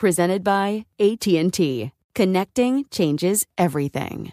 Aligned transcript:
presented 0.00 0.42
by 0.42 0.86
AT&T. 0.98 1.92
Connecting 2.14 2.84
changes 2.90 3.46
everything. 3.56 4.32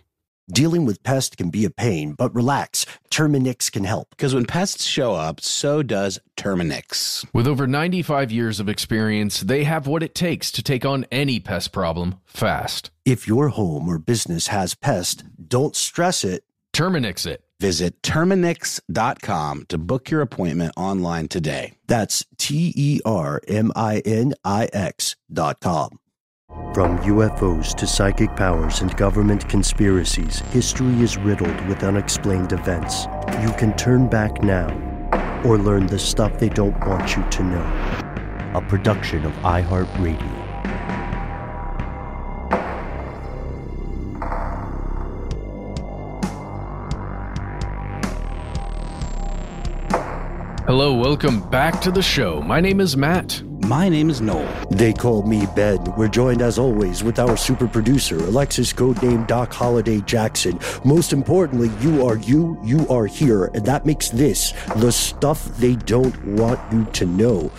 Dealing 0.50 0.86
with 0.86 1.04
pests 1.04 1.36
can 1.36 1.50
be 1.50 1.66
a 1.66 1.70
pain, 1.70 2.14
but 2.14 2.34
relax. 2.34 2.86
Terminix 3.12 3.70
can 3.70 3.84
help. 3.84 4.12
Because 4.12 4.34
when 4.34 4.46
pests 4.46 4.86
show 4.86 5.14
up, 5.14 5.42
so 5.42 5.84
does 5.84 6.20
Terminix. 6.38 7.26
With 7.34 7.48
over 7.48 7.68
95 7.68 8.32
years 8.32 8.62
of 8.62 8.70
experience, 8.70 9.42
they 9.42 9.66
have 9.66 9.88
what 9.88 10.04
it 10.04 10.16
takes 10.16 10.50
to 10.54 10.64
take 10.64 10.86
on 10.86 11.06
any 11.12 11.42
pest 11.42 11.74
problem 11.74 12.16
fast. 12.24 12.92
If 13.04 13.28
your 13.28 13.50
home 13.50 13.90
or 13.90 14.00
business 14.00 14.48
has 14.48 14.74
pests, 14.74 15.22
don't 15.48 15.76
stress 15.76 16.24
it. 16.24 16.46
Terminix 16.74 17.28
it. 17.28 17.44
Visit 17.60 18.02
Terminix.com 18.04 19.66
to 19.70 19.78
book 19.80 20.12
your 20.12 20.22
appointment 20.22 20.74
online 20.78 21.28
today. 21.28 21.74
That's 21.88 22.24
T 22.38 22.72
E 22.76 23.00
R 23.04 23.42
M 23.48 23.72
I 23.76 24.00
N 24.06 24.36
I 24.44 24.70
X.com. 24.72 26.00
From 26.74 27.00
UFOs 27.00 27.74
to 27.76 27.88
psychic 27.88 28.36
powers 28.36 28.82
and 28.82 28.96
government 28.96 29.50
conspiracies, 29.50 30.40
history 30.52 31.02
is 31.02 31.18
riddled 31.18 31.60
with 31.68 31.84
unexplained 31.84 32.52
events. 32.54 33.06
You 33.42 33.52
can 33.54 33.76
turn 33.76 34.08
back 34.08 34.44
now 34.44 34.70
or 35.44 35.58
learn 35.58 35.88
the 35.88 35.98
stuff 35.98 36.38
they 36.40 36.50
don't 36.50 36.80
want 36.86 37.18
you 37.18 37.24
to 37.30 37.44
know. 37.44 38.52
A 38.54 38.64
production 38.70 39.26
of 39.26 39.34
iHeartRadio. 39.38 40.37
Hello, 50.78 50.94
welcome 50.94 51.40
back 51.50 51.82
to 51.82 51.90
the 51.90 52.04
show. 52.04 52.40
My 52.40 52.62
name 52.62 52.80
is 52.80 52.96
Matt. 52.96 53.42
My 53.66 53.90
name 53.90 54.12
is 54.12 54.22
Noel. 54.22 54.48
They 54.70 54.94
call 54.94 55.24
me 55.24 55.48
Ben. 55.56 55.84
We're 55.98 56.08
joined 56.08 56.44
as 56.44 56.60
always 56.60 57.04
with 57.04 57.18
our 57.18 57.36
super 57.36 57.68
producer, 57.68 58.16
Alexis, 58.18 58.74
codename 58.74 59.26
Doc 59.26 59.52
Holiday 59.52 60.02
Jackson. 60.02 60.60
Most 60.86 61.14
importantly, 61.14 61.72
you 61.82 62.06
are 62.06 62.18
you, 62.18 62.60
you 62.64 62.88
are 62.90 63.08
here, 63.08 63.46
and 63.56 63.66
that 63.66 63.88
makes 63.88 64.10
this 64.10 64.54
the 64.76 64.92
stuff 64.92 65.46
they 65.58 65.78
don't 65.78 66.16
want 66.36 66.60
you 66.72 66.86
to 66.86 67.08
know. 67.08 67.52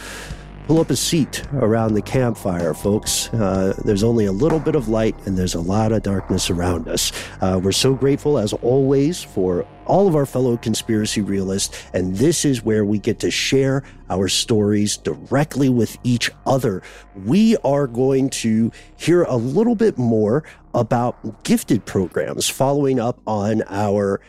Pull 0.68 0.80
up 0.80 0.90
a 0.90 0.96
seat 0.96 1.42
around 1.54 1.94
the 1.94 2.02
campfire, 2.02 2.74
folks. 2.74 3.32
Uh, 3.32 3.72
there's 3.86 4.02
only 4.02 4.26
a 4.26 4.32
little 4.32 4.60
bit 4.60 4.74
of 4.74 4.86
light 4.86 5.16
and 5.24 5.34
there's 5.34 5.54
a 5.54 5.60
lot 5.62 5.92
of 5.92 6.02
darkness 6.02 6.50
around 6.50 6.88
us. 6.88 7.10
Uh, 7.40 7.58
we're 7.64 7.72
so 7.72 7.94
grateful, 7.94 8.36
as 8.36 8.52
always, 8.52 9.22
for 9.22 9.66
all 9.86 10.06
of 10.06 10.14
our 10.14 10.26
fellow 10.26 10.58
conspiracy 10.58 11.22
realists, 11.22 11.82
and 11.94 12.14
this 12.16 12.44
is 12.44 12.62
where 12.62 12.84
we 12.84 12.98
get 12.98 13.18
to 13.20 13.30
share 13.30 13.82
our 14.10 14.28
stories 14.28 14.98
directly 14.98 15.70
with 15.70 15.96
each 16.04 16.30
other. 16.44 16.82
We 17.24 17.56
are 17.64 17.86
going 17.86 18.28
to 18.30 18.70
hear 18.98 19.22
a 19.22 19.36
little 19.36 19.74
bit 19.74 19.96
more 19.96 20.44
about 20.74 21.44
gifted 21.44 21.86
programs 21.86 22.46
following 22.46 23.00
up 23.00 23.22
on 23.26 23.62
our 23.70 24.20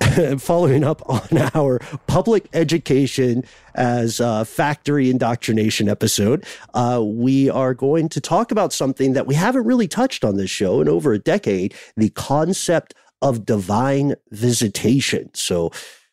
following 0.38 0.84
up 0.84 1.02
on 1.08 1.38
our 1.54 1.78
public 2.06 2.48
education 2.52 3.44
as 3.74 4.18
factory 4.48 5.10
indoctrination 5.10 5.88
episode, 5.88 6.44
uh, 6.74 7.00
we 7.02 7.50
are 7.50 7.74
going 7.74 8.08
to 8.08 8.20
talk 8.20 8.50
about 8.50 8.72
something 8.72 9.12
that 9.12 9.26
we 9.26 9.34
haven't 9.34 9.64
really 9.64 9.88
touched 9.88 10.24
on 10.24 10.36
this 10.36 10.50
show 10.50 10.80
in 10.80 10.88
over 10.88 11.12
a 11.12 11.18
decade 11.18 11.74
the 11.96 12.10
concept 12.10 12.94
of 13.22 13.44
divine 13.44 14.14
visitation. 14.30 15.30
So 15.34 15.70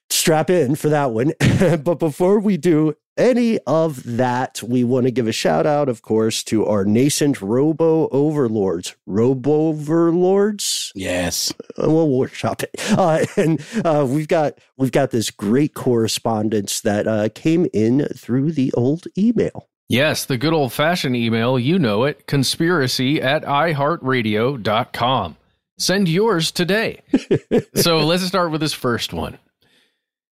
strap 0.09 0.50
in 0.50 0.75
for 0.75 0.90
that 0.90 1.12
one. 1.12 1.34
but 1.84 2.00
before 2.00 2.40
we 2.40 2.58
do 2.58 2.96
any 3.17 3.59
of 3.67 4.03
that, 4.17 4.61
we 4.63 4.83
want 4.83 5.05
to 5.05 5.11
give 5.11 5.28
a 5.28 5.31
shout 5.31 5.66
out, 5.66 5.89
of 5.89 6.01
course, 6.01 6.44
to 6.45 6.66
our 6.66 6.85
nascent 6.85 7.41
robo 7.41 8.07
overlords. 8.09 8.95
Robo 9.05 9.69
overlords? 9.69 10.91
Yes. 10.95 11.53
Uh, 11.81 11.89
we'll 11.89 12.09
workshop 12.09 12.63
it. 12.63 12.72
Uh, 12.97 13.25
and 13.35 13.63
uh, 13.85 14.06
we've 14.09 14.27
got 14.27 14.53
we've 14.77 14.91
got 14.91 15.11
this 15.11 15.29
great 15.29 15.73
correspondence 15.75 16.81
that 16.81 17.07
uh, 17.07 17.29
came 17.35 17.67
in 17.73 18.07
through 18.16 18.51
the 18.51 18.73
old 18.73 19.06
email. 19.17 19.67
Yes, 19.89 20.25
the 20.25 20.38
good 20.38 20.53
old 20.53 20.73
fashioned 20.73 21.16
email. 21.16 21.59
You 21.59 21.77
know 21.77 22.06
it. 22.06 22.25
Conspiracy 22.27 23.22
at 23.22 23.44
iHeartRadio.com. 23.44 25.38
Send 25.77 26.09
yours 26.09 26.51
today. 26.51 27.01
so 27.75 28.00
let's 28.00 28.23
start 28.23 28.51
with 28.51 28.61
this 28.61 28.73
first 28.73 29.13
one. 29.13 29.38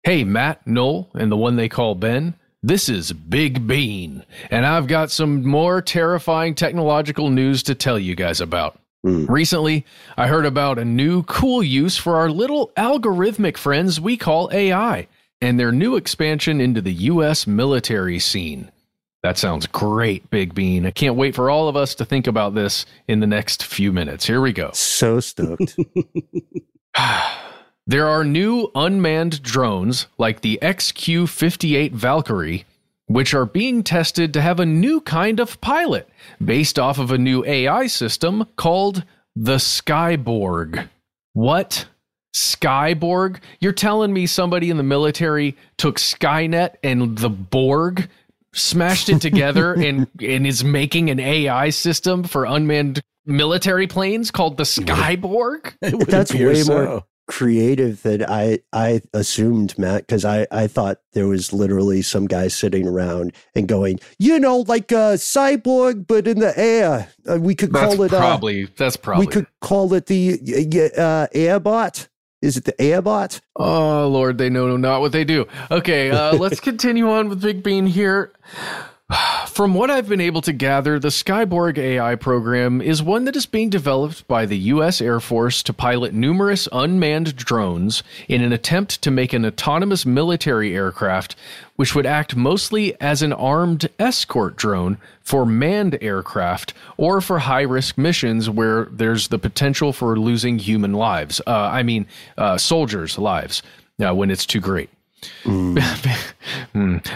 Hey, 0.02 0.24
Matt, 0.24 0.66
Noel, 0.66 1.10
and 1.14 1.32
the 1.32 1.36
one 1.36 1.56
they 1.56 1.68
call 1.68 1.94
Ben. 1.94 2.34
This 2.62 2.90
is 2.90 3.10
Big 3.14 3.66
Bean, 3.66 4.22
and 4.50 4.66
I've 4.66 4.86
got 4.86 5.10
some 5.10 5.46
more 5.46 5.80
terrifying 5.80 6.54
technological 6.54 7.30
news 7.30 7.62
to 7.62 7.74
tell 7.74 7.98
you 7.98 8.14
guys 8.14 8.42
about. 8.42 8.78
Mm. 9.04 9.26
Recently, 9.30 9.86
I 10.18 10.26
heard 10.26 10.44
about 10.44 10.78
a 10.78 10.84
new 10.84 11.22
cool 11.22 11.62
use 11.62 11.96
for 11.96 12.16
our 12.16 12.28
little 12.28 12.70
algorithmic 12.76 13.56
friends 13.56 13.98
we 13.98 14.18
call 14.18 14.50
AI 14.52 15.08
and 15.40 15.58
their 15.58 15.72
new 15.72 15.96
expansion 15.96 16.60
into 16.60 16.82
the 16.82 16.92
U.S. 16.92 17.46
military 17.46 18.18
scene. 18.18 18.70
That 19.22 19.38
sounds 19.38 19.66
great, 19.66 20.28
Big 20.28 20.54
Bean. 20.54 20.84
I 20.84 20.90
can't 20.90 21.16
wait 21.16 21.34
for 21.34 21.48
all 21.48 21.66
of 21.66 21.76
us 21.76 21.94
to 21.94 22.04
think 22.04 22.26
about 22.26 22.54
this 22.54 22.84
in 23.08 23.20
the 23.20 23.26
next 23.26 23.64
few 23.64 23.90
minutes. 23.90 24.26
Here 24.26 24.42
we 24.42 24.52
go. 24.52 24.70
So 24.74 25.20
stoked. 25.20 25.78
There 27.90 28.06
are 28.06 28.22
new 28.22 28.70
unmanned 28.76 29.42
drones 29.42 30.06
like 30.16 30.42
the 30.42 30.60
XQ 30.62 31.28
58 31.28 31.92
Valkyrie, 31.92 32.64
which 33.06 33.34
are 33.34 33.44
being 33.44 33.82
tested 33.82 34.32
to 34.32 34.40
have 34.40 34.60
a 34.60 34.64
new 34.64 35.00
kind 35.00 35.40
of 35.40 35.60
pilot 35.60 36.08
based 36.40 36.78
off 36.78 37.00
of 37.00 37.10
a 37.10 37.18
new 37.18 37.44
AI 37.44 37.88
system 37.88 38.46
called 38.54 39.02
the 39.34 39.56
Skyborg. 39.56 40.88
What? 41.32 41.86
Skyborg? 42.32 43.40
You're 43.58 43.72
telling 43.72 44.12
me 44.12 44.26
somebody 44.26 44.70
in 44.70 44.76
the 44.76 44.84
military 44.84 45.56
took 45.76 45.96
Skynet 45.96 46.76
and 46.84 47.18
the 47.18 47.28
Borg, 47.28 48.08
smashed 48.54 49.08
it 49.08 49.20
together, 49.20 49.72
and, 49.76 50.06
and 50.22 50.46
is 50.46 50.62
making 50.62 51.10
an 51.10 51.18
AI 51.18 51.70
system 51.70 52.22
for 52.22 52.44
unmanned 52.44 53.00
military 53.26 53.88
planes 53.88 54.30
called 54.30 54.58
the 54.58 54.62
Skyborg? 54.62 55.74
That's 56.06 56.32
way 56.32 56.62
so. 56.62 56.72
more 56.72 57.04
creative 57.30 58.02
that 58.02 58.28
I 58.28 58.58
I 58.72 59.02
assumed, 59.14 59.78
Matt, 59.78 60.02
because 60.02 60.24
I 60.24 60.48
I 60.50 60.66
thought 60.66 60.98
there 61.12 61.28
was 61.28 61.52
literally 61.52 62.02
some 62.02 62.26
guy 62.26 62.48
sitting 62.48 62.88
around 62.88 63.32
and 63.54 63.68
going, 63.68 64.00
you 64.18 64.40
know, 64.40 64.58
like 64.66 64.90
a 64.90 65.14
cyborg, 65.14 66.08
but 66.08 66.26
in 66.26 66.40
the 66.40 66.52
air. 66.58 67.08
Uh, 67.28 67.38
we 67.38 67.54
could 67.54 67.72
that's 67.72 67.94
call 67.94 68.04
it 68.04 68.08
probably 68.10 68.64
uh, 68.64 68.68
that's 68.76 68.96
probably 68.96 69.26
we 69.26 69.32
could 69.32 69.46
call 69.60 69.94
it 69.94 70.06
the 70.06 70.32
uh, 70.98 71.28
airbot. 71.32 72.08
Is 72.42 72.56
it 72.56 72.64
the 72.64 72.72
airbot? 72.72 73.40
Oh 73.54 74.08
Lord, 74.08 74.36
they 74.36 74.50
know 74.50 74.76
not 74.76 75.00
what 75.00 75.12
they 75.12 75.24
do. 75.24 75.46
Okay, 75.70 76.10
uh, 76.10 76.34
let's 76.36 76.58
continue 76.70 77.08
on 77.08 77.28
with 77.28 77.40
Big 77.40 77.62
Bean 77.62 77.86
here. 77.86 78.32
From 79.46 79.74
what 79.74 79.90
I've 79.90 80.08
been 80.08 80.20
able 80.20 80.42
to 80.42 80.52
gather, 80.52 80.98
the 80.98 81.08
Skyborg 81.08 81.78
AI 81.78 82.14
program 82.14 82.80
is 82.80 83.02
one 83.02 83.24
that 83.24 83.36
is 83.36 83.46
being 83.46 83.68
developed 83.68 84.26
by 84.28 84.46
the 84.46 84.56
U.S. 84.58 85.00
Air 85.00 85.20
Force 85.20 85.62
to 85.64 85.72
pilot 85.72 86.14
numerous 86.14 86.68
unmanned 86.72 87.36
drones 87.36 88.02
in 88.28 88.42
an 88.42 88.52
attempt 88.52 89.02
to 89.02 89.10
make 89.10 89.32
an 89.32 89.44
autonomous 89.44 90.06
military 90.06 90.74
aircraft, 90.74 91.34
which 91.76 91.94
would 91.94 92.06
act 92.06 92.36
mostly 92.36 92.98
as 93.00 93.22
an 93.22 93.32
armed 93.32 93.88
escort 93.98 94.56
drone 94.56 94.98
for 95.22 95.44
manned 95.44 95.98
aircraft 96.00 96.72
or 96.96 97.20
for 97.20 97.40
high 97.40 97.62
risk 97.62 97.98
missions 97.98 98.48
where 98.48 98.84
there's 98.86 99.28
the 99.28 99.38
potential 99.38 99.92
for 99.92 100.18
losing 100.18 100.58
human 100.58 100.92
lives. 100.92 101.40
Uh, 101.46 101.50
I 101.50 101.82
mean, 101.82 102.06
uh, 102.38 102.56
soldiers' 102.56 103.18
lives 103.18 103.62
uh, 104.04 104.14
when 104.14 104.30
it's 104.30 104.46
too 104.46 104.60
great. 104.60 104.90
Mm. 105.44 105.82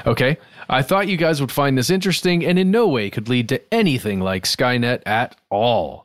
okay. 0.06 0.36
I 0.68 0.82
thought 0.82 1.08
you 1.08 1.16
guys 1.16 1.40
would 1.40 1.52
find 1.52 1.76
this 1.76 1.90
interesting 1.90 2.44
and 2.44 2.58
in 2.58 2.70
no 2.70 2.88
way 2.88 3.10
could 3.10 3.28
lead 3.28 3.48
to 3.50 3.60
anything 3.74 4.20
like 4.20 4.44
Skynet 4.44 5.02
at 5.06 5.36
all. 5.50 6.04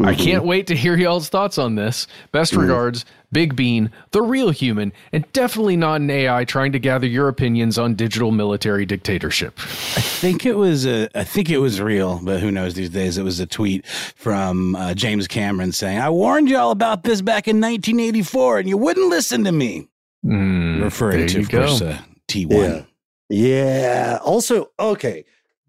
I 0.00 0.14
can't 0.14 0.44
wait 0.44 0.68
to 0.68 0.76
hear 0.76 0.96
y'all's 0.96 1.28
thoughts 1.28 1.58
on 1.58 1.74
this. 1.74 2.06
Best 2.30 2.52
regards, 2.54 3.04
Big 3.32 3.56
Bean, 3.56 3.90
the 4.12 4.22
real 4.22 4.50
human, 4.50 4.92
and 5.12 5.24
definitely 5.32 5.76
not 5.76 6.00
an 6.00 6.08
AI 6.08 6.44
trying 6.44 6.70
to 6.70 6.78
gather 6.78 7.08
your 7.08 7.26
opinions 7.26 7.78
on 7.78 7.96
digital 7.96 8.30
military 8.30 8.86
dictatorship. 8.86 9.58
I 9.58 10.00
think 10.00 10.46
it 10.46 10.54
was 10.56 10.86
a, 10.86 11.08
I 11.18 11.24
think 11.24 11.50
it 11.50 11.58
was 11.58 11.80
real, 11.80 12.20
but 12.22 12.38
who 12.38 12.52
knows 12.52 12.74
these 12.74 12.90
days? 12.90 13.18
It 13.18 13.24
was 13.24 13.40
a 13.40 13.46
tweet 13.46 13.84
from 13.88 14.76
uh, 14.76 14.94
James 14.94 15.26
Cameron 15.26 15.72
saying, 15.72 15.98
"I 15.98 16.10
warned 16.10 16.48
y'all 16.48 16.70
about 16.70 17.02
this 17.02 17.20
back 17.20 17.48
in 17.48 17.56
1984, 17.60 18.60
and 18.60 18.68
you 18.68 18.76
wouldn't 18.78 19.10
listen 19.10 19.42
to 19.42 19.52
me." 19.52 19.88
Mm, 20.24 20.80
Referring 20.84 21.26
to, 21.26 21.40
of 21.40 21.50
course, 21.50 21.82
uh, 21.82 21.98
T1. 22.28 22.52
Yeah. 22.52 22.82
Yeah. 23.28 24.18
Also, 24.22 24.70
okay. 24.78 25.24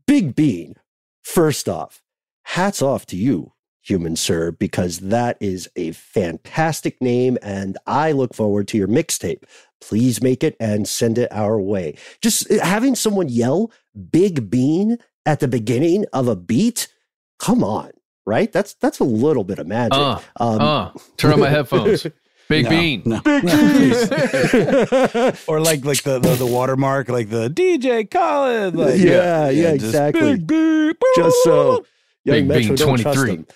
Big 0.08 0.36
Bean. 0.36 0.76
First 1.24 1.70
off, 1.70 2.02
hats 2.44 2.82
off 2.82 3.06
to 3.08 3.16
you, 3.16 3.54
human 3.82 4.16
sir, 4.16 4.52
because 4.52 5.00
that 5.00 5.38
is 5.40 5.70
a 5.76 5.92
fantastic 5.92 7.02
name. 7.02 7.38
And 7.42 7.78
I 7.86 8.12
look 8.14 8.34
forward 8.34 8.68
to 8.70 8.78
your 8.78 8.88
mixtape. 8.88 9.44
Please 9.82 10.22
make 10.22 10.44
it 10.44 10.56
and 10.60 10.88
send 10.88 11.18
it 11.18 11.32
our 11.32 11.60
way. 11.60 11.96
Just 12.22 12.50
uh, 12.52 12.64
having 12.66 12.96
someone 12.96 13.30
yell 13.30 13.72
Big 14.12 14.50
Bean 14.50 14.98
at 15.26 15.40
the 15.40 15.48
beginning 15.48 16.06
of 16.14 16.28
a 16.28 16.36
beat. 16.36 16.88
Come 17.40 17.64
on. 17.64 17.92
Right? 18.26 18.52
That's 18.52 18.74
that's 18.76 19.00
a 19.00 19.04
little 19.06 19.44
bit 19.44 19.58
of 19.60 19.66
magic. 19.68 19.98
Uh, 19.98 20.20
Um, 20.40 20.62
uh, 20.62 20.92
turn 21.18 21.34
on 21.34 21.40
my 21.40 21.50
headphones. 21.50 22.06
Big 22.50 22.64
No, 22.66 22.70
Bean. 22.72 23.02
no. 23.06 23.22
Big 23.22 23.44
Bean. 23.44 23.92
or 25.48 25.60
like 25.62 25.86
like 25.86 26.02
the, 26.04 26.20
the 26.22 26.36
the 26.38 26.46
watermark, 26.46 27.08
like 27.10 27.30
the 27.30 27.48
DJ 27.50 28.10
Khaled. 28.10 28.76
Like, 28.76 29.00
Yeah, 29.00 29.50
yeah, 29.50 29.74
just 29.74 29.86
exactly. 29.86 30.36
big 30.38 30.48
beep, 30.48 30.98
just 31.16 31.38
so 31.44 31.86
young 32.26 32.36
Big 32.38 32.48
Metro 32.48 32.68
Bean 32.70 32.76
don't 32.76 33.00
trust 33.00 33.18
23. 33.20 33.36
them. 33.36 33.48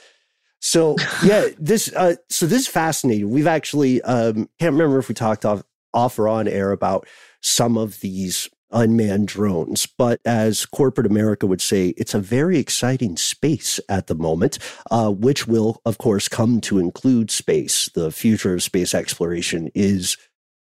So 0.59 0.95
yeah, 1.25 1.47
this 1.57 1.91
uh, 1.93 2.15
so 2.29 2.45
this 2.45 2.61
is 2.61 2.67
fascinating. 2.67 3.29
We've 3.29 3.47
actually 3.47 4.01
um, 4.03 4.47
can't 4.59 4.73
remember 4.73 4.99
if 4.99 5.09
we 5.09 5.15
talked 5.15 5.43
off 5.45 5.63
off 5.93 6.17
or 6.17 6.27
on 6.29 6.47
air 6.47 6.71
about 6.71 7.07
some 7.41 7.77
of 7.77 7.99
these 7.99 8.47
unmanned 8.73 9.27
drones, 9.27 9.85
but 9.85 10.19
as 10.25 10.65
corporate 10.65 11.07
America 11.07 11.47
would 11.47 11.61
say, 11.61 11.89
it's 11.97 12.13
a 12.13 12.19
very 12.19 12.57
exciting 12.57 13.15
space 13.15 13.79
at 13.87 14.07
the 14.07 14.15
moment, 14.15 14.59
uh, 14.91 15.11
which 15.11 15.47
will 15.47 15.81
of 15.85 15.97
course 15.97 16.27
come 16.27 16.59
to 16.61 16.79
include 16.79 17.31
space. 17.31 17.89
The 17.93 18.11
future 18.11 18.53
of 18.53 18.63
space 18.63 18.93
exploration 18.93 19.69
is 19.73 20.17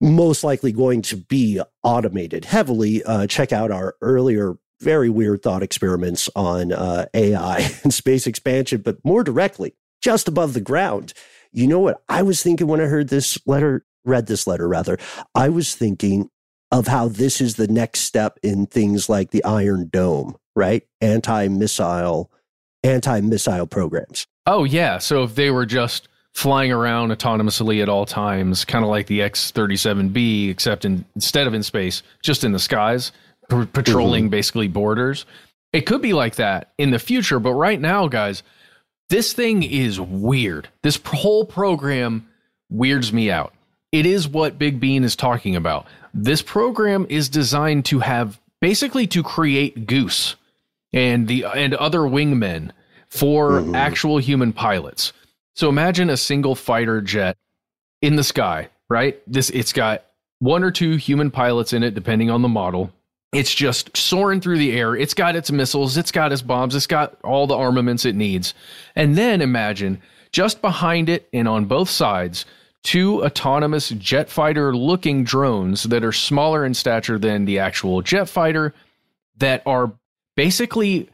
most 0.02 0.44
likely 0.44 0.72
going 0.72 1.02
to 1.04 1.18
be 1.18 1.62
automated 1.84 2.46
heavily. 2.46 3.04
Uh, 3.04 3.28
check 3.28 3.54
out 3.54 3.72
our 3.72 3.96
earlier 4.02 4.56
very 4.82 5.10
weird 5.10 5.42
thought 5.42 5.64
experiments 5.64 6.30
on 6.36 6.72
uh, 6.72 7.06
AI 7.14 7.70
and 7.84 7.94
space 7.94 8.28
expansion, 8.28 8.82
but 8.82 8.98
more 9.04 9.24
directly, 9.24 9.76
just 10.02 10.28
above 10.28 10.54
the 10.54 10.62
ground. 10.62 11.14
You 11.52 11.68
know 11.68 11.80
what 11.80 12.02
I 12.10 12.22
was 12.22 12.44
thinking 12.44 12.68
when 12.68 12.82
I 12.82 12.86
heard 12.86 13.10
this 13.10 13.38
letter, 13.46 13.86
read 14.04 14.28
this 14.28 14.46
letter 14.46 14.68
rather? 14.68 14.98
I 15.34 15.50
was 15.50 15.76
thinking 15.76 16.30
of 16.72 16.88
how 16.88 17.08
this 17.08 17.42
is 17.42 17.56
the 17.56 17.68
next 17.68 18.02
step 18.02 18.40
in 18.44 18.66
things 18.66 19.10
like 19.10 19.32
the 19.32 19.44
Iron 19.44 19.90
Dome, 19.92 20.36
right? 20.56 20.84
Anti 21.02 21.48
missile, 21.48 22.32
anti 22.84 23.22
missile 23.22 23.68
programs. 23.68 24.28
Oh 24.46 24.64
yeah. 24.64 24.98
So 24.98 25.24
if 25.24 25.36
they 25.36 25.52
were 25.52 25.66
just 25.66 26.08
flying 26.34 26.72
around 26.72 27.12
autonomously 27.12 27.82
at 27.82 27.90
all 27.90 28.06
times, 28.06 28.66
kind 28.66 28.84
of 28.84 28.92
like 28.92 29.08
the 29.08 29.22
X-37B, 29.22 30.50
except 30.50 30.84
in, 30.84 31.06
instead 31.16 31.48
of 31.48 31.54
in 31.54 31.64
space, 31.64 32.04
just 32.22 32.44
in 32.44 32.52
the 32.52 32.60
skies, 32.60 33.14
p- 33.50 33.66
patrolling 33.66 34.26
mm-hmm. 34.26 34.32
basically 34.32 34.68
borders. 34.68 35.26
It 35.72 35.82
could 35.82 36.02
be 36.02 36.14
like 36.14 36.36
that 36.36 36.74
in 36.78 36.92
the 36.92 37.00
future, 37.00 37.40
but 37.40 37.54
right 37.54 37.80
now, 37.80 38.08
guys, 38.08 38.44
this 39.10 39.34
thing 39.34 39.64
is 39.64 40.00
weird. 40.00 40.68
This 40.84 41.00
whole 41.06 41.46
program 41.46 42.28
weirds 42.70 43.14
me 43.14 43.32
out. 43.32 43.54
It 43.92 44.06
is 44.06 44.28
what 44.28 44.58
Big 44.58 44.80
Bean 44.80 45.04
is 45.04 45.16
talking 45.16 45.56
about. 45.56 45.88
This 46.18 46.42
program 46.42 47.06
is 47.10 47.28
designed 47.28 47.84
to 47.86 48.00
have 48.00 48.40
basically 48.62 49.06
to 49.08 49.22
create 49.22 49.86
Goose 49.86 50.38
and 50.94 51.28
the 51.28 51.44
and 51.44 51.74
other 51.74 52.00
wingmen 52.00 52.72
for 53.10 53.60
mm-hmm. 53.60 53.76
actual 53.76 54.18
human 54.18 54.54
pilots. 54.54 55.12
So 55.56 55.68
imagine 55.68 56.10
a 56.10 56.16
single 56.16 56.56
fighter 56.56 57.02
jet 57.02 57.36
in 58.02 58.16
the 58.16 58.24
sky, 58.24 58.70
right? 58.90 59.22
This 59.28 59.50
it's 59.50 59.74
got 59.74 60.06
one 60.40 60.64
or 60.64 60.72
two 60.72 60.96
human 60.96 61.32
pilots 61.32 61.74
in 61.74 61.84
it 61.84 61.94
depending 61.94 62.30
on 62.30 62.42
the 62.42 62.48
model. 62.48 62.94
It's 63.34 63.54
just 63.54 63.98
soaring 63.98 64.40
through 64.40 64.60
the 64.60 64.72
air. 64.72 64.96
It's 64.96 65.14
got 65.14 65.36
its 65.36 65.52
missiles, 65.52 65.98
it's 65.98 66.14
got 66.14 66.32
its 66.32 66.42
bombs, 66.42 66.76
it's 66.76 66.88
got 66.88 67.18
all 67.26 67.46
the 67.46 67.58
armaments 67.58 68.06
it 68.06 68.16
needs. 68.16 68.54
And 68.96 69.18
then 69.18 69.42
imagine 69.42 70.02
just 70.32 70.62
behind 70.62 71.10
it 71.10 71.28
and 71.34 71.46
on 71.46 71.66
both 71.66 71.90
sides 71.90 72.46
two 72.86 73.26
autonomous 73.26 73.90
jet 73.90 74.30
fighter 74.30 74.76
looking 74.76 75.24
drones 75.24 75.84
that 75.84 76.04
are 76.04 76.12
smaller 76.12 76.64
in 76.64 76.76
stature 76.76 77.18
than 77.18 77.46
the 77.46 77.58
actual 77.58 78.04
jet 78.04 78.30
fighter 78.30 78.74
that 79.38 79.64
are 79.66 79.92
basically 80.36 81.10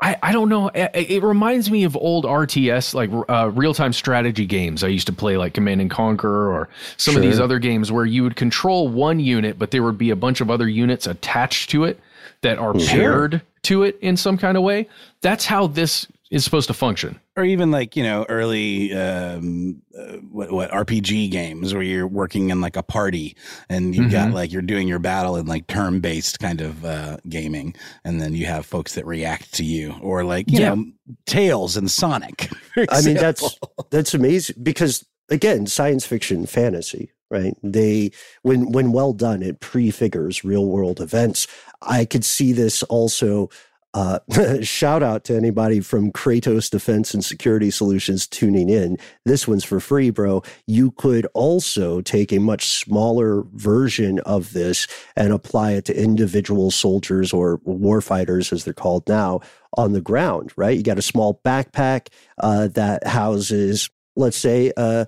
I, 0.00 0.16
I 0.22 0.32
don't 0.32 0.48
know 0.48 0.68
it, 0.68 0.90
it 0.94 1.22
reminds 1.24 1.68
me 1.68 1.82
of 1.82 1.96
old 1.96 2.26
rts 2.26 2.94
like 2.94 3.10
uh, 3.28 3.50
real-time 3.50 3.92
strategy 3.92 4.46
games. 4.46 4.84
I 4.84 4.88
used 4.88 5.08
to 5.08 5.12
play 5.12 5.36
like 5.36 5.52
command 5.52 5.80
and 5.80 5.90
conquer 5.90 6.52
or 6.52 6.68
some 6.96 7.16
of 7.16 7.22
these 7.22 7.40
other 7.40 7.58
games 7.58 7.90
where 7.90 8.06
you 8.06 8.22
would 8.22 8.36
control 8.36 8.86
one 8.86 9.18
unit 9.18 9.58
but 9.58 9.72
there 9.72 9.82
would 9.82 9.98
be 9.98 10.10
a 10.10 10.16
bunch 10.16 10.40
of 10.40 10.48
other 10.48 10.68
units 10.68 11.08
attached 11.08 11.70
to 11.70 11.84
it 11.84 11.98
that 12.42 12.58
are 12.58 12.72
paired 12.74 13.42
to 13.62 13.82
it 13.82 13.98
in 14.00 14.16
some 14.16 14.38
kind 14.38 14.56
of 14.56 14.62
way. 14.62 14.88
That's 15.22 15.44
how 15.44 15.66
this 15.66 16.06
is 16.30 16.44
supposed 16.44 16.66
to 16.66 16.74
function 16.74 17.20
or 17.36 17.44
even 17.44 17.70
like 17.70 17.94
you 17.96 18.02
know 18.02 18.26
early 18.28 18.92
um 18.94 19.80
uh, 19.98 20.16
what, 20.30 20.50
what 20.50 20.70
rpg 20.70 21.30
games 21.30 21.72
where 21.72 21.82
you're 21.82 22.06
working 22.06 22.50
in 22.50 22.60
like 22.60 22.76
a 22.76 22.82
party 22.82 23.36
and 23.68 23.94
you've 23.94 24.10
got 24.10 24.28
Mhm. 24.30 24.32
like 24.34 24.52
you're 24.52 24.62
doing 24.62 24.88
your 24.88 24.98
battle 24.98 25.36
in 25.36 25.46
like 25.46 25.66
turn 25.68 26.00
based 26.00 26.40
kind 26.40 26.60
of 26.60 26.84
uh 26.84 27.16
gaming 27.28 27.74
and 28.04 28.20
then 28.20 28.34
you 28.34 28.46
have 28.46 28.66
folks 28.66 28.94
that 28.94 29.06
react 29.06 29.54
to 29.54 29.64
you 29.64 29.94
or 30.02 30.24
like 30.24 30.50
you 30.50 30.58
Yeah. 30.60 30.74
know 30.74 30.84
tails 31.26 31.76
and 31.76 31.90
sonic 31.90 32.50
I 32.90 33.00
mean, 33.02 33.14
that's 33.14 33.58
that's 33.90 34.12
amazing 34.12 34.56
because 34.62 35.06
again, 35.30 35.66
science 35.66 36.04
fiction, 36.06 36.44
fantasy, 36.46 37.10
right? 37.30 37.56
They 37.62 38.10
when 38.42 38.70
when 38.72 38.92
well 38.92 39.12
done, 39.14 39.42
it 39.42 39.60
prefigures 39.60 40.44
real 40.44 40.66
world 40.66 41.00
events. 41.00 41.46
I 41.80 42.04
could 42.04 42.24
see 42.24 42.52
this 42.52 42.82
also. 42.84 43.48
Uh, 43.96 44.18
shout 44.62 45.02
out 45.02 45.24
to 45.24 45.34
anybody 45.34 45.80
from 45.80 46.12
Kratos 46.12 46.70
Defense 46.70 47.14
and 47.14 47.24
Security 47.24 47.70
Solutions 47.70 48.26
tuning 48.26 48.68
in. 48.68 48.98
This 49.24 49.48
one's 49.48 49.64
for 49.64 49.80
free, 49.80 50.10
bro. 50.10 50.42
You 50.66 50.90
could 50.90 51.26
also 51.32 52.02
take 52.02 52.30
a 52.30 52.38
much 52.38 52.66
smaller 52.66 53.44
version 53.54 54.18
of 54.20 54.52
this 54.52 54.86
and 55.16 55.32
apply 55.32 55.72
it 55.72 55.86
to 55.86 55.98
individual 55.98 56.70
soldiers 56.70 57.32
or 57.32 57.58
warfighters, 57.60 58.52
as 58.52 58.64
they're 58.64 58.74
called 58.74 59.08
now, 59.08 59.40
on 59.78 59.94
the 59.94 60.02
ground, 60.02 60.52
right? 60.56 60.76
You 60.76 60.82
got 60.82 60.98
a 60.98 61.02
small 61.02 61.40
backpack 61.42 62.08
uh, 62.36 62.68
that 62.68 63.06
houses, 63.06 63.88
let's 64.14 64.36
say, 64.36 64.72
uh, 64.76 65.06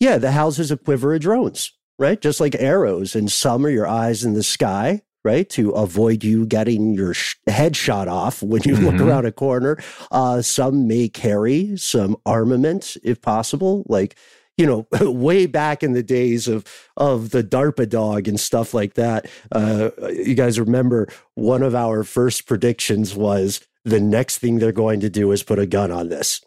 yeah, 0.00 0.16
that 0.16 0.32
houses 0.32 0.70
a 0.70 0.78
quiver 0.78 1.14
of 1.14 1.20
drones, 1.20 1.72
right? 1.98 2.18
Just 2.18 2.40
like 2.40 2.54
arrows. 2.54 3.14
And 3.14 3.30
some 3.30 3.66
are 3.66 3.70
your 3.70 3.86
eyes 3.86 4.24
in 4.24 4.32
the 4.32 4.42
sky, 4.42 5.02
right? 5.24 5.48
To 5.50 5.70
avoid 5.70 6.22
you 6.22 6.46
getting 6.46 6.92
your 6.94 7.14
sh- 7.14 7.36
head 7.46 7.74
shot 7.76 8.06
off 8.08 8.42
when 8.42 8.62
you 8.64 8.76
look 8.76 8.94
Mhm. 8.94 9.06
around 9.06 9.26
a 9.26 9.32
corner. 9.32 9.78
Uh, 10.12 10.42
some 10.42 10.86
may 10.86 11.08
carry 11.08 11.76
some 11.76 12.16
armament 12.26 12.96
if 13.02 13.20
possible, 13.22 13.84
like, 13.88 14.16
you 14.56 14.66
know, 14.66 14.86
way 15.10 15.46
back 15.46 15.82
in 15.82 15.92
the 15.94 16.02
days 16.02 16.46
of 16.46 16.64
of 16.96 17.30
the 17.30 17.42
DARPA 17.42 17.88
dog 17.88 18.28
and 18.28 18.38
stuff 18.38 18.72
like 18.74 18.94
that. 18.94 19.26
Uh, 19.50 19.90
you 20.12 20.34
guys 20.34 20.60
remember 20.60 21.08
one 21.34 21.62
of 21.62 21.74
our 21.74 22.04
first 22.04 22.46
predictions 22.46 23.14
was 23.16 23.60
the 23.84 24.00
next 24.00 24.38
thing 24.38 24.58
they're 24.58 24.70
going 24.72 25.00
to 25.00 25.10
do 25.10 25.32
is 25.32 25.42
put 25.42 25.58
a 25.58 25.66
gun 25.66 25.90
on 25.90 26.08
this, 26.08 26.40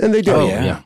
and 0.00 0.12
they 0.12 0.20
do. 0.22 0.32
Oh, 0.32 0.48
yeah. 0.48 0.64
yeah. 0.64 0.82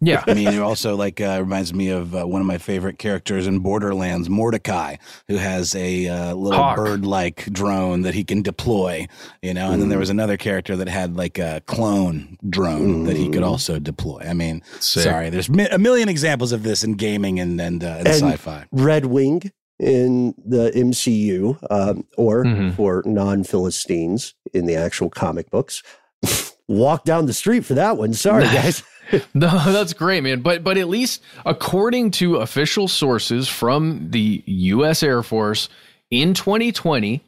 Yeah. 0.00 0.24
I 0.26 0.34
mean, 0.34 0.48
it 0.48 0.58
also 0.60 0.96
like 0.96 1.20
uh, 1.20 1.38
reminds 1.40 1.72
me 1.72 1.88
of 1.90 2.14
uh, 2.14 2.26
one 2.26 2.40
of 2.40 2.46
my 2.46 2.58
favorite 2.58 2.98
characters 2.98 3.46
in 3.46 3.60
Borderlands, 3.60 4.28
Mordecai, 4.28 4.96
who 5.28 5.36
has 5.36 5.74
a 5.74 6.08
uh, 6.08 6.34
little 6.34 6.58
Hawk. 6.58 6.76
bird-like 6.76 7.46
drone 7.52 8.02
that 8.02 8.14
he 8.14 8.24
can 8.24 8.42
deploy. 8.42 9.06
You 9.42 9.54
know, 9.54 9.70
and 9.70 9.80
then 9.80 9.88
there 9.88 9.98
was 9.98 10.10
another 10.10 10.36
character 10.36 10.76
that 10.76 10.88
had 10.88 11.16
like 11.16 11.38
a 11.38 11.62
clone 11.66 12.36
drone 12.48 13.04
that 13.04 13.16
he 13.16 13.28
could 13.30 13.42
also 13.42 13.78
deploy. 13.78 14.24
I 14.28 14.34
mean, 14.34 14.62
Sick. 14.80 15.02
sorry, 15.04 15.30
there's 15.30 15.48
mi- 15.48 15.68
a 15.68 15.78
million 15.78 16.08
examples 16.08 16.52
of 16.52 16.62
this 16.62 16.84
in 16.84 16.94
gaming 16.94 17.40
and 17.40 17.60
and, 17.60 17.82
uh, 17.84 17.96
and, 17.98 18.08
And- 18.08 18.16
sci-fi. 18.16 18.66
Red 18.72 19.06
Wing 19.06 19.50
in 19.78 20.34
the 20.44 20.70
MCU, 20.76 21.58
um, 21.70 22.04
or 22.16 22.44
Mhm. 22.44 22.74
for 22.74 23.02
non 23.04 23.42
Philistines 23.42 24.34
in 24.54 24.66
the 24.66 24.76
actual 24.76 25.10
comic 25.10 25.50
books. 25.50 25.82
Walk 26.68 27.04
down 27.04 27.26
the 27.26 27.32
street 27.32 27.64
for 27.64 27.74
that 27.74 27.96
one. 27.96 28.12
Sorry, 28.14 28.44
guys. 28.58 28.82
No, 29.34 29.50
that's 29.50 29.92
great, 29.92 30.22
man. 30.22 30.40
But 30.40 30.64
but 30.64 30.78
at 30.78 30.88
least 30.88 31.22
according 31.44 32.12
to 32.12 32.36
official 32.36 32.88
sources 32.88 33.46
from 33.48 34.10
the 34.10 34.42
US 34.46 35.02
Air 35.02 35.22
Force 35.22 35.68
in 36.10 36.32
2020 36.34 37.22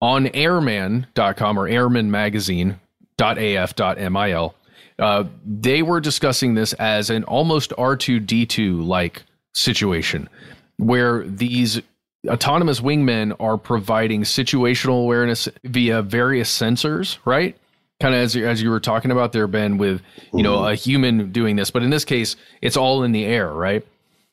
on 0.00 0.28
airman.com 0.28 1.58
or 1.58 1.66
airman 1.66 2.10
airmanmagazine.af.mil, 2.10 4.54
uh, 4.98 5.24
they 5.44 5.82
were 5.82 6.00
discussing 6.00 6.54
this 6.54 6.72
as 6.74 7.10
an 7.10 7.24
almost 7.24 7.70
R2D2 7.70 8.86
like 8.86 9.24
situation 9.54 10.28
where 10.76 11.24
these 11.24 11.82
autonomous 12.26 12.80
wingmen 12.80 13.34
are 13.40 13.58
providing 13.58 14.22
situational 14.22 15.02
awareness 15.02 15.48
via 15.64 16.02
various 16.02 16.56
sensors, 16.56 17.18
right? 17.24 17.56
Kind 18.00 18.14
of 18.14 18.20
as 18.20 18.34
you- 18.36 18.46
as 18.46 18.62
you 18.62 18.70
were 18.70 18.78
talking 18.80 19.10
about 19.10 19.32
there, 19.32 19.46
Ben, 19.48 19.76
with 19.78 20.00
you 20.32 20.42
know 20.42 20.64
a 20.66 20.74
human 20.74 21.32
doing 21.32 21.56
this, 21.56 21.70
but 21.70 21.82
in 21.82 21.90
this 21.90 22.04
case, 22.04 22.36
it's 22.62 22.76
all 22.76 23.02
in 23.02 23.12
the 23.12 23.24
air, 23.24 23.52
right? 23.52 23.84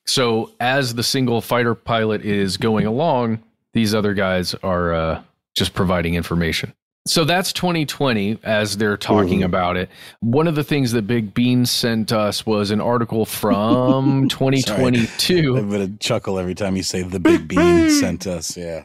So 0.06 0.52
as 0.60 0.94
the 0.94 1.02
single 1.04 1.42
fighter 1.42 1.74
pilot 1.74 2.24
is 2.24 2.58
going 2.58 2.86
along, 2.86 3.40
these 3.74 3.96
other 3.96 4.14
guys 4.14 4.54
are 4.62 4.94
uh, 4.94 5.22
just 5.56 5.74
providing 5.74 6.14
information. 6.14 6.74
So 7.08 7.24
that's 7.24 7.52
2020 7.54 8.40
as 8.44 8.78
they're 8.78 8.98
talking 8.98 9.42
about 9.44 9.78
it. 9.78 9.90
One 10.22 10.48
of 10.48 10.56
the 10.56 10.64
things 10.64 10.92
that 10.94 11.04
Big 11.04 11.34
Bean 11.36 11.66
sent 11.66 12.12
us 12.12 12.46
was 12.48 12.70
an 12.72 12.82
article 12.82 13.26
from 13.26 14.28
2022. 14.30 15.56
I 15.56 15.60
have 15.60 15.72
a 15.74 15.88
chuckle 16.00 16.38
every 16.40 16.56
time 16.56 16.76
you 16.76 16.84
say 16.84 17.02
the 17.04 17.20
big 17.20 17.48
bean 17.48 17.90
sent 17.92 18.26
us. 18.28 18.56
Yeah. 18.58 18.84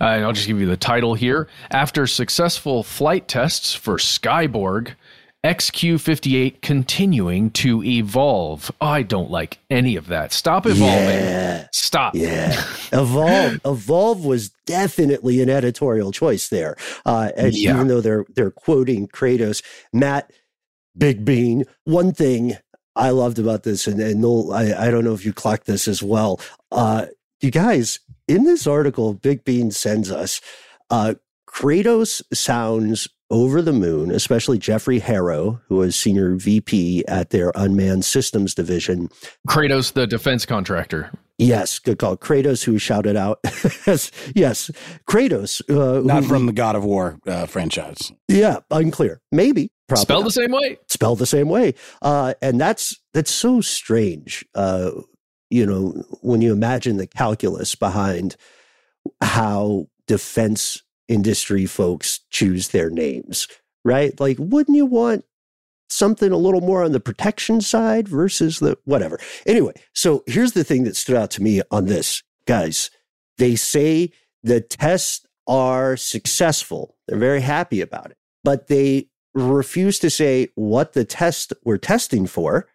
Uh, 0.00 0.04
I'll 0.04 0.32
just 0.32 0.46
give 0.46 0.58
you 0.60 0.66
the 0.66 0.76
title 0.76 1.14
here. 1.14 1.48
After 1.70 2.06
successful 2.06 2.82
flight 2.82 3.28
tests 3.28 3.74
for 3.74 3.96
Skyborg, 3.96 4.94
XQ 5.44 6.00
58 6.00 6.62
continuing 6.62 7.50
to 7.50 7.82
evolve. 7.82 8.70
I 8.80 9.02
don't 9.02 9.30
like 9.30 9.58
any 9.70 9.96
of 9.96 10.06
that. 10.06 10.32
Stop 10.32 10.66
evolving. 10.66 11.08
Yeah. 11.08 11.66
Stop. 11.72 12.14
Yeah. 12.14 12.52
Evolve. 12.92 13.60
Evolve 13.64 14.24
was 14.24 14.50
definitely 14.66 15.42
an 15.42 15.50
editorial 15.50 16.12
choice 16.12 16.48
there. 16.48 16.76
Uh, 17.04 17.30
and 17.36 17.52
Yeah. 17.54 17.74
even 17.74 17.88
though 17.88 18.00
they're 18.00 18.24
they're 18.34 18.50
quoting 18.52 19.08
Kratos, 19.08 19.62
Matt 19.92 20.30
Big 20.96 21.24
Bean, 21.24 21.64
one 21.84 22.12
thing 22.12 22.54
I 22.94 23.10
loved 23.10 23.38
about 23.38 23.62
this, 23.64 23.86
and, 23.86 24.00
and 24.00 24.20
Noel, 24.20 24.52
I, 24.52 24.72
I 24.86 24.90
don't 24.90 25.04
know 25.04 25.14
if 25.14 25.24
you 25.26 25.32
clocked 25.32 25.66
this 25.66 25.88
as 25.88 26.02
well. 26.02 26.40
Uh, 26.70 27.06
you 27.40 27.50
guys, 27.50 27.98
in 28.28 28.44
this 28.44 28.66
article, 28.66 29.14
Big 29.14 29.44
Bean 29.44 29.70
sends 29.70 30.10
us, 30.10 30.40
uh, 30.90 31.14
Kratos 31.48 32.22
sounds 32.32 33.08
over 33.30 33.62
the 33.62 33.72
moon, 33.72 34.10
especially 34.10 34.58
Jeffrey 34.58 35.00
Herro, 35.00 35.60
who 35.68 35.76
was 35.76 35.96
senior 35.96 36.34
VP 36.36 37.04
at 37.08 37.30
their 37.30 37.50
unmanned 37.54 38.04
systems 38.04 38.54
division. 38.54 39.08
Kratos, 39.48 39.92
the 39.94 40.06
defense 40.06 40.44
contractor. 40.46 41.10
Yes, 41.38 41.78
good 41.78 41.98
call. 41.98 42.16
Kratos, 42.16 42.62
who 42.64 42.78
shouted 42.78 43.16
out, 43.16 43.40
yes, 43.86 44.10
yes, 44.34 44.70
Kratos. 45.08 45.60
Uh, 45.68 46.02
Not 46.02 46.22
who- 46.24 46.28
from 46.28 46.46
the 46.46 46.52
God 46.52 46.76
of 46.76 46.84
War 46.84 47.18
uh, 47.26 47.46
franchise. 47.46 48.12
yeah, 48.28 48.58
unclear. 48.70 49.20
Maybe 49.32 49.70
probably 49.88 50.02
Spelled 50.02 50.20
not. 50.24 50.28
the 50.28 50.32
same 50.32 50.52
way. 50.52 50.78
spelled 50.88 51.18
the 51.18 51.26
same 51.26 51.48
way. 51.48 51.74
Uh, 52.02 52.34
and 52.42 52.60
that's 52.60 52.98
that's 53.14 53.30
so 53.30 53.60
strange. 53.60 54.44
You 55.52 55.66
know, 55.66 56.04
when 56.22 56.40
you 56.40 56.52
imagine 56.52 56.96
the 56.96 57.06
calculus 57.06 57.74
behind 57.74 58.36
how 59.20 59.86
defense 60.06 60.82
industry 61.08 61.66
folks 61.66 62.20
choose 62.30 62.68
their 62.68 62.88
names, 62.88 63.48
right? 63.84 64.18
Like, 64.18 64.38
wouldn't 64.40 64.76
you 64.76 64.86
want 64.86 65.24
something 65.90 66.32
a 66.32 66.38
little 66.38 66.62
more 66.62 66.82
on 66.82 66.92
the 66.92 67.00
protection 67.00 67.60
side 67.60 68.08
versus 68.08 68.60
the 68.60 68.78
whatever? 68.84 69.20
Anyway, 69.44 69.74
so 69.94 70.24
here's 70.26 70.52
the 70.52 70.64
thing 70.64 70.84
that 70.84 70.96
stood 70.96 71.16
out 71.16 71.30
to 71.32 71.42
me 71.42 71.60
on 71.70 71.84
this, 71.84 72.22
guys. 72.46 72.90
They 73.36 73.54
say 73.54 74.10
the 74.42 74.62
tests 74.62 75.26
are 75.46 75.98
successful. 75.98 76.96
They're 77.06 77.18
very 77.18 77.42
happy 77.42 77.82
about 77.82 78.10
it, 78.10 78.16
but 78.42 78.68
they 78.68 79.08
refuse 79.34 79.98
to 79.98 80.08
say 80.08 80.48
what 80.54 80.94
the 80.94 81.04
test 81.04 81.52
we're 81.62 81.78
testing 81.78 82.26
for 82.26 82.68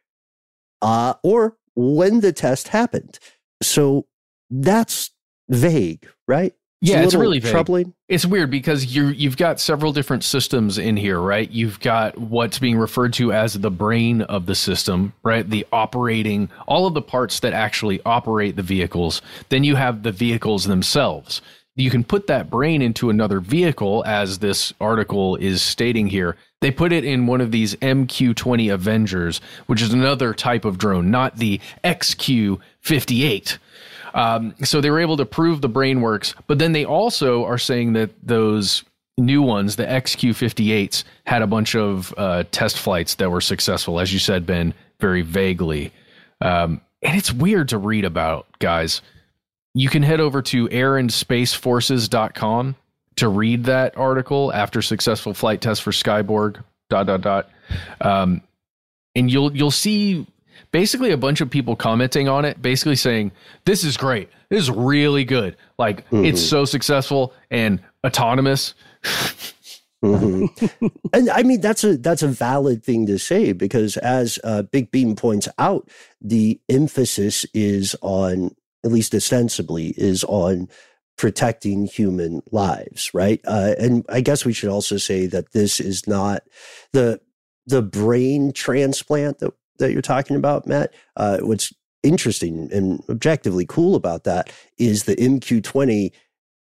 uh, 0.81 1.15
or 1.23 1.57
when 1.77 2.21
the 2.21 2.33
test 2.33 2.69
happened. 2.69 3.19
So 3.61 4.07
that's 4.49 5.11
vague, 5.47 6.07
right? 6.27 6.53
Yeah, 6.81 7.01
a 7.01 7.03
it's 7.03 7.15
really 7.15 7.39
vague. 7.39 7.51
troubling. 7.51 7.93
It's 8.07 8.25
weird 8.25 8.51
because 8.51 8.95
you 8.95 9.07
you've 9.07 9.37
got 9.37 9.59
several 9.59 9.93
different 9.93 10.23
systems 10.23 10.77
in 10.77 10.95
here, 10.97 11.19
right? 11.19 11.49
You've 11.49 11.79
got 11.79 12.17
what's 12.17 12.59
being 12.59 12.77
referred 12.77 13.13
to 13.13 13.31
as 13.33 13.53
the 13.53 13.71
brain 13.71 14.21
of 14.23 14.45
the 14.45 14.53
system, 14.55 15.13
right? 15.23 15.49
The 15.49 15.65
operating 15.71 16.49
all 16.67 16.85
of 16.85 16.93
the 16.93 17.01
parts 17.01 17.39
that 17.39 17.53
actually 17.53 17.99
operate 18.05 18.55
the 18.55 18.63
vehicles. 18.63 19.21
Then 19.49 19.63
you 19.63 19.75
have 19.75 20.03
the 20.03 20.11
vehicles 20.11 20.65
themselves. 20.65 21.41
You 21.77 21.91
can 21.91 22.03
put 22.03 22.25
that 22.27 22.49
brain 22.49 22.81
into 22.81 23.11
another 23.11 23.39
vehicle 23.39 24.03
as 24.05 24.39
this 24.39 24.73
article 24.81 25.35
is 25.35 25.61
stating 25.61 26.07
here. 26.07 26.35
They 26.59 26.71
put 26.71 26.91
it 26.91 27.05
in 27.05 27.27
one 27.27 27.39
of 27.39 27.51
these 27.51 27.75
MQ-20 27.75 28.73
Avengers, 28.73 29.41
which 29.67 29.83
is 29.83 29.93
another 29.93 30.33
type 30.33 30.65
of 30.65 30.79
drone, 30.79 31.11
not 31.11 31.37
the 31.37 31.61
XQ-58. 31.83 33.59
Um, 34.15 34.55
so 34.63 34.81
they 34.81 34.89
were 34.89 34.99
able 34.99 35.17
to 35.17 35.25
prove 35.25 35.61
the 35.61 35.69
brain 35.69 36.01
works, 36.01 36.33
but 36.47 36.57
then 36.57 36.71
they 36.71 36.83
also 36.83 37.45
are 37.45 37.59
saying 37.59 37.93
that 37.93 38.09
those 38.25 38.83
new 39.19 39.43
ones, 39.43 39.75
the 39.75 39.85
XQ58s, 39.85 41.03
had 41.27 41.43
a 41.43 41.47
bunch 41.47 41.75
of 41.75 42.11
uh, 42.17 42.43
test 42.51 42.79
flights 42.79 43.13
that 43.15 43.29
were 43.29 43.41
successful, 43.41 43.99
as 43.99 44.11
you 44.11 44.17
said, 44.17 44.47
Ben, 44.47 44.73
very 44.99 45.21
vaguely. 45.21 45.91
Um, 46.41 46.81
and 47.03 47.15
it's 47.15 47.31
weird 47.31 47.69
to 47.69 47.77
read 47.77 48.05
about, 48.05 48.47
guys. 48.57 49.03
You 49.77 49.89
can 49.89 50.01
head 50.01 50.19
over 50.19 50.41
to 50.41 50.67
airandSpaceForces.com 50.69 52.75
to 53.17 53.27
read 53.27 53.65
that 53.65 53.95
article 53.95 54.51
after 54.51 54.81
successful 54.81 55.35
flight 55.35 55.61
test 55.61 55.83
for 55.83 55.91
Skyborg. 55.91 56.63
Dot 56.89 57.05
dot 57.05 57.21
dot. 57.21 57.47
Um, 58.01 58.41
and 59.13 59.29
you'll 59.29 59.55
you'll 59.55 59.69
see 59.69 60.25
basically 60.71 61.11
a 61.11 61.17
bunch 61.17 61.41
of 61.41 61.51
people 61.51 61.75
commenting 61.75 62.27
on 62.27 62.43
it, 62.43 62.59
basically 62.59 62.95
saying, 62.95 63.33
This 63.65 63.83
is 63.83 63.97
great. 63.97 64.29
This 64.49 64.63
is 64.63 64.71
really 64.71 65.25
good. 65.25 65.55
Like 65.77 66.05
it's 66.11 66.41
so 66.41 66.65
successful 66.65 67.35
and 67.51 67.79
autonomous. 68.03 68.73
Mhm. 70.03 70.91
and 71.13 71.29
I 71.29 71.43
mean 71.43 71.61
that's 71.61 71.83
a 71.83 71.97
that's 71.97 72.23
a 72.23 72.27
valid 72.27 72.83
thing 72.83 73.05
to 73.07 73.19
say 73.19 73.51
because 73.51 73.95
as 73.97 74.39
uh, 74.43 74.63
Big 74.63 74.89
Bean 74.89 75.15
points 75.15 75.47
out, 75.59 75.87
the 76.19 76.59
emphasis 76.67 77.45
is 77.53 77.95
on 78.01 78.55
at 78.87 78.93
least 78.93 79.13
ostensibly 79.13 79.89
is 79.97 80.23
on 80.23 80.67
protecting 81.17 81.85
human 81.85 82.41
lives, 82.51 83.11
right? 83.13 83.41
Uh, 83.45 83.73
and 83.79 84.05
I 84.09 84.21
guess 84.21 84.45
we 84.45 84.53
should 84.53 84.69
also 84.69 84.97
say 84.97 85.25
that 85.27 85.51
this 85.51 85.79
is 85.79 86.07
not 86.07 86.43
the 86.93 87.19
the 87.65 87.81
brain 87.81 88.53
transplant 88.53 89.39
that 89.39 89.53
that 89.79 89.91
you're 89.91 90.01
talking 90.01 90.35
about, 90.35 90.65
Matt. 90.67 90.93
Uh, 91.15 91.39
what's 91.39 91.73
interesting 92.03 92.69
and 92.71 93.03
objectively 93.09 93.65
cool 93.67 93.95
about 93.95 94.23
that 94.23 94.51
is 94.77 95.03
the 95.03 95.15
MQ20 95.15 96.11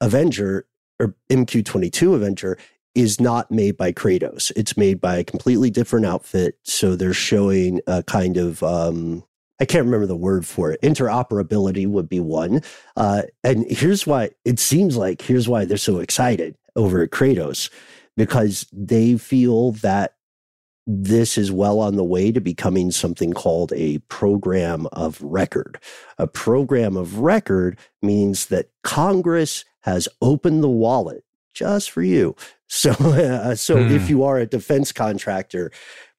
Avenger 0.01 0.67
or 0.99 1.15
MQ22 1.29 2.15
Avenger 2.15 2.57
is 2.95 3.21
not 3.21 3.49
made 3.51 3.77
by 3.77 3.91
Kratos. 3.91 4.51
It's 4.55 4.75
made 4.75 4.99
by 4.99 5.17
a 5.17 5.23
completely 5.23 5.69
different 5.69 6.05
outfit. 6.05 6.57
So 6.63 6.95
they're 6.95 7.13
showing 7.13 7.79
a 7.87 8.03
kind 8.03 8.37
of 8.37 8.61
um, 8.63 9.23
I 9.59 9.65
can't 9.65 9.85
remember 9.85 10.05
the 10.07 10.15
word 10.15 10.45
for 10.45 10.71
it. 10.71 10.81
Interoperability 10.81 11.87
would 11.87 12.07
be 12.07 12.19
one. 12.19 12.61
Uh, 12.95 13.23
and 13.43 13.65
here's 13.69 14.07
why 14.07 14.29
it 14.45 14.59
seems 14.59 14.95
like 14.97 15.21
here's 15.21 15.49
why 15.49 15.65
they're 15.65 15.77
so 15.77 15.99
excited 15.99 16.55
over 16.75 17.01
at 17.03 17.09
Kratos 17.11 17.69
because 18.15 18.67
they 18.71 19.17
feel 19.17 19.71
that 19.73 20.13
this 20.87 21.37
is 21.37 21.51
well 21.51 21.79
on 21.79 21.97
the 21.97 22.03
way 22.03 22.31
to 22.31 22.41
becoming 22.41 22.89
something 22.89 23.31
called 23.33 23.71
a 23.75 23.99
program 24.07 24.87
of 24.91 25.21
record. 25.21 25.79
A 26.17 26.25
program 26.25 26.97
of 26.97 27.19
record 27.19 27.77
means 28.01 28.47
that 28.47 28.69
Congress 28.83 29.65
has 29.81 30.07
opened 30.21 30.63
the 30.63 30.69
wallet 30.69 31.23
just 31.53 31.91
for 31.91 32.01
you. 32.01 32.35
So, 32.71 32.91
uh, 32.91 33.55
so 33.55 33.77
Hmm. 33.83 33.91
if 33.95 34.11
you 34.11 34.23
are 34.23 34.37
a 34.37 34.45
defense 34.45 34.91
contractor, 34.91 35.71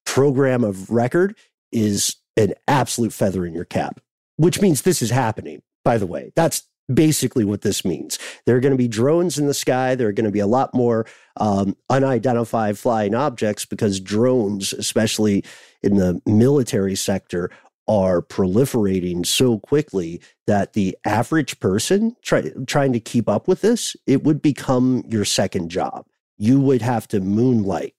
program 0.04 0.64
of 0.64 0.90
record 0.90 1.37
is 1.70 2.16
an 2.37 2.55
absolute 2.69 3.13
feather 3.13 3.45
in 3.47 3.55
your 3.55 3.65
cap, 3.65 4.01
which 4.37 4.61
means 4.61 4.83
this 4.83 5.03
is 5.03 5.11
happening, 5.11 5.63
by 5.85 5.99
the 5.99 6.07
way. 6.07 6.33
That's 6.37 6.63
basically 6.93 7.45
what 7.45 7.63
this 7.63 7.85
means. 7.85 8.19
There 8.47 8.57
are 8.57 8.61
going 8.61 8.73
to 8.73 8.79
be 8.79 8.89
drones 8.89 9.39
in 9.39 9.47
the 9.47 9.55
sky. 9.55 9.95
There 9.95 10.09
are 10.09 10.13
going 10.13 10.25
to 10.25 10.31
be 10.31 10.41
a 10.41 10.47
lot 10.47 10.75
more 10.75 11.07
um, 11.37 11.77
unidentified 11.89 12.79
flying 12.79 13.15
objects 13.15 13.65
because 13.65 14.01
drones, 14.01 14.73
especially 14.73 15.45
in 15.83 15.97
the 15.97 16.21
military 16.27 16.97
sector, 16.97 17.51
are 17.89 18.23
proliferating 18.23 19.27
so 19.27 19.59
quickly 19.59 20.21
that 20.47 20.75
the 20.75 20.97
average 21.05 21.59
person 21.59 22.15
try, 22.23 22.51
trying 22.67 22.93
to 22.93 23.01
keep 23.01 23.29
up 23.29 23.49
with 23.49 23.63
this, 23.63 23.97
it 24.07 24.23
would 24.23 24.41
become 24.41 25.03
your 25.09 25.25
second 25.25 25.71
job. 25.71 26.07
You 26.39 26.61
would 26.61 26.83
have 26.83 27.09
to 27.09 27.21
moonlight 27.21 27.95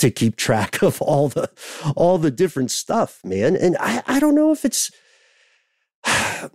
to 0.00 0.10
keep 0.10 0.36
track 0.36 0.82
of 0.82 1.00
all 1.00 1.28
the 1.28 1.48
all 1.96 2.18
the 2.18 2.30
different 2.30 2.70
stuff, 2.70 3.20
man. 3.24 3.56
And 3.56 3.76
I, 3.80 4.02
I 4.06 4.20
don't 4.20 4.34
know 4.34 4.52
if 4.52 4.64
it's 4.64 4.90
I, 6.04 6.48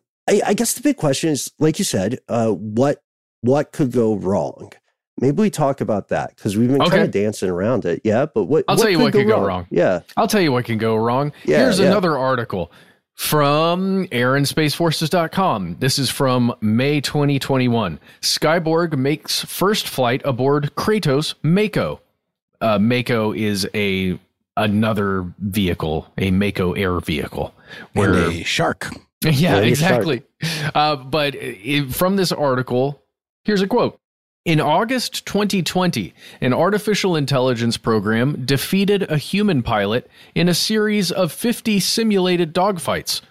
I 0.46 0.54
guess 0.54 0.74
the 0.74 0.82
big 0.82 0.98
question 0.98 1.30
is, 1.30 1.52
like 1.60 1.80
you 1.80 1.86
said, 1.86 2.20
uh, 2.28 2.50
what 2.52 3.02
what 3.42 3.72
could 3.72 3.92
go 3.92 4.16
wrong? 4.16 4.72
Maybe 5.22 5.40
we 5.44 5.50
talk 5.50 5.80
about 5.80 6.10
that 6.10 6.36
because 6.36 6.58
we've 6.58 6.68
been 6.70 6.82
Okay. 6.82 6.90
kind 6.92 7.04
of 7.04 7.12
dancing 7.12 7.50
around 7.50 7.86
it. 7.86 8.02
Yeah, 8.04 8.25
but 8.25 8.46
what? 8.46 8.66
I'll 8.68 8.75
tell 8.75 8.90
you 8.90 9.00
what 9.00 9.14
could 9.14 9.28
go 9.28 9.46
wrong. 9.46 9.66
Yeah, 9.70 10.02
I'll 10.18 10.28
tell 10.28 10.42
you 10.42 10.52
what 10.52 10.66
can 10.66 10.78
go 10.78 10.96
wrong. 10.96 11.32
Yeah, 11.46 11.60
Here's 11.60 11.80
yeah. 11.80 11.88
another 11.88 12.18
article 12.18 12.72
from 13.14 14.08
airandspaceforces.com. 14.08 15.78
This 15.80 15.98
is 16.00 16.10
from 16.10 16.54
May 16.60 17.00
2021. 17.00 17.98
Skyborg 18.22 18.98
makes 18.98 19.46
first 19.46 19.88
flight 19.88 20.22
aboard 20.25 20.72
Kratos 20.75 21.36
Mako. 21.42 22.02
Uh, 22.66 22.80
Mako 22.80 23.32
is 23.32 23.68
a 23.76 24.18
another 24.58 25.32
vehicle, 25.38 26.12
a 26.18 26.32
Mako 26.32 26.74
air 26.74 27.00
vehicle. 27.00 27.54
And 27.94 28.14
Where 28.14 28.30
a 28.30 28.44
shark. 28.44 28.90
yeah, 29.24 29.60
you 29.60 29.70
exactly. 29.70 30.24
Uh, 30.74 30.96
but 30.96 31.36
i 31.36 31.86
from 31.92 32.16
this 32.16 32.32
article, 32.32 33.04
here's 33.44 33.62
a 33.62 33.68
quote. 33.68 34.00
In 34.46 34.60
August 34.60 35.28
2020, 35.28 36.14
an 36.42 36.54
artificial 36.54 37.16
intelligence 37.16 37.78
program 37.78 38.46
defeated 38.46 39.04
a 39.12 39.18
human 39.18 39.62
pilot 39.62 40.10
in 40.34 40.50
a 40.50 40.54
series 40.56 41.12
of 41.12 41.32
50 41.32 41.80
simulated 41.80 42.54
dogfights. 42.54 43.22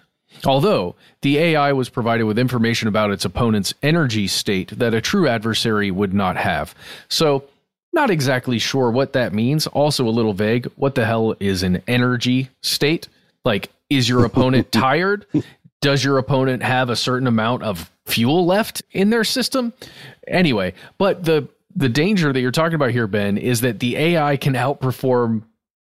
Although 0.45 0.95
the 1.21 1.37
AI 1.37 1.73
was 1.73 1.89
provided 1.89 2.23
with 2.23 2.39
information 2.39 2.87
about 2.87 3.11
its 3.11 3.25
opponent's 3.25 3.73
energy 3.81 4.27
state 4.27 4.77
that 4.79 4.93
a 4.93 5.01
true 5.01 5.27
adversary 5.27 5.91
would 5.91 6.13
not 6.13 6.37
have. 6.37 6.73
So, 7.09 7.45
not 7.95 8.09
exactly 8.11 8.59
sure 8.59 8.91
what 8.91 9.13
that 9.13 9.33
means. 9.33 9.65
Also, 9.67 10.05
a 10.07 10.09
little 10.11 10.33
vague. 10.33 10.67
What 10.75 10.95
the 10.95 11.05
hell 11.05 11.35
is 11.39 11.63
an 11.63 11.81
energy 11.87 12.49
state? 12.61 13.07
Like, 13.43 13.69
is 13.89 14.07
your 14.07 14.25
opponent 14.25 14.71
tired? 14.71 15.25
Does 15.81 16.03
your 16.03 16.17
opponent 16.17 16.61
have 16.63 16.89
a 16.89 16.95
certain 16.95 17.27
amount 17.27 17.63
of 17.63 17.89
fuel 18.05 18.45
left 18.45 18.83
in 18.91 19.09
their 19.09 19.23
system? 19.23 19.73
Anyway, 20.27 20.73
but 20.97 21.23
the 21.25 21.47
the 21.77 21.89
danger 21.89 22.31
that 22.31 22.39
you're 22.39 22.51
talking 22.51 22.75
about 22.75 22.91
here, 22.91 23.05
Ben, 23.07 23.37
is 23.37 23.59
that 23.61 23.79
the 23.81 23.97
AI 23.97 24.37
can 24.37 24.53
outperform 24.53 25.41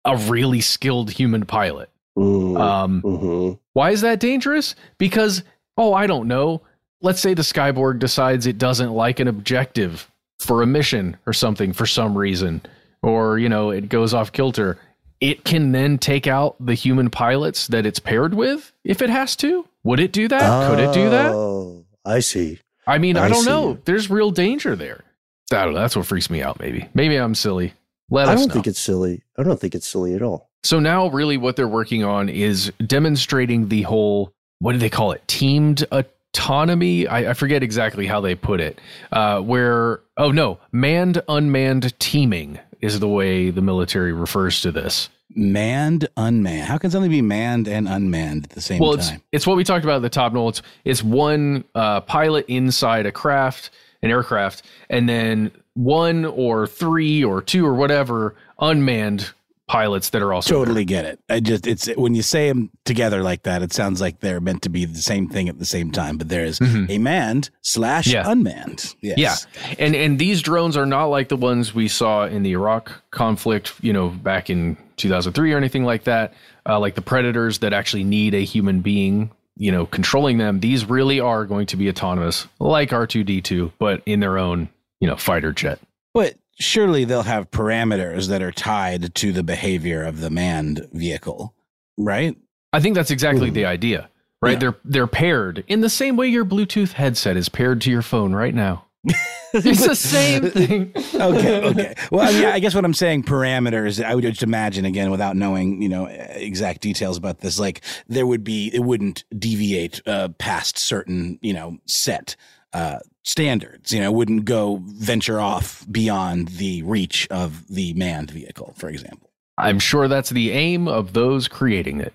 a 0.03 0.17
really 0.17 0.59
skilled 0.59 1.09
human 1.09 1.45
pilot. 1.45 1.89
Mm, 2.17 2.59
Um, 2.59 3.01
mhm. 3.01 3.59
why 3.73 3.91
is 3.91 4.01
that 4.01 4.19
dangerous? 4.19 4.75
Because, 4.97 5.41
oh, 5.77 5.93
I 5.93 6.05
don't 6.05 6.27
know. 6.27 6.61
Let's 7.01 7.21
say 7.21 7.33
the 7.33 7.43
Skyborg 7.43 7.99
decides 7.99 8.45
it 8.45 8.57
doesn't 8.57 8.91
like 8.91 9.21
an 9.21 9.29
objective 9.29 10.11
for 10.39 10.61
a 10.61 10.67
mission 10.67 11.17
or 11.25 11.33
something 11.33 11.73
for 11.73 11.85
some 11.85 12.17
reason, 12.17 12.61
or, 13.01 13.37
you 13.37 13.49
know, 13.49 13.69
it 13.69 13.89
goes 13.89 14.13
off 14.13 14.31
kilter. 14.31 14.77
It 15.21 15.43
can 15.43 15.71
then 15.73 15.97
take 15.97 16.27
out 16.27 16.55
the 16.65 16.73
human 16.73 17.09
pilots 17.09 17.67
that 17.67 17.85
it's 17.85 17.99
paired 17.99 18.33
with 18.33 18.71
if 18.83 19.01
it 19.01 19.09
has 19.09 19.35
to. 19.37 19.67
Would 19.83 19.99
it 19.99 20.11
do 20.11 20.27
that? 20.29 20.69
Could 20.69 20.79
it 20.79 20.93
do 20.93 21.09
that? 21.09 21.31
Oh, 21.33 21.85
I 22.05 22.19
see. 22.21 22.59
I 22.87 22.97
mean, 22.97 23.17
I, 23.17 23.25
I 23.25 23.29
don't 23.29 23.43
see. 23.43 23.49
know. 23.49 23.77
There's 23.85 24.09
real 24.09 24.31
danger 24.31 24.75
there. 24.75 25.03
I 25.51 25.65
don't 25.65 25.73
know. 25.73 25.79
That's 25.79 25.95
what 25.95 26.05
freaks 26.05 26.29
me 26.29 26.41
out, 26.41 26.59
maybe. 26.59 26.87
Maybe 26.93 27.15
I'm 27.17 27.35
silly. 27.35 27.73
Let 28.09 28.27
I 28.29 28.35
don't 28.35 28.47
know. 28.47 28.53
think 28.53 28.67
it's 28.67 28.79
silly. 28.79 29.23
I 29.37 29.43
don't 29.43 29.59
think 29.59 29.75
it's 29.75 29.87
silly 29.87 30.15
at 30.15 30.21
all. 30.21 30.49
So 30.63 30.79
now, 30.79 31.07
really, 31.07 31.37
what 31.37 31.55
they're 31.55 31.67
working 31.67 32.03
on 32.03 32.29
is 32.29 32.71
demonstrating 32.85 33.69
the 33.69 33.83
whole 33.83 34.33
what 34.59 34.73
do 34.73 34.77
they 34.77 34.89
call 34.89 35.13
it? 35.13 35.25
Teamed 35.27 35.85
autonomy. 36.33 37.07
I, 37.07 37.31
I 37.31 37.33
forget 37.33 37.63
exactly 37.63 38.05
how 38.07 38.21
they 38.21 38.35
put 38.35 38.59
it. 38.61 38.79
Uh, 39.11 39.41
where 39.41 40.01
oh 40.17 40.31
no, 40.31 40.59
manned 40.71 41.21
unmanned 41.27 41.97
teaming 41.99 42.59
is 42.81 42.99
the 42.99 43.07
way 43.07 43.49
the 43.49 43.61
military 43.61 44.13
refers 44.13 44.61
to 44.61 44.71
this. 44.71 45.09
Manned, 45.35 46.07
unmanned. 46.17 46.67
How 46.67 46.77
can 46.77 46.89
something 46.89 47.11
be 47.11 47.21
manned 47.21 47.67
and 47.67 47.87
unmanned 47.87 48.45
at 48.45 48.49
the 48.51 48.61
same 48.61 48.79
Well, 48.79 48.93
it's 48.93 49.09
time? 49.09 49.21
it's 49.31 49.45
what 49.45 49.57
we 49.57 49.63
talked 49.63 49.83
about 49.83 49.97
at 49.97 50.01
the 50.01 50.09
top. 50.09 50.33
Noel, 50.33 50.49
it's 50.49 50.61
it's 50.85 51.03
one 51.03 51.63
uh, 51.75 52.01
pilot 52.01 52.45
inside 52.47 53.05
a 53.05 53.11
craft, 53.11 53.69
an 54.01 54.09
aircraft, 54.09 54.63
and 54.89 55.07
then 55.07 55.51
one 55.75 56.25
or 56.25 56.67
three 56.67 57.23
or 57.23 57.41
two 57.41 57.65
or 57.65 57.73
whatever 57.75 58.35
unmanned 58.59 59.31
pilots 59.69 60.09
that 60.09 60.21
are 60.21 60.33
also 60.33 60.53
there. 60.55 60.59
Totally 60.65 60.83
get 60.83 61.05
it. 61.05 61.19
I 61.29 61.39
just 61.39 61.65
it's 61.67 61.87
when 61.95 62.15
you 62.15 62.21
say 62.23 62.49
them 62.49 62.71
together 62.85 63.21
like 63.23 63.43
that, 63.43 63.61
it 63.61 63.71
sounds 63.71 64.01
like 64.01 64.19
they're 64.19 64.41
meant 64.41 64.63
to 64.63 64.69
be 64.69 64.83
the 64.83 64.97
same 64.99 65.29
thing 65.29 65.47
at 65.47 65.59
the 65.59 65.65
same 65.65 65.91
time. 65.91 66.17
But 66.17 66.27
there 66.27 66.43
is 66.43 66.59
Mhm. 66.59 66.89
a 66.89 66.97
manned 66.97 67.49
slash 67.61 68.07
Yeah. 68.07 68.23
unmanned. 68.29 68.95
Yes. 69.01 69.17
Yeah, 69.17 69.75
and 69.79 69.95
and 69.95 70.19
these 70.19 70.41
drones 70.41 70.75
are 70.75 70.85
not 70.87 71.05
like 71.05 71.29
the 71.29 71.37
ones 71.37 71.73
we 71.73 71.87
saw 71.87 72.25
in 72.25 72.43
the 72.43 72.51
Iraq 72.51 72.91
conflict, 73.11 73.73
you 73.81 73.93
know, 73.93 74.09
back 74.09 74.49
in 74.49 74.75
2003 74.97 75.53
or 75.53 75.57
anything 75.57 75.85
like 75.85 76.03
that. 76.05 76.33
Uh, 76.67 76.79
like 76.79 76.95
the 76.95 77.01
predators 77.01 77.59
that 77.59 77.71
actually 77.71 78.03
need 78.03 78.33
a 78.33 78.43
human 78.43 78.81
being, 78.81 79.31
you 79.55 79.71
know, 79.71 79.85
controlling 79.85 80.37
them. 80.39 80.59
These 80.59 80.85
really 80.89 81.19
are 81.19 81.45
going 81.45 81.65
to 81.67 81.77
be 81.77 81.87
autonomous, 81.89 82.47
like 82.59 82.89
R2D2, 82.91 83.71
but 83.79 84.01
in 84.05 84.19
their 84.19 84.37
own, 84.37 84.69
you 84.99 85.07
know, 85.07 85.15
fighter 85.15 85.51
jet. 85.53 85.79
But 86.13 86.35
surely 86.59 87.05
they'll 87.05 87.23
have 87.23 87.49
parameters 87.51 88.27
that 88.27 88.41
are 88.41 88.51
tied 88.51 89.13
to 89.15 89.31
the 89.31 89.43
behavior 89.43 90.03
of 90.03 90.19
the 90.19 90.29
manned 90.29 90.87
vehicle, 90.93 91.53
right? 91.97 92.35
I 92.73 92.79
think 92.79 92.95
that's 92.95 93.11
exactly 93.11 93.49
Mhm. 93.49 93.53
the 93.53 93.65
idea, 93.65 94.09
right? 94.41 94.51
Yeah. 94.53 94.59
They're 94.59 94.75
they're 94.85 95.07
paired 95.07 95.63
in 95.67 95.81
the 95.81 95.89
same 95.89 96.15
way 96.17 96.27
your 96.27 96.45
Bluetooth 96.45 96.93
headset 96.93 97.37
is 97.37 97.49
paired 97.49 97.81
to 97.81 97.91
your 97.91 98.01
phone 98.01 98.33
right 98.33 98.53
now. 98.53 98.85
It's 99.51 99.83
the 99.87 99.95
same 99.95 100.51
thing. 100.51 100.91
okay, 101.15 101.63
okay. 101.69 101.95
Well, 102.11 102.29
I 102.29 102.31
mean, 102.33 102.45
I 102.45 102.59
guess 102.59 102.75
what 102.75 102.85
I'm 102.85 102.93
saying 102.93 103.23
parameters. 103.23 104.03
I 104.03 104.13
would 104.13 104.23
just 104.23 104.43
imagine 104.43 104.85
again, 104.85 105.09
without 105.09 105.35
knowing, 105.35 105.81
you 105.81 105.89
know, 105.89 106.05
exact 106.05 106.81
details 106.81 107.17
about 107.17 107.39
this, 107.39 107.57
like 107.59 107.81
there 108.07 108.27
would 108.27 108.43
be, 108.43 108.69
it 108.71 108.81
wouldn't 108.83 109.23
deviate 109.39 110.03
uh, 110.05 110.27
past 110.37 110.77
certain, 110.77 111.39
you 111.41 111.53
know, 111.53 111.79
set 111.87 112.35
uh, 112.73 112.99
standards. 113.23 113.93
You 113.93 114.01
know, 114.01 114.11
wouldn't 114.11 114.45
go 114.45 114.81
venture 114.83 115.39
off 115.39 115.85
beyond 115.91 116.49
the 116.49 116.83
reach 116.83 117.27
of 117.29 117.67
the 117.67 117.93
manned 117.93 118.31
vehicle, 118.31 118.73
for 118.77 118.89
example. 118.89 119.29
I'm 119.57 119.79
sure 119.79 120.07
that's 120.07 120.29
the 120.29 120.51
aim 120.51 120.87
of 120.87 121.13
those 121.13 121.47
creating 121.47 121.99
it. 122.01 122.13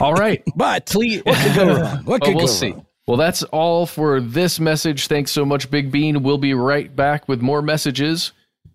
All 0.00 0.14
right. 0.14 0.42
But 0.56 0.86
Please, 0.86 1.22
what 1.24 1.38
could 1.38 1.54
go 1.54 1.80
wrong? 1.80 1.98
What 2.04 2.22
could 2.22 2.34
we'll 2.34 2.46
go 2.46 2.52
see. 2.52 2.72
wrong? 2.72 2.86
Well, 3.06 3.16
that's 3.16 3.42
all 3.44 3.86
for 3.86 4.20
this 4.20 4.60
message. 4.60 5.06
Thanks 5.08 5.32
so 5.32 5.44
much, 5.44 5.70
Big 5.70 5.90
Bean. 5.90 6.22
We'll 6.22 6.38
be 6.38 6.54
right 6.54 6.94
back 6.94 7.28
with 7.28 7.40
more 7.40 7.62
messages 7.62 8.32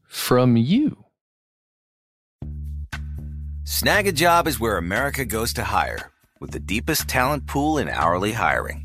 from 0.07 0.57
you. 0.57 0.97
Snagajob 3.63 4.47
is 4.47 4.59
where 4.59 4.77
America 4.77 5.25
goes 5.25 5.53
to 5.53 5.63
hire, 5.63 6.11
with 6.39 6.51
the 6.51 6.59
deepest 6.59 7.07
talent 7.07 7.47
pool 7.47 7.77
in 7.77 7.87
hourly 7.87 8.33
hiring. 8.33 8.84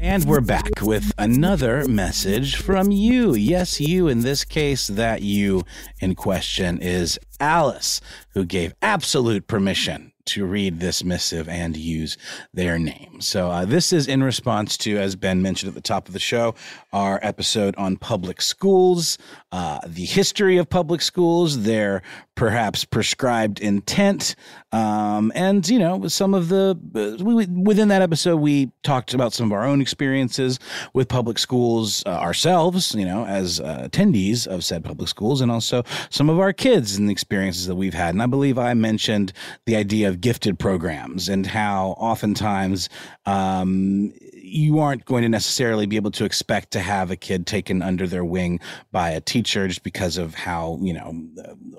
And 0.00 0.24
we're 0.24 0.40
back 0.40 0.80
with 0.82 1.12
another 1.18 1.86
message 1.88 2.56
from 2.56 2.90
you. 2.90 3.34
Yes, 3.34 3.80
you. 3.80 4.08
In 4.08 4.20
this 4.20 4.44
case, 4.44 4.86
that 4.86 5.22
you 5.22 5.64
in 6.00 6.14
question 6.14 6.78
is 6.78 7.18
Alice, 7.40 8.00
who 8.30 8.44
gave 8.44 8.74
absolute 8.82 9.46
permission 9.46 10.12
to 10.26 10.46
read 10.46 10.80
this 10.80 11.04
missive 11.04 11.48
and 11.48 11.76
use 11.76 12.16
their 12.52 12.78
name. 12.78 13.20
So, 13.20 13.50
uh, 13.50 13.64
this 13.64 13.92
is 13.92 14.08
in 14.08 14.22
response 14.22 14.76
to, 14.78 14.98
as 14.98 15.16
Ben 15.16 15.42
mentioned 15.42 15.68
at 15.68 15.74
the 15.74 15.80
top 15.80 16.08
of 16.08 16.14
the 16.14 16.20
show, 16.20 16.54
our 16.92 17.18
episode 17.22 17.74
on 17.76 17.96
public 17.96 18.40
schools, 18.40 19.18
uh, 19.54 19.78
the 19.86 20.04
history 20.04 20.56
of 20.58 20.68
public 20.68 21.00
schools, 21.00 21.62
their 21.62 22.02
perhaps 22.34 22.84
prescribed 22.84 23.60
intent, 23.60 24.34
um, 24.72 25.30
and, 25.36 25.68
you 25.68 25.78
know, 25.78 26.08
some 26.08 26.34
of 26.34 26.48
the, 26.48 26.76
uh, 26.96 27.22
we, 27.22 27.46
within 27.46 27.86
that 27.86 28.02
episode, 28.02 28.38
we 28.38 28.72
talked 28.82 29.14
about 29.14 29.32
some 29.32 29.46
of 29.46 29.52
our 29.52 29.64
own 29.64 29.80
experiences 29.80 30.58
with 30.92 31.06
public 31.06 31.38
schools 31.38 32.02
uh, 32.04 32.08
ourselves, 32.08 32.96
you 32.96 33.04
know, 33.04 33.24
as 33.26 33.60
uh, 33.60 33.88
attendees 33.88 34.48
of 34.48 34.64
said 34.64 34.82
public 34.82 35.08
schools, 35.08 35.40
and 35.40 35.52
also 35.52 35.84
some 36.10 36.28
of 36.28 36.40
our 36.40 36.52
kids 36.52 36.96
and 36.96 37.08
the 37.08 37.12
experiences 37.12 37.68
that 37.68 37.76
we've 37.76 37.94
had. 37.94 38.12
And 38.12 38.22
I 38.24 38.26
believe 38.26 38.58
I 38.58 38.74
mentioned 38.74 39.32
the 39.66 39.76
idea 39.76 40.08
of 40.08 40.20
gifted 40.20 40.58
programs 40.58 41.28
and 41.28 41.46
how 41.46 41.90
oftentimes 41.98 42.88
um, 43.24 44.12
you 44.54 44.78
aren't 44.78 45.04
going 45.04 45.22
to 45.22 45.28
necessarily 45.28 45.84
be 45.84 45.96
able 45.96 46.12
to 46.12 46.24
expect 46.24 46.70
to 46.70 46.78
have 46.78 47.10
a 47.10 47.16
kid 47.16 47.44
taken 47.44 47.82
under 47.82 48.06
their 48.06 48.24
wing 48.24 48.60
by 48.92 49.10
a 49.10 49.20
teacher 49.20 49.66
just 49.66 49.82
because 49.82 50.16
of 50.16 50.34
how 50.34 50.78
you 50.80 50.92
know 50.92 51.12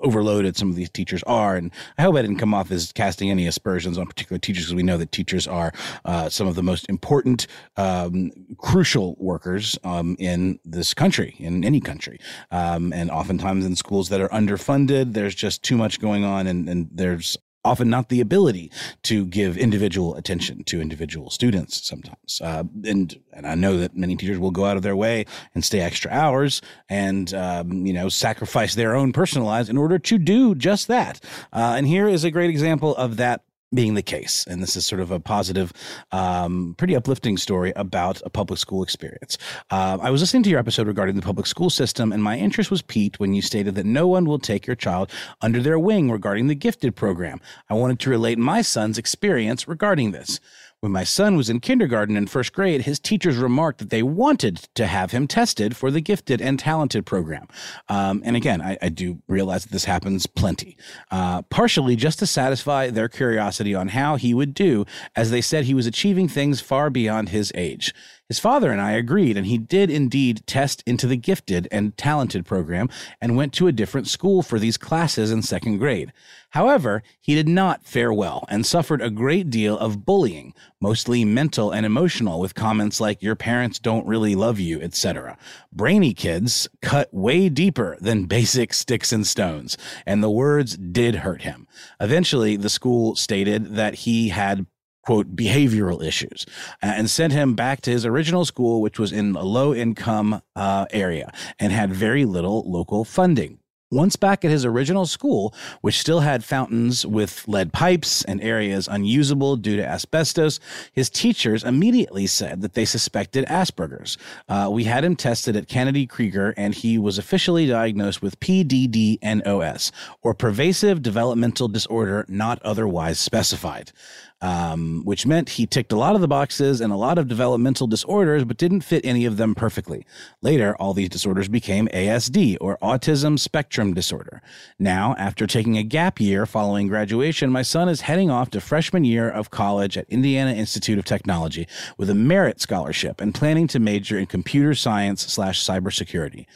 overloaded 0.00 0.56
some 0.56 0.68
of 0.68 0.76
these 0.76 0.90
teachers 0.90 1.22
are. 1.22 1.56
And 1.56 1.70
I 1.96 2.02
hope 2.02 2.16
I 2.16 2.22
didn't 2.22 2.36
come 2.36 2.52
off 2.52 2.70
as 2.70 2.92
casting 2.92 3.30
any 3.30 3.46
aspersions 3.46 3.96
on 3.96 4.06
particular 4.06 4.38
teachers 4.38 4.64
because 4.64 4.74
we 4.74 4.82
know 4.82 4.98
that 4.98 5.10
teachers 5.10 5.46
are 5.46 5.72
uh, 6.04 6.28
some 6.28 6.46
of 6.46 6.54
the 6.54 6.62
most 6.62 6.86
important, 6.90 7.46
um, 7.78 8.30
crucial 8.58 9.16
workers 9.18 9.78
um, 9.82 10.14
in 10.18 10.58
this 10.64 10.92
country, 10.92 11.34
in 11.38 11.64
any 11.64 11.80
country, 11.80 12.20
um, 12.50 12.92
and 12.92 13.10
oftentimes 13.10 13.64
in 13.64 13.74
schools 13.74 14.10
that 14.10 14.20
are 14.20 14.28
underfunded. 14.28 15.14
There's 15.14 15.34
just 15.34 15.62
too 15.62 15.78
much 15.78 15.98
going 15.98 16.24
on, 16.24 16.46
and, 16.46 16.68
and 16.68 16.88
there's 16.92 17.38
often 17.66 17.90
not 17.90 18.08
the 18.08 18.20
ability 18.20 18.70
to 19.02 19.26
give 19.26 19.58
individual 19.58 20.14
attention 20.14 20.64
to 20.64 20.80
individual 20.80 21.30
students 21.30 21.86
sometimes. 21.86 22.40
Uh, 22.42 22.64
and 22.84 23.20
and 23.32 23.46
I 23.46 23.54
know 23.54 23.76
that 23.78 23.96
many 23.96 24.16
teachers 24.16 24.38
will 24.38 24.50
go 24.50 24.64
out 24.64 24.76
of 24.76 24.82
their 24.82 24.96
way 24.96 25.26
and 25.54 25.64
stay 25.64 25.80
extra 25.80 26.10
hours 26.10 26.62
and 26.88 27.32
um, 27.34 27.84
you 27.84 27.92
know 27.92 28.08
sacrifice 28.08 28.74
their 28.74 28.94
own 28.94 29.12
personal 29.12 29.46
lives 29.46 29.68
in 29.68 29.76
order 29.76 29.98
to 29.98 30.18
do 30.18 30.54
just 30.54 30.88
that. 30.88 31.20
Uh, 31.52 31.74
and 31.76 31.86
here 31.86 32.08
is 32.08 32.24
a 32.24 32.30
great 32.30 32.50
example 32.50 32.96
of 32.96 33.16
that 33.16 33.42
being 33.76 33.94
the 33.94 34.02
case. 34.02 34.44
And 34.48 34.60
this 34.60 34.74
is 34.74 34.84
sort 34.84 35.00
of 35.00 35.12
a 35.12 35.20
positive, 35.20 35.72
um, 36.10 36.74
pretty 36.76 36.96
uplifting 36.96 37.36
story 37.36 37.72
about 37.76 38.20
a 38.24 38.30
public 38.30 38.58
school 38.58 38.82
experience. 38.82 39.38
Uh, 39.70 39.98
I 40.00 40.10
was 40.10 40.20
listening 40.20 40.42
to 40.44 40.50
your 40.50 40.58
episode 40.58 40.88
regarding 40.88 41.14
the 41.14 41.22
public 41.22 41.46
school 41.46 41.70
system, 41.70 42.12
and 42.12 42.22
my 42.22 42.36
interest 42.36 42.72
was 42.72 42.82
piqued 42.82 43.20
when 43.20 43.34
you 43.34 43.42
stated 43.42 43.76
that 43.76 43.86
no 43.86 44.08
one 44.08 44.24
will 44.24 44.40
take 44.40 44.66
your 44.66 44.74
child 44.76 45.12
under 45.40 45.60
their 45.60 45.78
wing 45.78 46.10
regarding 46.10 46.48
the 46.48 46.56
gifted 46.56 46.96
program. 46.96 47.40
I 47.70 47.74
wanted 47.74 48.00
to 48.00 48.10
relate 48.10 48.38
my 48.38 48.62
son's 48.62 48.98
experience 48.98 49.68
regarding 49.68 50.10
this. 50.10 50.40
When 50.80 50.92
my 50.92 51.04
son 51.04 51.36
was 51.36 51.48
in 51.48 51.60
kindergarten 51.60 52.16
and 52.16 52.28
first 52.28 52.52
grade, 52.52 52.82
his 52.82 53.00
teachers 53.00 53.38
remarked 53.38 53.78
that 53.78 53.88
they 53.90 54.02
wanted 54.02 54.68
to 54.74 54.86
have 54.86 55.10
him 55.10 55.26
tested 55.26 55.74
for 55.74 55.90
the 55.90 56.02
gifted 56.02 56.42
and 56.42 56.58
talented 56.58 57.06
program. 57.06 57.48
Um, 57.88 58.22
and 58.24 58.36
again, 58.36 58.60
I, 58.60 58.76
I, 58.82 58.90
do 58.90 59.22
realize 59.26 59.64
that 59.64 59.72
this 59.72 59.86
happens 59.86 60.26
plenty, 60.26 60.76
uh, 61.10 61.42
partially 61.42 61.96
just 61.96 62.18
to 62.18 62.26
satisfy 62.26 62.90
their 62.90 63.08
curiosity 63.08 63.74
on 63.74 63.88
how 63.88 64.16
he 64.16 64.34
would 64.34 64.52
do, 64.52 64.84
as 65.16 65.30
they 65.30 65.40
said 65.40 65.64
he 65.64 65.74
was 65.74 65.86
achieving 65.86 66.28
things 66.28 66.60
far 66.60 66.90
beyond 66.90 67.30
his 67.30 67.52
age. 67.54 67.94
His 68.28 68.40
father 68.40 68.72
and 68.72 68.80
I 68.80 68.92
agreed, 68.92 69.36
and 69.36 69.46
he 69.46 69.56
did 69.56 69.88
indeed 69.88 70.42
test 70.46 70.82
into 70.84 71.06
the 71.06 71.16
gifted 71.16 71.68
and 71.70 71.96
talented 71.96 72.44
program 72.44 72.88
and 73.20 73.36
went 73.36 73.52
to 73.54 73.68
a 73.68 73.72
different 73.72 74.08
school 74.08 74.42
for 74.42 74.58
these 74.58 74.76
classes 74.76 75.30
in 75.30 75.42
second 75.42 75.78
grade. 75.78 76.12
However, 76.50 77.04
he 77.20 77.36
did 77.36 77.48
not 77.48 77.84
fare 77.84 78.12
well 78.12 78.44
and 78.48 78.66
suffered 78.66 79.00
a 79.00 79.10
great 79.10 79.48
deal 79.48 79.78
of 79.78 80.04
bullying, 80.04 80.54
mostly 80.80 81.24
mental 81.24 81.70
and 81.70 81.86
emotional, 81.86 82.40
with 82.40 82.54
comments 82.54 83.00
like, 83.00 83.22
Your 83.22 83.36
parents 83.36 83.78
don't 83.78 84.06
really 84.06 84.34
love 84.34 84.58
you, 84.58 84.80
etc. 84.80 85.38
Brainy 85.72 86.12
kids 86.12 86.66
cut 86.82 87.12
way 87.14 87.48
deeper 87.48 87.96
than 88.00 88.24
basic 88.26 88.74
sticks 88.74 89.12
and 89.12 89.24
stones, 89.24 89.78
and 90.04 90.20
the 90.20 90.30
words 90.30 90.76
did 90.76 91.16
hurt 91.16 91.42
him. 91.42 91.68
Eventually, 92.00 92.56
the 92.56 92.70
school 92.70 93.14
stated 93.14 93.76
that 93.76 93.94
he 93.94 94.30
had 94.30 94.66
quote 95.06 95.36
behavioral 95.36 96.04
issues 96.04 96.44
uh, 96.82 96.86
and 96.86 97.08
sent 97.08 97.32
him 97.32 97.54
back 97.54 97.80
to 97.80 97.90
his 97.90 98.04
original 98.04 98.44
school 98.44 98.82
which 98.82 98.98
was 98.98 99.12
in 99.12 99.34
a 99.36 99.42
low 99.42 99.72
income 99.72 100.42
uh, 100.56 100.84
area 100.90 101.32
and 101.58 101.72
had 101.72 101.92
very 101.92 102.24
little 102.24 102.68
local 102.70 103.04
funding 103.04 103.58
once 103.90 104.16
back 104.16 104.44
at 104.44 104.50
his 104.50 104.64
original 104.64 105.06
school, 105.06 105.54
which 105.80 106.00
still 106.00 106.20
had 106.20 106.44
fountains 106.44 107.06
with 107.06 107.46
lead 107.46 107.72
pipes 107.72 108.24
and 108.24 108.42
areas 108.42 108.88
unusable 108.90 109.56
due 109.56 109.76
to 109.76 109.86
asbestos, 109.86 110.58
his 110.92 111.08
teachers 111.08 111.62
immediately 111.62 112.26
said 112.26 112.62
that 112.62 112.74
they 112.74 112.84
suspected 112.84 113.44
Asperger's. 113.46 114.18
Uh, 114.48 114.68
we 114.72 114.84
had 114.84 115.04
him 115.04 115.14
tested 115.14 115.54
at 115.54 115.68
Kennedy 115.68 116.04
Krieger, 116.04 116.52
and 116.56 116.74
he 116.74 116.98
was 116.98 117.16
officially 117.16 117.66
diagnosed 117.66 118.20
with 118.20 118.40
PDDNOS, 118.40 119.92
or 120.20 120.34
Pervasive 120.34 121.00
Developmental 121.00 121.68
Disorder 121.68 122.24
Not 122.28 122.60
Otherwise 122.62 123.20
Specified 123.20 123.92
um, 124.40 125.02
which 125.04 125.26
meant 125.26 125.50
he 125.50 125.66
ticked 125.66 125.92
a 125.92 125.96
lot 125.96 126.14
of 126.14 126.20
the 126.20 126.28
boxes 126.28 126.80
and 126.80 126.92
a 126.92 126.96
lot 126.96 127.18
of 127.18 127.28
developmental 127.28 127.86
disorders, 127.86 128.44
but 128.44 128.58
didn't 128.58 128.82
fit 128.82 129.04
any 129.04 129.24
of 129.24 129.36
them 129.36 129.54
perfectly. 129.54 130.04
Later, 130.42 130.76
all 130.76 130.92
these 130.92 131.08
disorders 131.08 131.48
became 131.48 131.88
ASD, 131.88 132.56
or 132.60 132.78
Autism 132.82 133.38
Spectrum 133.38 133.94
Disorder. 133.94 134.42
Now, 134.78 135.14
after 135.18 135.46
taking 135.46 135.78
a 135.78 135.82
gap 135.82 136.20
year 136.20 136.44
following 136.44 136.88
graduation, 136.88 137.50
my 137.50 137.62
son 137.62 137.88
is 137.88 138.02
heading 138.02 138.30
off 138.30 138.50
to 138.50 138.60
freshman 138.60 139.04
year 139.04 139.30
of 139.30 139.50
college 139.50 139.96
at 139.96 140.08
Indiana 140.08 140.52
Institute 140.52 140.98
of 140.98 141.04
Technology 141.04 141.66
with 141.96 142.10
a 142.10 142.14
merit 142.14 142.60
scholarship 142.60 143.20
and 143.20 143.34
planning 143.34 143.66
to 143.68 143.78
major 143.78 144.18
in 144.18 144.26
computer 144.26 144.74
science 144.74 145.22
slash 145.22 145.64
cybersecurity. 145.64 146.46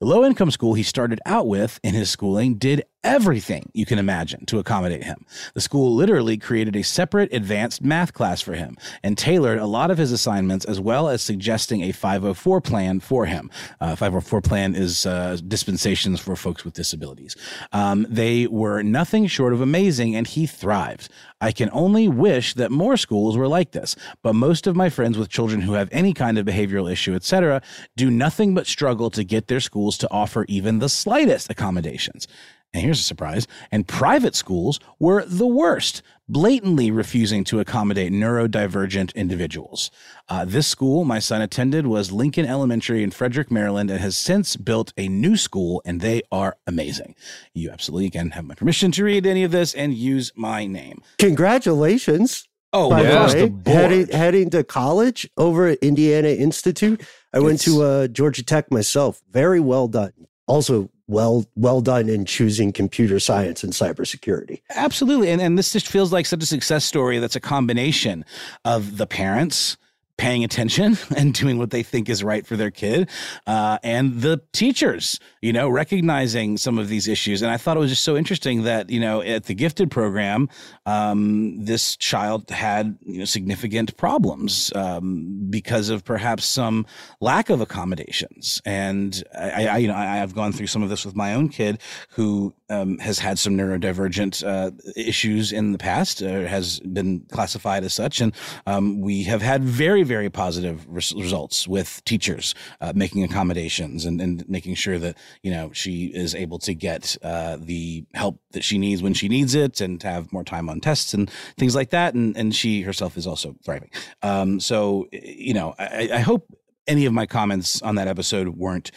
The 0.00 0.06
low 0.06 0.24
income 0.24 0.50
school 0.50 0.72
he 0.72 0.82
started 0.82 1.20
out 1.26 1.46
with 1.46 1.78
in 1.82 1.92
his 1.92 2.08
schooling 2.08 2.54
did 2.54 2.84
everything 3.02 3.70
you 3.72 3.86
can 3.86 3.98
imagine 3.98 4.44
to 4.46 4.58
accommodate 4.58 5.04
him. 5.04 5.24
The 5.54 5.60
school 5.60 5.94
literally 5.94 6.36
created 6.36 6.76
a 6.76 6.82
separate 6.82 7.32
advanced 7.32 7.82
math 7.82 8.12
class 8.12 8.40
for 8.40 8.54
him 8.54 8.76
and 9.02 9.16
tailored 9.16 9.58
a 9.58 9.66
lot 9.66 9.90
of 9.90 9.98
his 9.98 10.12
assignments 10.12 10.64
as 10.64 10.80
well 10.80 11.08
as 11.08 11.22
suggesting 11.22 11.82
a 11.82 11.92
504 11.92 12.60
plan 12.60 13.00
for 13.00 13.26
him. 13.26 13.50
Uh, 13.80 13.96
504 13.96 14.40
plan 14.42 14.74
is 14.74 15.06
uh, 15.06 15.38
dispensations 15.46 16.20
for 16.20 16.36
folks 16.36 16.64
with 16.64 16.74
disabilities. 16.74 17.36
Um, 17.72 18.06
they 18.08 18.46
were 18.46 18.82
nothing 18.82 19.26
short 19.26 19.52
of 19.52 19.60
amazing 19.60 20.14
and 20.14 20.26
he 20.26 20.46
thrived. 20.46 21.08
I 21.40 21.52
can 21.52 21.70
only 21.72 22.06
wish 22.06 22.52
that 22.54 22.70
more 22.70 22.98
schools 22.98 23.36
were 23.36 23.48
like 23.48 23.72
this, 23.72 23.96
but 24.22 24.34
most 24.34 24.66
of 24.66 24.76
my 24.76 24.90
friends 24.90 25.16
with 25.16 25.30
children 25.30 25.62
who 25.62 25.72
have 25.72 25.88
any 25.90 26.12
kind 26.12 26.36
of 26.36 26.44
behavioral 26.44 26.90
issue, 26.90 27.14
etc., 27.14 27.62
do 27.96 28.10
nothing 28.10 28.54
but 28.54 28.66
struggle 28.66 29.08
to 29.10 29.24
get 29.24 29.46
their 29.46 29.60
schools 29.60 29.96
to 29.98 30.10
offer 30.10 30.44
even 30.48 30.80
the 30.80 30.88
slightest 30.88 31.50
accommodations. 31.50 32.28
And 32.72 32.84
here's 32.84 33.00
a 33.00 33.04
surprise. 33.04 33.48
And 33.72 33.88
private 33.88 34.36
schools 34.36 34.78
were 35.00 35.24
the 35.24 35.46
worst, 35.46 36.02
blatantly 36.28 36.92
refusing 36.92 37.42
to 37.44 37.58
accommodate 37.58 38.12
neurodivergent 38.12 39.12
individuals. 39.16 39.90
Uh, 40.28 40.44
this 40.44 40.68
school 40.68 41.04
my 41.04 41.18
son 41.18 41.42
attended 41.42 41.88
was 41.88 42.12
Lincoln 42.12 42.46
Elementary 42.46 43.02
in 43.02 43.10
Frederick, 43.10 43.50
Maryland, 43.50 43.90
and 43.90 44.00
has 44.00 44.16
since 44.16 44.54
built 44.54 44.92
a 44.96 45.08
new 45.08 45.36
school, 45.36 45.82
and 45.84 46.00
they 46.00 46.22
are 46.30 46.56
amazing. 46.66 47.16
You 47.54 47.70
absolutely 47.70 48.10
can 48.10 48.30
have 48.30 48.44
my 48.44 48.54
permission 48.54 48.92
to 48.92 49.04
read 49.04 49.26
any 49.26 49.42
of 49.42 49.50
this 49.50 49.74
and 49.74 49.92
use 49.92 50.30
my 50.36 50.66
name. 50.66 51.02
Congratulations. 51.18 52.48
Oh, 52.72 52.88
by 52.88 53.02
yeah. 53.02 53.26
the 53.26 53.46
way, 53.46 53.72
heading, 53.72 54.06
heading 54.08 54.50
to 54.50 54.62
college 54.62 55.28
over 55.36 55.66
at 55.66 55.78
Indiana 55.78 56.28
Institute. 56.28 57.04
I 57.34 57.40
went 57.40 57.60
to 57.62 57.82
uh, 57.82 58.06
Georgia 58.06 58.44
Tech 58.44 58.70
myself. 58.70 59.20
Very 59.28 59.58
well 59.58 59.88
done. 59.88 60.12
Also, 60.46 60.88
well 61.10 61.44
well 61.56 61.80
done 61.80 62.08
in 62.08 62.24
choosing 62.24 62.72
computer 62.72 63.18
science 63.18 63.64
and 63.64 63.72
cybersecurity. 63.72 64.62
Absolutely. 64.70 65.30
And, 65.30 65.40
and 65.42 65.58
this 65.58 65.72
just 65.72 65.88
feels 65.88 66.12
like 66.12 66.24
such 66.24 66.42
a 66.42 66.46
success 66.46 66.84
story 66.84 67.18
that's 67.18 67.36
a 67.36 67.40
combination 67.40 68.24
of 68.64 68.96
the 68.96 69.06
parents 69.06 69.76
paying 70.20 70.44
attention 70.44 70.98
and 71.16 71.32
doing 71.32 71.56
what 71.56 71.70
they 71.70 71.82
think 71.82 72.10
is 72.10 72.22
right 72.22 72.46
for 72.46 72.54
their 72.54 72.70
kid 72.70 73.08
uh, 73.46 73.78
and 73.82 74.20
the 74.20 74.38
teachers 74.52 75.18
you 75.40 75.50
know 75.50 75.66
recognizing 75.66 76.58
some 76.58 76.78
of 76.78 76.88
these 76.88 77.08
issues. 77.08 77.40
And 77.40 77.50
i 77.50 77.56
thought 77.56 77.78
it 77.78 77.80
was 77.80 77.90
just 77.90 78.04
so 78.04 78.16
interesting 78.16 78.64
that 78.64 78.90
you 78.90 79.00
know 79.00 79.22
at 79.22 79.44
the 79.44 79.54
gifted 79.54 79.90
program 79.90 80.48
um, 80.84 81.64
this 81.64 81.96
child 81.96 82.50
had 82.50 82.98
you 83.06 83.20
know 83.20 83.24
significant 83.24 83.96
problems 83.96 84.70
um, 84.74 85.46
because 85.48 85.88
of 85.88 86.04
perhaps 86.04 86.44
some 86.44 86.84
lack 87.20 87.48
of 87.48 87.60
accommodations. 87.60 88.60
And 88.66 89.22
I, 89.34 89.66
I 89.66 89.76
you 89.78 89.88
know 89.88 89.94
I, 89.94 90.16
have 90.16 90.34
gone 90.34 90.52
through 90.52 90.66
some 90.66 90.82
of 90.82 90.90
this 90.90 91.06
with 91.06 91.16
my 91.16 91.32
own 91.32 91.48
kid 91.48 91.80
who 92.10 92.54
um, 92.70 92.98
has 92.98 93.18
had 93.18 93.38
some 93.38 93.56
neurodivergent 93.56 94.44
uh, 94.46 94.70
issues 94.96 95.52
in 95.52 95.72
the 95.72 95.78
past 95.78 96.22
uh, 96.22 96.46
has 96.46 96.80
been 96.80 97.20
classified 97.30 97.84
as 97.84 97.92
such. 97.92 98.20
And 98.20 98.34
um, 98.66 99.00
we 99.00 99.24
have 99.24 99.42
had 99.42 99.62
very 99.62 100.02
very 100.02 100.30
positive 100.30 100.86
res- 100.88 101.12
results 101.14 101.68
with 101.68 102.02
teachers 102.04 102.54
uh, 102.80 102.92
making 102.94 103.24
accommodations 103.24 104.04
and, 104.04 104.20
and 104.20 104.48
making 104.48 104.74
sure 104.76 104.98
that 104.98 105.16
you 105.42 105.50
know 105.50 105.70
she 105.72 106.06
is 106.06 106.34
able 106.34 106.58
to 106.60 106.74
get 106.74 107.16
uh, 107.22 107.58
the 107.60 108.04
help 108.14 108.40
that 108.52 108.64
she 108.64 108.78
needs 108.78 109.02
when 109.02 109.14
she 109.14 109.28
needs 109.28 109.54
it 109.54 109.80
and 109.80 110.00
to 110.00 110.06
have 110.06 110.32
more 110.32 110.44
time 110.44 110.68
on 110.68 110.80
tests 110.80 111.12
and 111.12 111.30
things 111.58 111.74
like 111.74 111.90
that. 111.90 112.14
And 112.14 112.36
and 112.36 112.54
she 112.54 112.82
herself 112.82 113.16
is 113.16 113.26
also 113.26 113.56
thriving. 113.64 113.90
Um, 114.22 114.60
so 114.60 115.06
you 115.12 115.54
know 115.54 115.74
I, 115.78 116.10
I 116.14 116.18
hope 116.20 116.46
any 116.86 117.06
of 117.06 117.12
my 117.12 117.26
comments 117.26 117.80
on 117.82 117.94
that 117.94 118.08
episode 118.08 118.48
weren't 118.48 118.90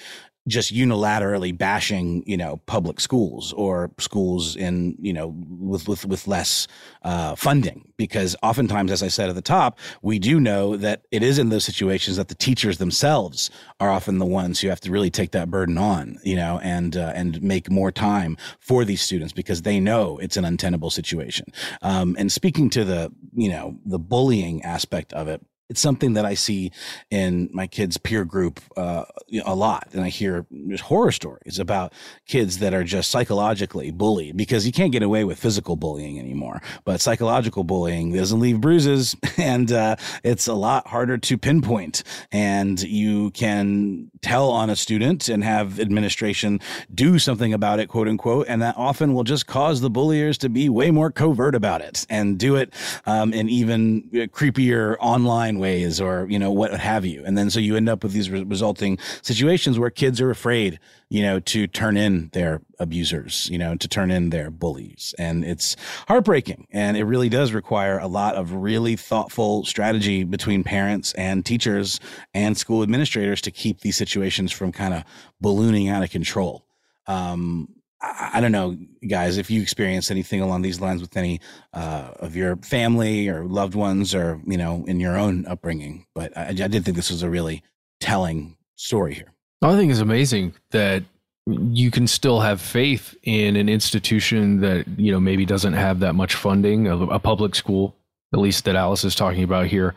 just 0.47 0.73
unilaterally 0.73 1.57
bashing, 1.57 2.23
you 2.25 2.35
know, 2.35 2.57
public 2.65 2.99
schools 2.99 3.53
or 3.53 3.91
schools 3.99 4.55
in, 4.55 4.95
you 4.99 5.13
know, 5.13 5.33
with 5.47 5.87
with 5.87 6.05
with 6.05 6.27
less 6.27 6.67
uh, 7.03 7.35
funding, 7.35 7.91
because 7.97 8.35
oftentimes, 8.43 8.91
as 8.91 9.01
I 9.01 9.07
said 9.07 9.29
at 9.29 9.35
the 9.35 9.41
top, 9.41 9.79
we 10.01 10.19
do 10.19 10.39
know 10.39 10.75
that 10.77 11.03
it 11.11 11.23
is 11.23 11.39
in 11.39 11.49
those 11.49 11.63
situations 11.63 12.17
that 12.17 12.27
the 12.27 12.35
teachers 12.35 12.77
themselves 12.77 13.49
are 13.79 13.89
often 13.89 14.17
the 14.17 14.25
ones 14.25 14.59
who 14.59 14.67
have 14.67 14.81
to 14.81 14.91
really 14.91 15.09
take 15.09 15.31
that 15.31 15.49
burden 15.49 15.77
on, 15.77 16.19
you 16.23 16.35
know, 16.35 16.59
and 16.61 16.97
uh, 16.97 17.13
and 17.15 17.41
make 17.41 17.71
more 17.71 17.91
time 17.91 18.37
for 18.59 18.83
these 18.83 19.01
students 19.01 19.33
because 19.33 19.61
they 19.61 19.79
know 19.79 20.17
it's 20.17 20.37
an 20.37 20.45
untenable 20.45 20.89
situation. 20.89 21.45
Um, 21.81 22.15
and 22.19 22.31
speaking 22.31 22.69
to 22.71 22.83
the, 22.83 23.11
you 23.33 23.49
know, 23.49 23.77
the 23.85 23.99
bullying 23.99 24.61
aspect 24.63 25.13
of 25.13 25.27
it 25.27 25.41
it's 25.69 25.81
something 25.81 26.13
that 26.13 26.25
I 26.25 26.33
see 26.33 26.71
in 27.09 27.49
my 27.53 27.67
kids' 27.67 27.97
peer 27.97 28.25
group 28.25 28.59
uh, 28.77 29.05
a 29.45 29.55
lot, 29.55 29.87
and 29.93 30.03
I 30.03 30.09
hear 30.09 30.45
horror 30.81 31.11
stories 31.11 31.57
about 31.57 31.93
kids 32.27 32.59
that 32.59 32.73
are 32.73 32.83
just 32.83 33.09
psychologically 33.09 33.91
bullied 33.91 34.37
because 34.37 34.65
you 34.65 34.71
can't 34.71 34.91
get 34.91 35.03
away 35.03 35.23
with 35.23 35.39
physical 35.39 35.75
bullying 35.75 36.19
anymore, 36.19 36.61
but 36.85 37.01
psychological 37.01 37.63
bullying 37.63 38.13
doesn't 38.13 38.39
leave 38.39 38.61
bruises, 38.61 39.15
and 39.37 39.71
uh, 39.71 39.95
it's 40.23 40.47
a 40.47 40.53
lot 40.53 40.87
harder 40.87 41.17
to 41.17 41.37
pinpoint. 41.37 42.03
And 42.31 42.81
you 42.81 43.31
can 43.31 44.11
tell 44.21 44.49
on 44.49 44.69
a 44.69 44.75
student 44.75 45.29
and 45.29 45.43
have 45.43 45.79
administration 45.79 46.59
do 46.93 47.19
something 47.19 47.53
about 47.53 47.79
it, 47.79 47.87
quote 47.87 48.07
unquote, 48.07 48.47
and 48.47 48.61
that 48.61 48.75
often 48.77 49.13
will 49.13 49.23
just 49.23 49.47
cause 49.47 49.81
the 49.81 49.89
bulliers 49.89 50.37
to 50.39 50.49
be 50.49 50.69
way 50.69 50.91
more 50.91 51.11
covert 51.11 51.55
about 51.55 51.81
it 51.81 52.05
and 52.09 52.37
do 52.37 52.55
it 52.55 52.73
um, 53.05 53.33
in 53.33 53.49
even 53.49 54.09
creepier 54.33 54.95
online 54.99 55.52
ways 55.59 55.99
or 55.99 56.27
you 56.29 56.39
know 56.39 56.51
what 56.51 56.73
have 56.73 57.05
you. 57.05 57.23
And 57.25 57.37
then 57.37 57.49
so 57.49 57.59
you 57.59 57.75
end 57.75 57.89
up 57.89 58.03
with 58.03 58.13
these 58.13 58.29
re- 58.29 58.43
resulting 58.43 58.97
situations 59.21 59.79
where 59.79 59.89
kids 59.89 60.21
are 60.21 60.29
afraid 60.29 60.79
you 61.09 61.21
know 61.21 61.39
to 61.39 61.67
turn 61.67 61.97
in 61.97 62.29
their 62.33 62.61
abusers 62.79 63.49
you 63.51 63.57
know 63.57 63.75
to 63.75 63.87
turn 63.87 64.11
in 64.11 64.29
their 64.29 64.49
bullies. 64.49 65.13
And 65.17 65.43
it's 65.43 65.75
heartbreaking. 66.07 66.67
And 66.71 66.97
it 66.97 67.05
really 67.05 67.29
does 67.29 67.51
require 67.51 67.99
a 67.99 68.07
lot 68.07 68.35
of 68.35 68.53
really 68.53 68.95
thoughtful 68.95 69.65
strategy 69.65 70.23
between 70.23 70.63
parents 70.63 71.13
and 71.13 71.45
teachers 71.45 71.99
and 72.33 72.57
school 72.57 72.83
administrators 72.83 73.41
to 73.41 73.51
keep 73.51 73.81
these 73.81 73.97
situations 73.97 74.51
from 74.51 74.71
kind 74.71 74.93
of 74.93 75.03
ballooning 75.41 75.89
out 75.89 76.03
of 76.03 76.09
control. 76.09 76.65
Um, 77.07 77.67
I 78.05 78.41
don't 78.41 78.51
know, 78.51 78.77
guys, 79.07 79.37
if 79.37 79.49
you 79.49 79.61
experienced 79.61 80.11
anything 80.11 80.41
along 80.41 80.61
these 80.61 80.81
lines 80.81 81.01
with 81.01 81.15
any 81.15 81.39
uh, 81.73 82.11
of 82.19 82.35
your 82.35 82.57
family 82.57 83.29
or 83.29 83.45
loved 83.45 83.75
ones 83.75 84.13
or, 84.13 84.41
you 84.45 84.57
know, 84.57 84.83
in 84.87 84.99
your 84.99 85.17
own 85.17 85.45
upbringing. 85.45 86.05
But 86.13 86.37
I, 86.37 86.49
I 86.49 86.53
did 86.53 86.83
think 86.83 86.97
this 86.97 87.09
was 87.09 87.23
a 87.23 87.29
really 87.29 87.63
telling 88.01 88.57
story 88.75 89.13
here. 89.13 89.31
I 89.61 89.77
think 89.77 89.89
it's 89.89 90.01
amazing 90.01 90.53
that 90.71 91.03
you 91.47 91.91
can 91.91 92.07
still 92.07 92.41
have 92.41 92.59
faith 92.59 93.15
in 93.23 93.55
an 93.55 93.69
institution 93.69 94.59
that, 94.59 94.85
you 94.97 95.13
know, 95.13 95.19
maybe 95.21 95.45
doesn't 95.45 95.73
have 95.73 96.01
that 96.01 96.13
much 96.13 96.35
funding, 96.35 96.87
a, 96.87 96.97
a 97.05 97.19
public 97.19 97.55
school, 97.55 97.95
at 98.33 98.39
least 98.39 98.65
that 98.65 98.75
Alice 98.75 99.05
is 99.05 99.15
talking 99.15 99.43
about 99.43 99.67
here, 99.67 99.95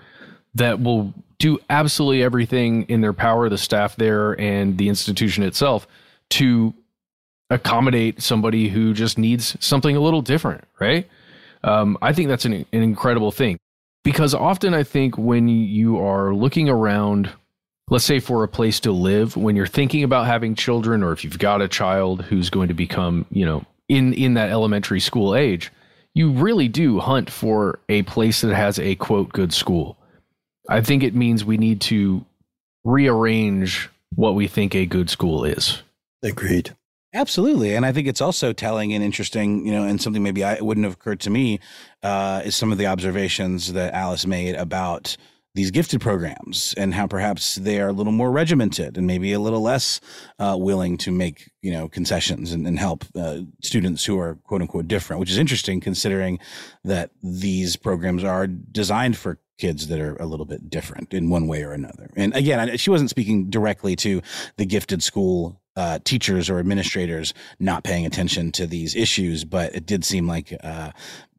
that 0.55 0.81
will 0.81 1.12
do 1.38 1.59
absolutely 1.71 2.23
everything 2.23 2.85
in 2.85 3.01
their 3.01 3.12
power, 3.12 3.49
the 3.49 3.59
staff 3.59 3.97
there 3.97 4.40
and 4.40 4.79
the 4.79 4.88
institution 4.88 5.42
itself, 5.42 5.88
to 6.31 6.73
accommodate 7.51 8.23
somebody 8.23 8.69
who 8.69 8.93
just 8.93 9.19
needs 9.19 9.57
something 9.61 9.97
a 9.97 10.01
little 10.01 10.23
different, 10.23 10.65
right? 10.81 11.09
Um, 11.63 11.99
I 12.03 12.13
think 12.13 12.29
that's 12.29 12.45
an, 12.45 12.53
an 12.53 12.83
incredible 12.83 13.33
thing 13.33 13.59
because 14.07 14.35
often 14.35 14.73
I 14.73 14.85
think 14.85 15.19
when 15.19 15.49
you 15.49 15.99
are 15.99 16.33
looking 16.33 16.69
around, 16.69 17.29
let's 17.89 18.05
say 18.05 18.21
for 18.21 18.45
a 18.45 18.49
place 18.49 18.79
to 18.81 18.93
live, 18.93 19.37
when 19.37 19.57
you're 19.57 19.67
thinking 19.67 20.05
about 20.05 20.27
having 20.27 20.55
children, 20.55 21.03
or 21.03 21.11
if 21.11 21.25
you've 21.25 21.41
got 21.41 21.61
a 21.61 21.67
child 21.67 22.23
who's 22.23 22.49
going 22.49 22.69
to 22.69 22.75
become, 22.75 23.27
you 23.33 23.45
know, 23.45 23.65
in 23.89 24.13
in 24.15 24.35
that 24.35 24.51
elementary 24.51 25.01
school 25.01 25.35
age, 25.35 25.73
you 26.15 26.31
really 26.31 26.69
do 26.69 27.01
hunt 27.01 27.29
for 27.29 27.81
a 27.89 28.03
place 28.03 28.43
that 28.43 28.55
has 28.55 28.79
a 28.79 28.95
quote 28.95 29.33
good 29.33 29.53
school. 29.53 29.99
I 30.69 30.83
think 30.83 31.03
it 31.03 31.17
means 31.17 31.45
we 31.45 31.59
need 31.59 31.81
to 31.83 32.25
rearrange 32.85 33.91
what 34.15 34.37
we 34.37 34.47
think 34.47 34.77
a 34.77 34.87
good 34.87 35.11
school 35.11 35.45
is. 35.45 35.83
Agreed. 36.23 36.76
Absolutely, 37.17 37.75
and 37.75 37.87
I 37.87 37.93
think 37.93 38.07
it's 38.07 38.21
also 38.21 38.53
telling 38.53 38.93
and 38.93 39.03
interesting, 39.03 39.65
you 39.65 39.73
know, 39.73 39.85
and 39.85 40.03
something 40.03 40.23
maybe 40.23 40.45
I 40.45 40.61
wouldn't 40.61 40.85
have 40.85 40.93
occurred 40.93 41.21
to 41.21 41.31
me 41.31 41.61
uh, 42.03 42.43
is 42.45 42.55
some 42.55 42.73
of 42.73 42.77
the 42.77 42.87
observations 42.87 43.73
that 43.73 43.95
Alice 43.95 44.27
made 44.27 44.55
about 44.55 45.17
these 45.55 45.71
gifted 45.71 46.03
programs 46.03 46.75
and 46.77 46.93
how 46.93 47.07
perhaps 47.07 47.55
they 47.55 47.81
are 47.81 47.89
a 47.89 47.93
little 47.93 48.13
more 48.13 48.31
regimented 48.31 48.99
and 48.99 49.07
maybe 49.07 49.33
a 49.33 49.41
little 49.41 49.63
less 49.63 49.99
uh, 50.39 50.55
willing 50.61 50.99
to 50.99 51.11
make 51.11 51.51
you 51.63 51.73
know 51.73 51.89
concessions 51.89 52.53
and, 52.53 52.67
and 52.67 52.79
help 52.79 53.07
uh, 53.15 53.39
students 53.63 54.05
who 54.05 54.19
are 54.21 54.35
quote 54.45 54.61
unquote 54.61 54.87
different, 54.87 55.19
which 55.19 55.31
is 55.31 55.39
interesting 55.39 55.81
considering 55.81 56.39
that 56.85 57.13
these 57.23 57.77
programs 57.77 58.25
are 58.25 58.47
designed 58.47 59.17
for 59.17 59.39
kids 59.59 59.87
that 59.87 60.01
are 60.01 60.17
a 60.17 60.27
little 60.27 60.45
bit 60.45 60.69
different 60.69 61.15
in 61.15 61.31
one 61.31 61.47
way 61.47 61.63
or 61.63 61.73
another. 61.73 62.11
And 62.15 62.37
again, 62.37 62.77
she 62.77 62.91
wasn't 62.91 63.09
speaking 63.09 63.49
directly 63.49 63.97
to 63.97 64.21
the 64.59 64.67
gifted 64.67 65.03
school 65.03 65.63
uh, 65.77 65.99
teachers 66.05 66.49
or 66.49 66.59
administrators 66.59 67.35
not 67.59 67.85
paying 67.85 68.07
attention 68.07 68.53
to 68.53 68.67
these 68.67 68.97
issues, 68.97 69.45
but 69.45 69.75
it 69.75 69.87
did 69.87 70.05
seem 70.05 70.27
like 70.27 70.57
uh, 70.62 70.91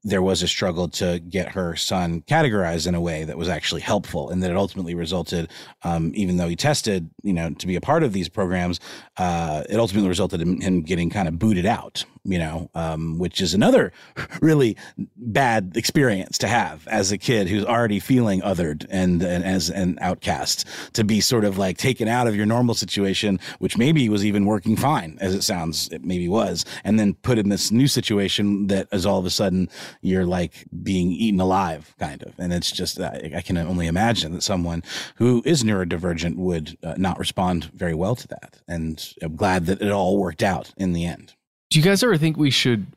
there 0.03 0.21
was 0.21 0.43
a 0.43 0.47
struggle 0.47 0.87
to 0.87 1.19
get 1.19 1.49
her 1.49 1.75
son 1.75 2.21
categorized 2.21 2.87
in 2.87 2.95
a 2.95 3.01
way 3.01 3.23
that 3.23 3.37
was 3.37 3.49
actually 3.49 3.81
helpful, 3.81 4.29
and 4.29 4.41
that 4.43 4.51
it 4.51 4.57
ultimately 4.57 4.95
resulted, 4.95 5.49
um, 5.83 6.11
even 6.15 6.37
though 6.37 6.47
he 6.47 6.55
tested, 6.55 7.09
you 7.23 7.33
know, 7.33 7.49
to 7.55 7.67
be 7.67 7.75
a 7.75 7.81
part 7.81 8.03
of 8.03 8.13
these 8.13 8.29
programs, 8.29 8.79
uh, 9.17 9.63
it 9.69 9.79
ultimately 9.79 10.07
resulted 10.07 10.41
in 10.41 10.61
him 10.61 10.81
getting 10.81 11.09
kind 11.09 11.27
of 11.27 11.39
booted 11.39 11.65
out, 11.65 12.05
you 12.23 12.37
know, 12.37 12.69
um, 12.75 13.17
which 13.17 13.41
is 13.41 13.53
another 13.53 13.91
really 14.41 14.77
bad 15.17 15.73
experience 15.75 16.37
to 16.37 16.47
have 16.47 16.87
as 16.87 17.11
a 17.11 17.17
kid 17.17 17.47
who's 17.47 17.65
already 17.65 17.99
feeling 17.99 18.41
othered 18.41 18.85
and, 18.89 19.23
and 19.23 19.43
as 19.43 19.69
an 19.69 19.97
outcast 20.01 20.65
to 20.93 21.03
be 21.03 21.19
sort 21.19 21.43
of 21.43 21.57
like 21.57 21.77
taken 21.77 22.07
out 22.07 22.27
of 22.27 22.35
your 22.35 22.45
normal 22.45 22.75
situation, 22.75 23.39
which 23.59 23.77
maybe 23.77 24.07
was 24.09 24.25
even 24.25 24.45
working 24.45 24.75
fine 24.75 25.17
as 25.19 25.33
it 25.33 25.41
sounds, 25.41 25.89
it 25.89 26.03
maybe 26.03 26.27
was, 26.27 26.65
and 26.83 26.99
then 26.99 27.13
put 27.13 27.37
in 27.37 27.49
this 27.49 27.71
new 27.71 27.87
situation 27.87 28.67
that 28.67 28.87
is 28.91 29.05
all 29.05 29.19
of 29.19 29.25
a 29.25 29.29
sudden 29.29 29.69
you're 30.01 30.25
like 30.25 30.65
being 30.83 31.11
eaten 31.11 31.39
alive 31.39 31.95
kind 31.99 32.23
of. 32.23 32.33
And 32.37 32.53
it's 32.53 32.71
just, 32.71 32.99
I, 32.99 33.31
I 33.37 33.41
can 33.41 33.57
only 33.57 33.87
imagine 33.87 34.33
that 34.33 34.43
someone 34.43 34.83
who 35.15 35.41
is 35.45 35.63
neurodivergent 35.63 36.35
would 36.35 36.77
uh, 36.83 36.95
not 36.97 37.19
respond 37.19 37.65
very 37.73 37.93
well 37.93 38.15
to 38.15 38.27
that. 38.27 38.61
And 38.67 39.13
I'm 39.21 39.35
glad 39.35 39.65
that 39.67 39.81
it 39.81 39.91
all 39.91 40.17
worked 40.17 40.43
out 40.43 40.73
in 40.77 40.93
the 40.93 41.05
end. 41.05 41.33
Do 41.69 41.79
you 41.79 41.83
guys 41.83 42.03
ever 42.03 42.17
think 42.17 42.37
we 42.37 42.51
should 42.51 42.87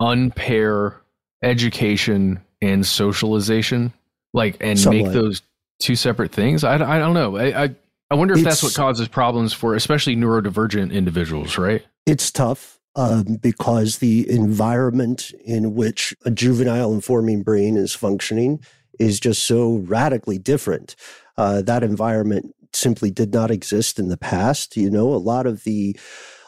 unpair 0.00 0.96
education 1.42 2.40
and 2.62 2.86
socialization? 2.86 3.92
Like, 4.32 4.56
and 4.60 4.78
Somewhat. 4.78 5.04
make 5.04 5.12
those 5.12 5.42
two 5.80 5.96
separate 5.96 6.32
things? 6.32 6.62
I, 6.62 6.74
I 6.74 6.98
don't 6.98 7.14
know. 7.14 7.36
I, 7.36 7.64
I, 7.64 7.74
I 8.10 8.14
wonder 8.14 8.34
if 8.34 8.42
that's 8.42 8.62
what 8.62 8.74
causes 8.74 9.06
problems 9.06 9.52
for 9.52 9.76
especially 9.76 10.16
neurodivergent 10.16 10.92
individuals, 10.92 11.56
right? 11.58 11.84
It's 12.06 12.30
tough 12.30 12.79
um, 12.96 13.38
because 13.40 13.98
the 13.98 14.28
environment 14.30 15.32
in 15.44 15.74
which 15.74 16.14
a 16.24 16.30
juvenile 16.30 16.92
informing 16.92 17.42
brain 17.42 17.76
is 17.76 17.94
functioning 17.94 18.60
is 18.98 19.20
just 19.20 19.44
so 19.44 19.76
radically 19.86 20.38
different. 20.38 20.96
Uh, 21.36 21.62
that 21.62 21.82
environment 21.82 22.54
simply 22.72 23.10
did 23.10 23.32
not 23.32 23.50
exist 23.50 23.98
in 23.98 24.08
the 24.08 24.16
past. 24.16 24.76
You 24.76 24.90
know, 24.90 25.12
a 25.12 25.16
lot 25.16 25.46
of 25.46 25.64
the 25.64 25.96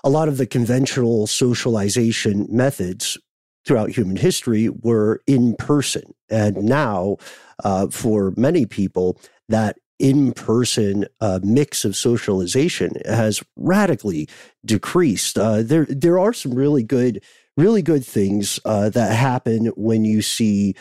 a 0.04 0.10
lot 0.10 0.28
of 0.28 0.36
the 0.36 0.46
conventional 0.46 1.26
socialization 1.26 2.46
methods 2.50 3.16
throughout 3.64 3.90
human 3.90 4.16
history 4.16 4.68
were 4.68 5.22
in 5.26 5.54
person, 5.56 6.02
and 6.28 6.56
now 6.56 7.16
uh, 7.64 7.86
for 7.88 8.32
many 8.36 8.66
people 8.66 9.18
that 9.48 9.78
in-person 10.02 11.06
uh, 11.20 11.38
mix 11.44 11.84
of 11.84 11.96
socialization 11.96 12.92
has 13.06 13.42
radically 13.56 14.28
decreased. 14.64 15.38
Uh, 15.38 15.62
there, 15.62 15.86
there 15.88 16.18
are 16.18 16.32
some 16.32 16.52
really 16.52 16.82
good, 16.82 17.22
really 17.56 17.82
good 17.82 18.04
things 18.04 18.58
uh, 18.64 18.90
that 18.90 19.14
happen 19.14 19.66
when 19.76 20.04
you 20.04 20.20
see 20.20 20.74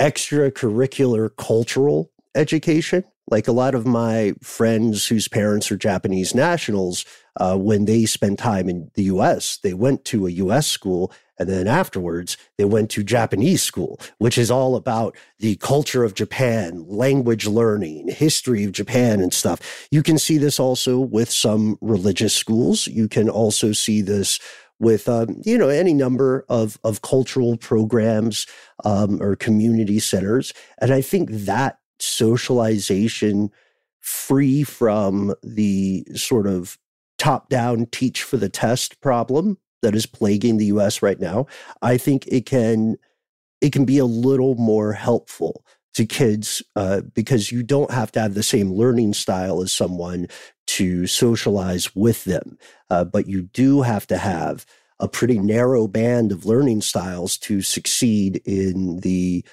extracurricular 0.00 1.30
cultural 1.36 2.10
education. 2.34 3.04
Like 3.28 3.46
a 3.46 3.52
lot 3.52 3.76
of 3.76 3.86
my 3.86 4.34
friends 4.42 5.06
whose 5.06 5.28
parents 5.28 5.70
are 5.70 5.76
Japanese 5.76 6.34
nationals, 6.34 7.04
uh, 7.36 7.56
when 7.56 7.84
they 7.84 8.04
spent 8.04 8.40
time 8.40 8.68
in 8.68 8.90
the 8.94 9.04
US, 9.04 9.58
they 9.62 9.74
went 9.74 10.04
to 10.06 10.26
a 10.26 10.30
US 10.30 10.66
school 10.66 11.12
and 11.40 11.48
then 11.48 11.66
afterwards 11.66 12.36
they 12.58 12.66
went 12.66 12.90
to 12.90 13.02
Japanese 13.02 13.62
school, 13.62 13.98
which 14.18 14.36
is 14.36 14.50
all 14.50 14.76
about 14.76 15.16
the 15.38 15.56
culture 15.56 16.04
of 16.04 16.14
Japan, 16.14 16.84
language 16.86 17.46
learning, 17.46 18.08
history 18.08 18.62
of 18.64 18.72
Japan 18.72 19.20
and 19.20 19.32
stuff. 19.32 19.88
You 19.90 20.02
can 20.02 20.18
see 20.18 20.36
this 20.36 20.60
also 20.60 21.00
with 21.00 21.30
some 21.30 21.78
religious 21.80 22.36
schools. 22.36 22.86
You 22.86 23.08
can 23.08 23.30
also 23.30 23.72
see 23.72 24.02
this 24.02 24.38
with 24.78 25.08
um, 25.08 25.40
you 25.44 25.56
know 25.56 25.68
any 25.68 25.94
number 25.94 26.44
of 26.48 26.78
of 26.84 27.00
cultural 27.00 27.56
programs 27.56 28.46
um, 28.84 29.20
or 29.22 29.34
community 29.34 29.98
centers, 29.98 30.52
and 30.78 30.92
I 30.92 31.00
think 31.00 31.30
that 31.30 31.78
socialization, 31.98 33.50
free 34.00 34.62
from 34.62 35.34
the 35.42 36.04
sort 36.14 36.46
of 36.46 36.78
top 37.18 37.48
down 37.50 37.86
teach 37.86 38.22
for 38.22 38.38
the 38.38 38.48
test 38.48 39.00
problem 39.00 39.58
that 39.82 39.94
is 39.94 40.06
plaguing 40.06 40.56
the 40.56 40.66
U.S. 40.66 41.02
right 41.02 41.20
now, 41.20 41.46
I 41.82 41.96
think 41.96 42.26
it 42.28 42.46
can 42.46 42.96
it 43.60 43.72
can 43.72 43.84
be 43.84 43.98
a 43.98 44.06
little 44.06 44.54
more 44.54 44.92
helpful 44.92 45.64
to 45.94 46.06
kids 46.06 46.62
uh, 46.76 47.00
because 47.14 47.50
you 47.50 47.62
don't 47.62 47.90
have 47.90 48.12
to 48.12 48.20
have 48.20 48.34
the 48.34 48.42
same 48.42 48.72
learning 48.72 49.12
style 49.12 49.60
as 49.60 49.72
someone 49.72 50.28
to 50.66 51.06
socialize 51.06 51.94
with 51.96 52.24
them, 52.24 52.56
uh, 52.90 53.04
but 53.04 53.26
you 53.26 53.42
do 53.42 53.82
have 53.82 54.06
to 54.06 54.16
have 54.16 54.64
a 55.00 55.08
pretty 55.08 55.38
narrow 55.38 55.88
band 55.88 56.30
of 56.30 56.46
learning 56.46 56.80
styles 56.80 57.36
to 57.38 57.60
succeed 57.62 58.40
in 58.44 59.00
the 59.00 59.44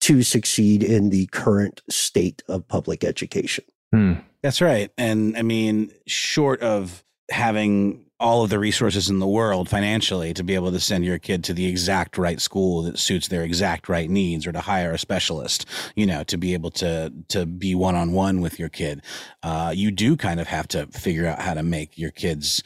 to 0.00 0.22
succeed 0.22 0.82
in 0.82 1.08
the 1.08 1.26
current 1.28 1.80
state 1.88 2.42
of 2.46 2.68
public 2.68 3.02
education. 3.04 3.64
Hmm. 3.90 4.14
That's 4.42 4.60
right. 4.60 4.90
And 4.98 5.34
I 5.38 5.42
mean, 5.42 5.90
short 6.06 6.60
of 6.60 7.02
having 7.30 8.03
all 8.24 8.42
of 8.42 8.48
the 8.48 8.58
resources 8.58 9.10
in 9.10 9.18
the 9.18 9.26
world 9.26 9.68
financially 9.68 10.32
to 10.32 10.42
be 10.42 10.54
able 10.54 10.72
to 10.72 10.80
send 10.80 11.04
your 11.04 11.18
kid 11.18 11.44
to 11.44 11.52
the 11.52 11.66
exact 11.66 12.16
right 12.16 12.40
school 12.40 12.80
that 12.80 12.98
suits 12.98 13.28
their 13.28 13.42
exact 13.42 13.86
right 13.86 14.08
needs 14.08 14.46
or 14.46 14.52
to 14.52 14.62
hire 14.62 14.92
a 14.92 14.98
specialist, 14.98 15.66
you 15.94 16.06
know, 16.06 16.24
to 16.24 16.38
be 16.38 16.54
able 16.54 16.70
to 16.70 17.12
to 17.28 17.44
be 17.44 17.74
one 17.74 17.94
on 17.94 18.12
one 18.12 18.40
with 18.40 18.58
your 18.58 18.70
kid, 18.70 19.02
uh, 19.42 19.74
you 19.76 19.90
do 19.90 20.16
kind 20.16 20.40
of 20.40 20.46
have 20.46 20.66
to 20.66 20.86
figure 20.86 21.26
out 21.26 21.38
how 21.38 21.52
to 21.52 21.62
make 21.62 21.98
your 21.98 22.10
kid's 22.10 22.62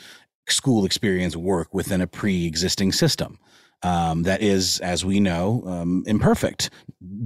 school 0.48 0.84
experience 0.84 1.34
work 1.34 1.74
within 1.74 2.00
a 2.00 2.06
pre-existing 2.06 2.92
system 2.92 3.36
um, 3.82 4.24
that 4.24 4.42
is, 4.42 4.80
as 4.80 5.04
we 5.04 5.20
know, 5.20 5.62
um, 5.66 6.02
imperfect, 6.06 6.70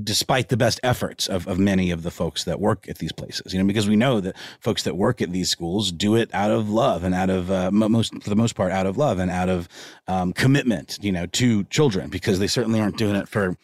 despite 0.02 0.48
the 0.48 0.56
best 0.56 0.80
efforts 0.82 1.26
of, 1.28 1.46
of 1.48 1.58
many 1.58 1.90
of 1.90 2.02
the 2.02 2.10
folks 2.10 2.44
that 2.44 2.60
work 2.60 2.88
at 2.88 2.98
these 2.98 3.12
places. 3.12 3.52
You 3.52 3.60
know, 3.60 3.66
because 3.66 3.88
we 3.88 3.96
know 3.96 4.20
that 4.20 4.36
folks 4.60 4.82
that 4.82 4.96
work 4.96 5.22
at 5.22 5.32
these 5.32 5.50
schools 5.50 5.92
do 5.92 6.14
it 6.14 6.30
out 6.34 6.50
of 6.50 6.68
love 6.68 7.04
and 7.04 7.14
out 7.14 7.30
of 7.30 7.50
uh, 7.50 7.70
most, 7.70 8.22
for 8.22 8.30
the 8.30 8.36
most 8.36 8.54
part, 8.54 8.72
out 8.72 8.86
of 8.86 8.98
love 8.98 9.18
and 9.18 9.30
out 9.30 9.48
of 9.48 9.68
um, 10.08 10.32
commitment. 10.32 10.98
You 11.00 11.12
know, 11.12 11.26
to 11.26 11.64
children 11.64 12.10
because 12.10 12.38
they 12.38 12.46
certainly 12.46 12.80
aren't 12.80 12.98
doing 12.98 13.16
it 13.16 13.28
for, 13.28 13.56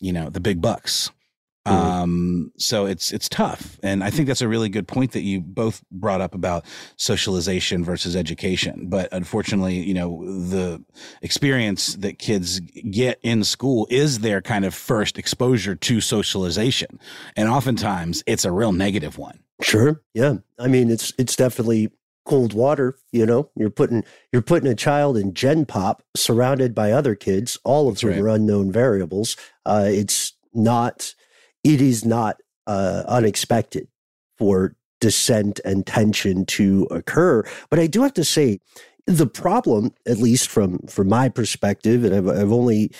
you 0.00 0.12
know, 0.12 0.28
the 0.28 0.40
big 0.40 0.60
bucks. 0.60 1.10
Um, 1.66 2.52
so 2.58 2.86
it's 2.86 3.10
it's 3.12 3.28
tough, 3.28 3.78
and 3.82 4.04
I 4.04 4.10
think 4.10 4.28
that's 4.28 4.42
a 4.42 4.48
really 4.48 4.68
good 4.68 4.86
point 4.86 5.12
that 5.12 5.22
you 5.22 5.40
both 5.40 5.82
brought 5.90 6.20
up 6.20 6.34
about 6.34 6.64
socialization 6.96 7.84
versus 7.84 8.14
education. 8.14 8.88
But 8.88 9.08
unfortunately, 9.12 9.76
you 9.76 9.94
know, 9.94 10.24
the 10.24 10.84
experience 11.22 11.94
that 11.96 12.18
kids 12.18 12.60
get 12.60 13.18
in 13.22 13.44
school 13.44 13.86
is 13.88 14.18
their 14.18 14.42
kind 14.42 14.64
of 14.64 14.74
first 14.74 15.18
exposure 15.18 15.74
to 15.74 16.00
socialization, 16.00 17.00
and 17.34 17.48
oftentimes 17.48 18.22
it's 18.26 18.44
a 18.44 18.52
real 18.52 18.72
negative 18.72 19.16
one. 19.16 19.40
Sure. 19.62 20.02
Yeah. 20.12 20.36
I 20.58 20.68
mean, 20.68 20.90
it's 20.90 21.12
it's 21.18 21.36
definitely 21.36 21.90
cold 22.24 22.52
water. 22.52 22.98
You 23.12 23.26
know, 23.26 23.50
you're 23.56 23.70
putting 23.70 24.04
you're 24.32 24.42
putting 24.42 24.68
a 24.68 24.74
child 24.74 25.16
in 25.16 25.34
Gen 25.34 25.64
Pop 25.64 26.02
surrounded 26.16 26.74
by 26.74 26.92
other 26.92 27.14
kids, 27.14 27.58
all 27.64 27.88
of 27.88 28.00
whom 28.00 28.10
right. 28.10 28.20
are 28.20 28.28
unknown 28.28 28.72
variables. 28.72 29.36
Uh, 29.64 29.88
it's 29.88 30.34
not. 30.52 31.14
It 31.64 31.80
is 31.80 32.04
not 32.04 32.40
uh, 32.66 33.02
unexpected 33.08 33.88
for 34.38 34.76
dissent 35.00 35.60
and 35.64 35.86
tension 35.86 36.46
to 36.46 36.86
occur. 36.90 37.42
But 37.70 37.78
I 37.78 37.86
do 37.86 38.02
have 38.02 38.14
to 38.14 38.24
say, 38.24 38.60
the 39.06 39.26
problem, 39.26 39.92
at 40.06 40.18
least 40.18 40.48
from 40.48 40.78
from 40.86 41.08
my 41.08 41.28
perspective, 41.28 42.04
and 42.04 42.14
I've, 42.14 42.28
I've 42.28 42.52
only 42.52 42.90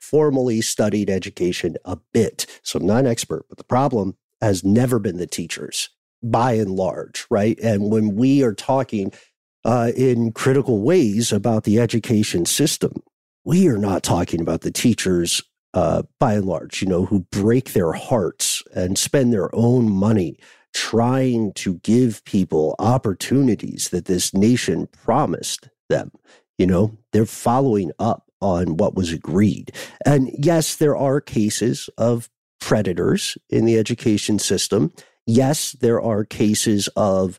formally 0.00 0.60
studied 0.60 1.10
education 1.10 1.76
a 1.84 1.98
bit, 2.12 2.46
so 2.62 2.78
I'm 2.78 2.86
not 2.86 3.00
an 3.00 3.06
expert. 3.06 3.44
But 3.48 3.58
the 3.58 3.64
problem 3.64 4.16
has 4.40 4.64
never 4.64 4.98
been 4.98 5.18
the 5.18 5.26
teachers 5.26 5.90
by 6.22 6.52
and 6.54 6.70
large, 6.70 7.26
right? 7.30 7.58
And 7.60 7.90
when 7.90 8.16
we 8.16 8.42
are 8.42 8.54
talking 8.54 9.12
uh, 9.64 9.92
in 9.96 10.32
critical 10.32 10.80
ways 10.82 11.32
about 11.32 11.64
the 11.64 11.78
education 11.78 12.46
system, 12.46 13.02
we 13.44 13.68
are 13.68 13.78
not 13.78 14.02
talking 14.02 14.40
about 14.40 14.62
the 14.62 14.70
teachers 14.70 15.42
uh, 15.74 16.02
by 16.18 16.34
and 16.34 16.46
large, 16.46 16.82
you 16.82 16.88
know, 16.88 17.06
who 17.06 17.20
break 17.30 17.72
their 17.72 17.92
hearts 17.92 18.62
and 18.74 18.98
spend 18.98 19.32
their 19.32 19.54
own 19.54 19.90
money 19.90 20.38
trying 20.74 21.52
to 21.52 21.74
give 21.78 22.24
people 22.24 22.74
opportunities 22.78 23.90
that 23.90 24.06
this 24.06 24.32
nation 24.32 24.88
promised 25.04 25.68
them. 25.88 26.10
You 26.58 26.66
know, 26.66 26.96
they're 27.12 27.26
following 27.26 27.90
up 27.98 28.30
on 28.40 28.76
what 28.76 28.94
was 28.94 29.12
agreed. 29.12 29.72
And 30.04 30.30
yes, 30.38 30.76
there 30.76 30.96
are 30.96 31.20
cases 31.20 31.88
of 31.96 32.28
predators 32.60 33.36
in 33.48 33.64
the 33.64 33.78
education 33.78 34.38
system. 34.38 34.92
Yes, 35.26 35.72
there 35.72 36.00
are 36.00 36.24
cases 36.24 36.88
of 36.96 37.38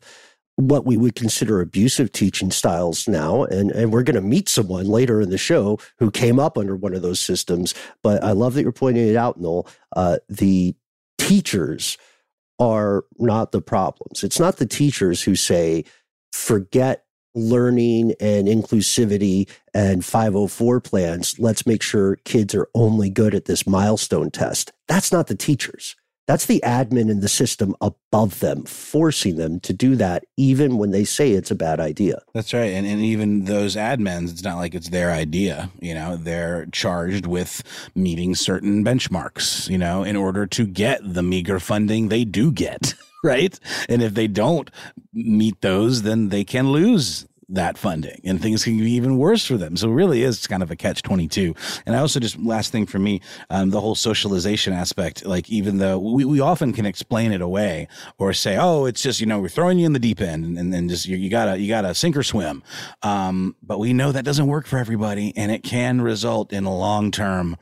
what 0.56 0.86
we 0.86 0.96
would 0.96 1.14
consider 1.14 1.60
abusive 1.60 2.12
teaching 2.12 2.50
styles 2.50 3.08
now. 3.08 3.44
And, 3.44 3.70
and 3.72 3.92
we're 3.92 4.02
going 4.02 4.14
to 4.14 4.20
meet 4.20 4.48
someone 4.48 4.86
later 4.86 5.20
in 5.20 5.30
the 5.30 5.38
show 5.38 5.78
who 5.98 6.10
came 6.10 6.38
up 6.38 6.56
under 6.56 6.76
one 6.76 6.94
of 6.94 7.02
those 7.02 7.20
systems. 7.20 7.74
But 8.02 8.22
I 8.22 8.32
love 8.32 8.54
that 8.54 8.62
you're 8.62 8.72
pointing 8.72 9.08
it 9.08 9.16
out, 9.16 9.40
Noel. 9.40 9.66
Uh, 9.96 10.18
the 10.28 10.76
teachers 11.18 11.98
are 12.58 13.04
not 13.18 13.52
the 13.52 13.60
problems. 13.60 14.22
It's 14.22 14.38
not 14.38 14.58
the 14.58 14.66
teachers 14.66 15.22
who 15.22 15.34
say, 15.34 15.84
forget 16.32 17.04
learning 17.34 18.14
and 18.20 18.46
inclusivity 18.46 19.50
and 19.74 20.04
504 20.04 20.80
plans. 20.80 21.36
Let's 21.38 21.66
make 21.66 21.82
sure 21.82 22.16
kids 22.24 22.54
are 22.54 22.68
only 22.74 23.10
good 23.10 23.34
at 23.34 23.46
this 23.46 23.66
milestone 23.66 24.30
test. 24.30 24.72
That's 24.86 25.10
not 25.10 25.26
the 25.26 25.34
teachers. 25.34 25.96
That's 26.26 26.46
the 26.46 26.62
admin 26.64 27.10
in 27.10 27.20
the 27.20 27.28
system 27.28 27.74
above 27.80 28.40
them, 28.40 28.64
forcing 28.64 29.36
them 29.36 29.60
to 29.60 29.72
do 29.72 29.94
that, 29.96 30.24
even 30.36 30.78
when 30.78 30.90
they 30.90 31.04
say 31.04 31.32
it's 31.32 31.50
a 31.50 31.54
bad 31.54 31.80
idea. 31.80 32.22
That's 32.32 32.54
right. 32.54 32.72
And, 32.72 32.86
and 32.86 33.00
even 33.00 33.44
those 33.44 33.76
admins, 33.76 34.30
it's 34.30 34.42
not 34.42 34.56
like 34.56 34.74
it's 34.74 34.88
their 34.88 35.10
idea. 35.10 35.70
You 35.80 35.94
know, 35.94 36.16
they're 36.16 36.66
charged 36.72 37.26
with 37.26 37.62
meeting 37.94 38.34
certain 38.34 38.84
benchmarks, 38.84 39.68
you 39.68 39.78
know, 39.78 40.02
in 40.02 40.16
order 40.16 40.46
to 40.46 40.66
get 40.66 41.00
the 41.02 41.22
meager 41.22 41.60
funding 41.60 42.08
they 42.08 42.24
do 42.24 42.52
get. 42.52 42.94
Right. 43.24 43.58
And 43.88 44.02
if 44.02 44.12
they 44.12 44.26
don't 44.26 44.70
meet 45.14 45.62
those, 45.62 46.02
then 46.02 46.28
they 46.28 46.44
can 46.44 46.72
lose 46.72 47.26
that 47.48 47.78
funding 47.78 48.20
and 48.24 48.40
things 48.40 48.64
can 48.64 48.78
be 48.78 48.90
even 48.92 49.18
worse 49.18 49.44
for 49.46 49.56
them. 49.56 49.76
So 49.76 49.90
it 49.90 49.94
really 49.94 50.22
is 50.22 50.46
kind 50.46 50.62
of 50.62 50.70
a 50.70 50.76
catch 50.76 51.02
22. 51.02 51.54
And 51.86 51.94
I 51.94 51.98
also 51.98 52.20
just 52.20 52.38
last 52.38 52.72
thing 52.72 52.86
for 52.86 52.98
me, 52.98 53.20
um, 53.50 53.70
the 53.70 53.80
whole 53.80 53.94
socialization 53.94 54.72
aspect, 54.72 55.24
like 55.24 55.48
even 55.50 55.78
though 55.78 55.98
we, 55.98 56.24
we 56.24 56.40
often 56.40 56.72
can 56.72 56.86
explain 56.86 57.32
it 57.32 57.40
away 57.40 57.88
or 58.18 58.32
say, 58.32 58.56
oh, 58.58 58.86
it's 58.86 59.02
just, 59.02 59.20
you 59.20 59.26
know, 59.26 59.40
we're 59.40 59.48
throwing 59.48 59.78
you 59.78 59.86
in 59.86 59.92
the 59.92 59.98
deep 59.98 60.20
end 60.20 60.58
and, 60.58 60.72
then 60.72 60.88
just, 60.88 61.06
you, 61.06 61.16
you, 61.16 61.30
gotta, 61.30 61.58
you 61.58 61.68
gotta 61.68 61.94
sink 61.94 62.16
or 62.16 62.22
swim. 62.22 62.62
Um, 63.02 63.56
but 63.62 63.78
we 63.78 63.92
know 63.92 64.12
that 64.12 64.24
doesn't 64.24 64.46
work 64.46 64.66
for 64.66 64.78
everybody 64.78 65.32
and 65.36 65.52
it 65.52 65.62
can 65.62 66.00
result 66.00 66.52
in 66.52 66.64
a 66.64 66.74
long 66.74 67.10
term 67.10 67.56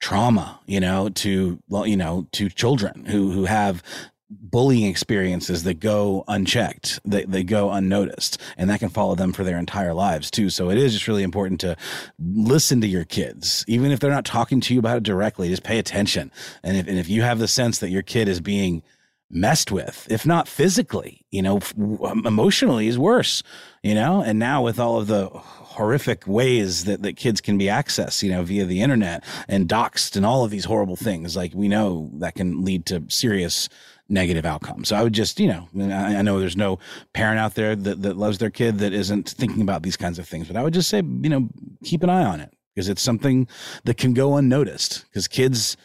trauma, 0.00 0.60
you 0.66 0.80
know, 0.80 1.08
to, 1.08 1.62
well, 1.68 1.86
you 1.86 1.96
know, 1.96 2.26
to 2.32 2.48
children 2.48 3.06
who, 3.06 3.30
who 3.30 3.44
have 3.44 3.82
bullying 4.28 4.86
experiences 4.86 5.62
that 5.62 5.80
go 5.80 6.24
unchecked, 6.28 7.00
they, 7.04 7.24
they 7.24 7.44
go 7.44 7.70
unnoticed, 7.70 8.40
and 8.56 8.68
that 8.68 8.80
can 8.80 8.88
follow 8.88 9.14
them 9.14 9.32
for 9.32 9.44
their 9.44 9.58
entire 9.58 9.94
lives 9.94 10.30
too. 10.30 10.50
So 10.50 10.70
it 10.70 10.78
is 10.78 10.92
just 10.92 11.08
really 11.08 11.22
important 11.22 11.60
to 11.60 11.76
listen 12.18 12.80
to 12.80 12.88
your 12.88 13.04
kids, 13.04 13.64
even 13.68 13.92
if 13.92 14.00
they're 14.00 14.10
not 14.10 14.24
talking 14.24 14.60
to 14.62 14.74
you 14.74 14.80
about 14.80 14.98
it 14.98 15.02
directly. 15.02 15.48
Just 15.48 15.62
pay 15.62 15.78
attention, 15.78 16.32
and 16.62 16.76
if 16.76 16.88
and 16.88 16.98
if 16.98 17.08
you 17.08 17.22
have 17.22 17.38
the 17.38 17.48
sense 17.48 17.78
that 17.78 17.90
your 17.90 18.02
kid 18.02 18.28
is 18.28 18.40
being 18.40 18.82
messed 19.30 19.72
with, 19.72 20.06
if 20.10 20.24
not 20.24 20.46
physically, 20.48 21.24
you 21.30 21.42
know, 21.42 21.60
um, 22.04 22.24
emotionally 22.24 22.86
is 22.86 22.98
worse, 22.98 23.42
you 23.82 23.94
know, 23.94 24.22
and 24.22 24.38
now 24.38 24.62
with 24.62 24.78
all 24.78 24.98
of 24.98 25.08
the 25.08 25.28
horrific 25.32 26.26
ways 26.26 26.84
that, 26.84 27.02
that 27.02 27.16
kids 27.16 27.40
can 27.40 27.58
be 27.58 27.64
accessed, 27.64 28.22
you 28.22 28.30
know, 28.30 28.42
via 28.42 28.64
the 28.64 28.80
internet 28.80 29.24
and 29.48 29.68
doxed 29.68 30.16
and 30.16 30.24
all 30.24 30.44
of 30.44 30.50
these 30.50 30.64
horrible 30.64 30.96
things, 30.96 31.36
like 31.36 31.52
we 31.54 31.68
know 31.68 32.08
that 32.14 32.34
can 32.34 32.64
lead 32.64 32.86
to 32.86 33.04
serious 33.08 33.68
negative 34.08 34.44
outcomes. 34.44 34.88
So 34.88 34.96
I 34.96 35.02
would 35.02 35.12
just, 35.12 35.40
you 35.40 35.48
know, 35.48 35.68
I, 35.92 36.16
I 36.16 36.22
know 36.22 36.38
there's 36.38 36.56
no 36.56 36.78
parent 37.12 37.38
out 37.38 37.54
there 37.54 37.74
that, 37.74 38.02
that 38.02 38.16
loves 38.16 38.38
their 38.38 38.50
kid 38.50 38.78
that 38.78 38.92
isn't 38.92 39.30
thinking 39.30 39.62
about 39.62 39.82
these 39.82 39.96
kinds 39.96 40.18
of 40.18 40.28
things, 40.28 40.46
but 40.46 40.56
I 40.56 40.62
would 40.62 40.74
just 40.74 40.88
say, 40.88 40.98
you 40.98 41.28
know, 41.28 41.48
keep 41.84 42.02
an 42.02 42.10
eye 42.10 42.24
on 42.24 42.40
it 42.40 42.52
because 42.74 42.88
it's 42.88 43.02
something 43.02 43.48
that 43.84 43.96
can 43.96 44.14
go 44.14 44.36
unnoticed 44.36 45.06
because 45.06 45.26
kids 45.26 45.76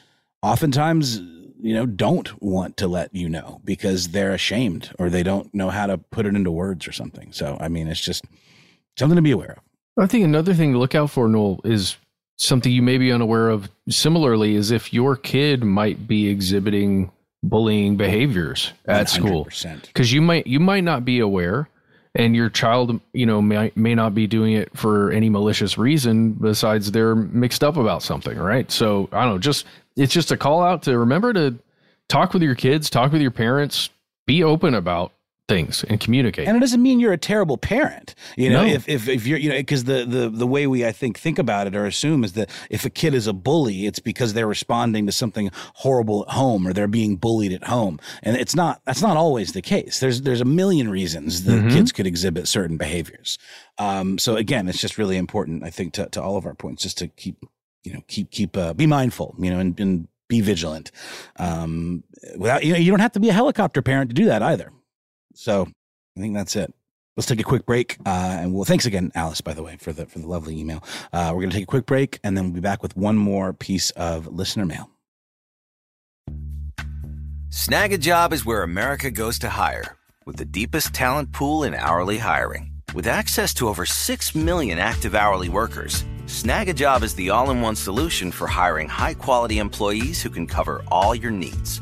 oftentimes 0.44 1.20
you 1.62 1.74
know 1.74 1.86
don't 1.86 2.42
want 2.42 2.76
to 2.78 2.88
let 2.88 3.14
you 3.16 3.30
know 3.30 3.62
because 3.64 4.10
they're 4.10 4.34
ashamed 4.34 4.94
or 5.00 5.10
they 5.10 5.24
don't 5.24 5.54
know 5.54 5.70
how 5.70 5.86
to 5.86 5.98
put 5.98 6.26
it 6.26 6.36
into 6.36 6.52
words 6.52 6.88
or 6.88 6.92
something 6.92 7.32
so 7.32 7.58
i 7.62 7.68
mean 7.68 7.88
it's 7.88 8.02
just 8.02 8.26
something 8.98 9.16
to 9.16 9.22
be 9.22 9.32
aware 9.32 9.58
of 9.58 10.04
i 10.04 10.08
think 10.08 10.26
another 10.26 10.54
thing 10.54 10.74
to 10.74 10.80
look 10.80 10.96
out 10.96 11.10
for 11.10 11.28
noel 11.28 11.62
is 11.64 11.98
something 12.36 12.72
you 12.72 12.82
may 12.82 12.98
be 12.98 13.12
unaware 13.12 13.50
of 13.50 13.70
similarly 13.90 14.56
is 14.56 14.72
if 14.72 14.92
your 14.92 15.16
kid 15.16 15.64
might 15.64 16.08
be 16.08 16.28
exhibiting 16.28 17.12
bullying 17.44 17.98
behaviors 17.98 18.72
at 18.86 19.08
100%. 19.08 19.10
school 19.10 19.48
because 19.88 20.14
you 20.14 20.22
might 20.22 20.46
you 20.46 20.60
might 20.60 20.84
not 20.84 21.04
be 21.04 21.20
aware 21.20 21.68
and 22.14 22.36
your 22.36 22.50
child 22.50 23.00
you 23.14 23.26
know 23.26 23.42
may, 23.42 23.72
may 23.76 23.96
not 23.96 24.14
be 24.14 24.28
doing 24.28 24.54
it 24.54 24.70
for 24.78 25.12
any 25.12 25.30
malicious 25.30 25.78
reason 25.78 26.34
besides 26.34 26.92
they're 26.92 27.16
mixed 27.16 27.64
up 27.64 27.78
about 27.78 28.04
something 28.04 28.38
right 28.38 28.72
so 28.72 29.10
i 29.12 29.24
don't 29.24 29.34
know 29.34 29.40
just 29.40 29.66
it's 29.96 30.14
just 30.14 30.32
a 30.32 30.38
call 30.38 30.62
out 30.62 30.84
to 30.84 30.98
remember 30.98 31.34
to 31.34 31.56
talk 32.10 32.34
with 32.34 32.44
your 32.44 32.56
kids 32.56 32.90
talk 32.90 33.12
with 33.12 33.22
your 33.22 33.32
parents 33.32 33.90
be 34.28 34.44
open 34.44 34.76
about 34.76 35.12
things 35.52 35.86
and 35.90 36.00
communicate. 36.00 36.48
And 36.48 36.58
it 36.58 36.60
doesn't 36.60 36.82
mean 36.82 37.00
you're 37.00 37.14
a 37.14 37.18
terrible 37.18 37.58
parent. 37.58 38.16
You 38.38 38.50
know, 38.50 38.66
no. 38.66 38.74
if, 38.74 38.88
if, 38.88 39.08
if 39.08 39.28
you're, 39.28 39.38
you 39.38 39.50
know, 39.50 39.58
because 39.58 39.84
the, 39.84 40.06
the, 40.06 40.30
the 40.30 40.48
way 40.48 40.68
we, 40.68 40.86
I 40.86 40.92
think, 40.92 41.20
think 41.20 41.38
about 41.40 41.68
it 41.68 41.76
or 41.76 41.86
assume 41.86 42.24
is 42.24 42.34
that 42.34 42.50
if 42.70 42.86
a 42.86 42.90
kid 42.90 43.14
is 43.14 43.28
a 43.28 43.34
bully, 43.34 43.86
it's 43.86 44.00
because 44.00 44.34
they're 44.34 44.48
responding 44.48 45.06
to 45.06 45.12
something 45.12 45.52
horrible 45.76 46.26
at 46.28 46.34
home 46.34 46.68
or 46.68 46.74
they're 46.74 46.88
being 46.88 47.16
bullied 47.16 47.54
at 47.54 47.66
home. 47.66 48.00
And 48.24 48.38
it's 48.38 48.56
not, 48.56 48.82
that's 48.86 49.02
not 49.02 49.18
always 49.18 49.54
the 49.54 49.62
case. 49.62 50.00
There's, 50.00 50.22
there's 50.22 50.42
a 50.42 50.46
million 50.46 50.90
reasons 50.90 51.44
that 51.44 51.54
mm-hmm. 51.54 51.70
kids 51.70 51.92
could 51.92 52.08
exhibit 52.08 52.48
certain 52.48 52.78
behaviors. 52.78 53.38
Um, 53.78 54.18
so 54.18 54.36
again, 54.36 54.68
it's 54.68 54.80
just 54.80 54.98
really 54.98 55.18
important, 55.18 55.64
I 55.64 55.70
think, 55.70 55.94
to, 55.94 56.08
to 56.10 56.22
all 56.22 56.38
of 56.38 56.46
our 56.46 56.56
points, 56.56 56.84
just 56.84 56.98
to 57.00 57.08
keep, 57.08 57.44
you 57.84 57.94
know, 57.94 58.02
keep, 58.08 58.32
keep, 58.32 58.56
uh, 58.56 58.74
be 58.74 58.86
mindful, 58.86 59.36
you 59.40 59.50
know, 59.50 59.60
and, 59.60 59.80
and 59.80 60.08
be 60.28 60.40
vigilant. 60.40 60.92
Um, 61.38 62.04
without, 62.38 62.64
you 62.64 62.74
know, 62.74 62.80
you 62.80 62.92
don't 62.92 63.00
have 63.00 63.12
to 63.14 63.20
be 63.20 63.30
a 63.30 63.34
helicopter 63.34 63.82
parent 63.82 64.10
to 64.12 64.14
do 64.14 64.26
that 64.26 64.42
either. 64.42 64.72
So 65.34 65.68
I 66.18 66.20
think 66.20 66.34
that's 66.34 66.56
it. 66.56 66.74
Let's 67.18 67.28
take 67.28 67.42
a 67.42 67.44
quick 67.44 67.66
break, 67.66 67.98
uh, 68.06 68.38
and 68.40 68.54
well, 68.54 68.64
thanks 68.64 68.86
again, 68.86 69.12
Alice, 69.16 69.42
by 69.42 69.54
the 69.54 69.62
way, 69.62 69.76
for 69.78 69.92
the 69.92 70.06
for 70.06 70.20
the 70.20 70.28
lovely 70.28 70.58
email. 70.58 70.82
Uh, 71.12 71.32
we're 71.34 71.42
going 71.42 71.50
to 71.50 71.56
take 71.58 71.66
a 71.66 71.68
quick 71.68 71.86
break, 71.86 72.20
and 72.24 72.38
then 72.38 72.46
we'll 72.46 72.54
be 72.54 72.62
back 72.62 72.82
with 72.82 72.96
one 72.96 73.18
more 73.18 73.52
piece 73.52 73.92
of 73.92 74.28
listener 74.28 74.66
mail. 74.66 74.90
Snagajob 77.50 78.32
is 78.32 78.46
where 78.46 78.64
America 78.64 79.12
goes 79.12 79.38
to 79.40 79.50
hire, 79.50 79.98
with 80.26 80.38
the 80.38 80.46
deepest 80.46 80.94
talent 80.94 81.34
pool 81.34 81.64
in 81.64 81.74
hourly 81.74 82.18
hiring. 82.18 82.72
With 82.96 83.08
access 83.08 83.54
to 83.56 83.68
over 83.68 83.86
six 83.86 84.34
million 84.34 84.80
active 84.80 85.14
hourly 85.14 85.50
workers, 85.50 86.06
Snagajob 86.28 87.04
is 87.04 87.14
the 87.16 87.30
all-in-one 87.30 87.76
solution 87.76 88.32
for 88.32 88.48
hiring 88.48 88.88
high-quality 88.88 89.60
employees 89.60 90.22
who 90.22 90.30
can 90.30 90.48
cover 90.48 90.82
all 90.88 91.14
your 91.14 91.32
needs 91.32 91.82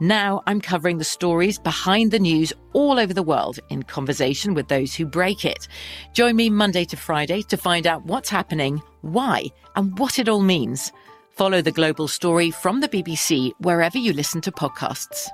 Now 0.00 0.42
I'm 0.46 0.60
covering 0.60 0.98
the 0.98 1.04
stories 1.04 1.58
behind 1.58 2.12
the 2.12 2.20
news 2.20 2.52
all 2.72 3.00
over 3.00 3.12
the 3.12 3.22
world 3.22 3.58
in 3.68 3.82
conversation 3.82 4.54
with 4.54 4.68
those 4.68 4.94
who 4.94 5.04
break 5.04 5.44
it. 5.44 5.66
Join 6.12 6.36
me 6.36 6.50
Monday 6.50 6.84
to 6.84 6.96
Friday 6.96 7.42
to 7.42 7.56
find 7.56 7.84
out 7.84 8.04
what's 8.04 8.30
happening, 8.30 8.80
why, 9.00 9.46
and 9.74 9.98
what 9.98 10.20
it 10.20 10.28
all 10.28 10.40
means. 10.40 10.92
Follow 11.30 11.62
the 11.62 11.72
global 11.72 12.06
story 12.06 12.52
from 12.52 12.80
the 12.80 12.88
BBC 12.88 13.50
wherever 13.58 13.98
you 13.98 14.12
listen 14.12 14.40
to 14.42 14.52
podcasts. 14.52 15.26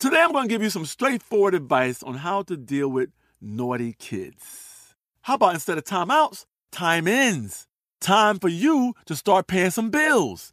Today 0.00 0.20
I'm 0.20 0.32
going 0.32 0.48
to 0.48 0.52
give 0.52 0.62
you 0.62 0.70
some 0.70 0.86
straightforward 0.86 1.54
advice 1.54 2.02
on 2.02 2.14
how 2.14 2.42
to 2.42 2.56
deal 2.56 2.88
with 2.88 3.10
naughty 3.40 3.94
kids. 3.96 4.96
How 5.22 5.34
about 5.34 5.54
instead 5.54 5.78
of 5.78 5.84
timeouts, 5.84 6.46
time 6.72 7.06
ins? 7.06 7.68
Time 8.00 8.38
for 8.38 8.48
you 8.48 8.94
to 9.06 9.14
start 9.14 9.46
paying 9.46 9.70
some 9.70 9.90
bills. 9.90 10.52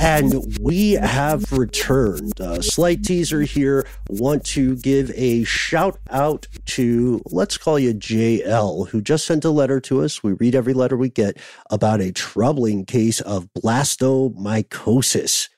And 0.00 0.58
we 0.60 0.92
have 0.92 1.52
returned. 1.52 2.40
A 2.40 2.62
slight 2.62 3.04
teaser 3.04 3.42
here. 3.42 3.86
Want 4.08 4.46
to 4.46 4.76
give 4.76 5.10
a 5.14 5.44
shout 5.44 5.98
out 6.10 6.46
to, 6.66 7.20
let's 7.26 7.58
call 7.58 7.78
you 7.78 7.92
JL, 7.92 8.88
who 8.88 9.02
just 9.02 9.26
sent 9.26 9.44
a 9.44 9.50
letter 9.50 9.78
to 9.80 10.02
us. 10.02 10.22
We 10.22 10.32
read 10.32 10.54
every 10.54 10.72
letter 10.72 10.96
we 10.96 11.10
get 11.10 11.36
about 11.70 12.00
a 12.00 12.12
troubling 12.12 12.86
case 12.86 13.20
of 13.20 13.48
blastomycosis 13.52 15.50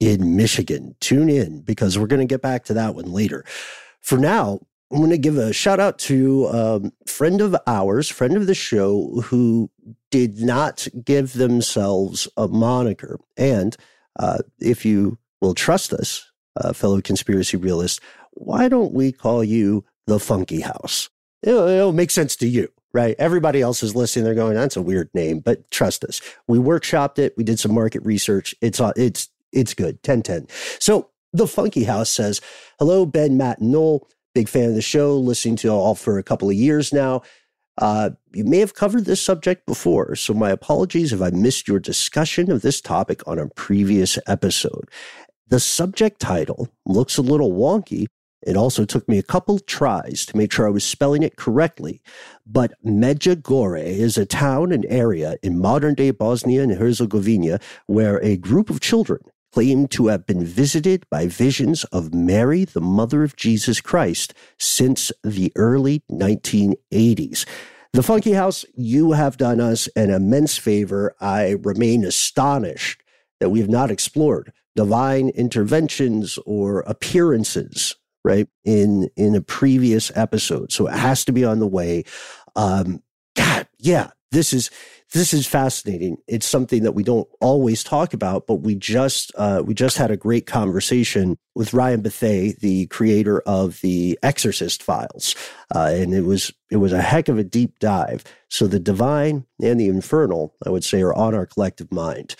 in 0.00 0.34
Michigan. 0.34 0.96
Tune 1.00 1.28
in 1.28 1.60
because 1.60 1.98
we're 1.98 2.06
going 2.06 2.20
to 2.20 2.26
get 2.26 2.40
back 2.40 2.64
to 2.64 2.74
that 2.74 2.94
one 2.94 3.12
later. 3.12 3.44
For 4.00 4.16
now, 4.16 4.60
I'm 4.90 4.98
going 4.98 5.10
to 5.10 5.18
give 5.18 5.38
a 5.38 5.52
shout 5.52 5.78
out 5.78 5.98
to 6.00 6.46
a 6.46 6.76
um, 6.76 6.92
friend 7.06 7.40
of 7.40 7.54
ours, 7.66 8.08
friend 8.08 8.36
of 8.36 8.46
the 8.46 8.54
show, 8.54 9.20
who 9.26 9.70
did 10.10 10.40
not 10.40 10.88
give 11.04 11.34
themselves 11.34 12.26
a 12.36 12.48
moniker. 12.48 13.20
And 13.36 13.76
uh, 14.18 14.38
if 14.58 14.84
you 14.84 15.18
will 15.40 15.54
trust 15.54 15.92
us, 15.92 16.30
uh, 16.56 16.72
fellow 16.72 17.00
conspiracy 17.00 17.56
realists, 17.56 18.00
why 18.32 18.68
don't 18.68 18.92
we 18.92 19.12
call 19.12 19.44
you 19.44 19.84
the 20.06 20.18
Funky 20.18 20.60
House? 20.60 21.08
It'll, 21.42 21.68
it'll 21.68 21.92
make 21.92 22.10
sense 22.10 22.34
to 22.36 22.48
you, 22.48 22.68
right? 22.92 23.14
Everybody 23.18 23.60
else 23.62 23.84
is 23.84 23.94
listening. 23.94 24.24
They're 24.24 24.34
going, 24.34 24.54
"That's 24.54 24.76
a 24.76 24.82
weird 24.82 25.08
name," 25.14 25.38
but 25.38 25.70
trust 25.70 26.04
us. 26.04 26.20
We 26.48 26.58
workshopped 26.58 27.18
it. 27.18 27.34
We 27.36 27.44
did 27.44 27.60
some 27.60 27.72
market 27.72 28.02
research. 28.04 28.54
It's 28.60 28.80
it's 28.96 29.28
it's 29.52 29.74
good. 29.74 30.02
Ten 30.02 30.22
ten. 30.22 30.48
So 30.80 31.10
the 31.32 31.46
Funky 31.46 31.84
House 31.84 32.10
says, 32.10 32.40
"Hello, 32.78 33.06
Ben, 33.06 33.36
Matt, 33.36 33.60
and 33.60 33.70
Noel." 33.70 34.06
Big 34.34 34.48
fan 34.48 34.68
of 34.68 34.74
the 34.74 34.82
show, 34.82 35.16
listening 35.16 35.56
to 35.56 35.68
all 35.68 35.94
for 35.94 36.18
a 36.18 36.22
couple 36.22 36.48
of 36.48 36.54
years 36.54 36.92
now. 36.92 37.22
Uh, 37.78 38.10
you 38.32 38.44
may 38.44 38.58
have 38.58 38.74
covered 38.74 39.06
this 39.06 39.22
subject 39.22 39.66
before, 39.66 40.14
so 40.14 40.34
my 40.34 40.50
apologies 40.50 41.12
if 41.12 41.22
I 41.22 41.30
missed 41.30 41.66
your 41.66 41.78
discussion 41.78 42.50
of 42.50 42.62
this 42.62 42.80
topic 42.80 43.26
on 43.26 43.38
a 43.38 43.48
previous 43.48 44.18
episode. 44.26 44.88
The 45.48 45.60
subject 45.60 46.20
title 46.20 46.68
looks 46.86 47.16
a 47.16 47.22
little 47.22 47.52
wonky. 47.52 48.06
It 48.46 48.56
also 48.56 48.84
took 48.84 49.08
me 49.08 49.18
a 49.18 49.22
couple 49.22 49.58
tries 49.58 50.24
to 50.26 50.36
make 50.36 50.52
sure 50.52 50.66
I 50.66 50.70
was 50.70 50.84
spelling 50.84 51.22
it 51.22 51.36
correctly. 51.36 52.00
But 52.46 52.72
Medjugorje 52.84 53.84
is 53.84 54.16
a 54.16 54.26
town 54.26 54.72
and 54.72 54.86
area 54.88 55.36
in 55.42 55.58
modern 55.58 55.94
day 55.94 56.10
Bosnia 56.10 56.62
and 56.62 56.72
Herzegovina 56.72 57.58
where 57.86 58.22
a 58.22 58.36
group 58.36 58.70
of 58.70 58.80
children 58.80 59.20
claimed 59.52 59.90
to 59.92 60.08
have 60.08 60.26
been 60.26 60.44
visited 60.44 61.04
by 61.10 61.26
visions 61.26 61.84
of 61.84 62.14
Mary, 62.14 62.64
the 62.64 62.80
mother 62.80 63.22
of 63.22 63.36
Jesus 63.36 63.80
Christ, 63.80 64.34
since 64.58 65.10
the 65.24 65.52
early 65.56 66.02
1980s. 66.10 67.46
The 67.92 68.02
Funky 68.02 68.32
House, 68.32 68.64
you 68.74 69.12
have 69.12 69.36
done 69.36 69.60
us 69.60 69.88
an 69.96 70.10
immense 70.10 70.56
favor. 70.56 71.14
I 71.20 71.56
remain 71.62 72.04
astonished 72.04 73.02
that 73.40 73.50
we 73.50 73.58
have 73.60 73.68
not 73.68 73.90
explored 73.90 74.52
divine 74.76 75.30
interventions 75.30 76.38
or 76.46 76.80
appearances, 76.80 77.96
right, 78.24 78.46
in 78.64 79.10
in 79.16 79.34
a 79.34 79.40
previous 79.40 80.12
episode. 80.14 80.70
So 80.70 80.86
it 80.86 80.94
has 80.94 81.24
to 81.24 81.32
be 81.32 81.44
on 81.44 81.58
the 81.58 81.66
way. 81.66 82.04
Um, 82.54 83.02
God, 83.34 83.66
yeah, 83.78 84.10
this 84.30 84.52
is 84.52 84.70
this 85.12 85.34
is 85.34 85.46
fascinating. 85.46 86.18
It's 86.28 86.46
something 86.46 86.84
that 86.84 86.92
we 86.92 87.02
don't 87.02 87.28
always 87.40 87.82
talk 87.82 88.14
about, 88.14 88.46
but 88.46 88.56
we 88.56 88.76
just 88.76 89.32
uh, 89.36 89.62
we 89.64 89.74
just 89.74 89.96
had 89.96 90.10
a 90.10 90.16
great 90.16 90.46
conversation 90.46 91.36
with 91.54 91.74
Ryan 91.74 92.00
Bethea, 92.00 92.54
the 92.60 92.86
creator 92.86 93.40
of 93.40 93.80
the 93.80 94.18
Exorcist 94.22 94.82
files, 94.82 95.34
uh, 95.74 95.90
and 95.92 96.14
it 96.14 96.22
was 96.22 96.52
it 96.70 96.76
was 96.76 96.92
a 96.92 97.02
heck 97.02 97.28
of 97.28 97.38
a 97.38 97.44
deep 97.44 97.78
dive. 97.80 98.22
So 98.48 98.66
the 98.66 98.78
divine 98.78 99.46
and 99.60 99.80
the 99.80 99.88
infernal, 99.88 100.54
I 100.64 100.70
would 100.70 100.84
say, 100.84 101.02
are 101.02 101.14
on 101.14 101.34
our 101.34 101.46
collective 101.46 101.90
mind. 101.90 102.36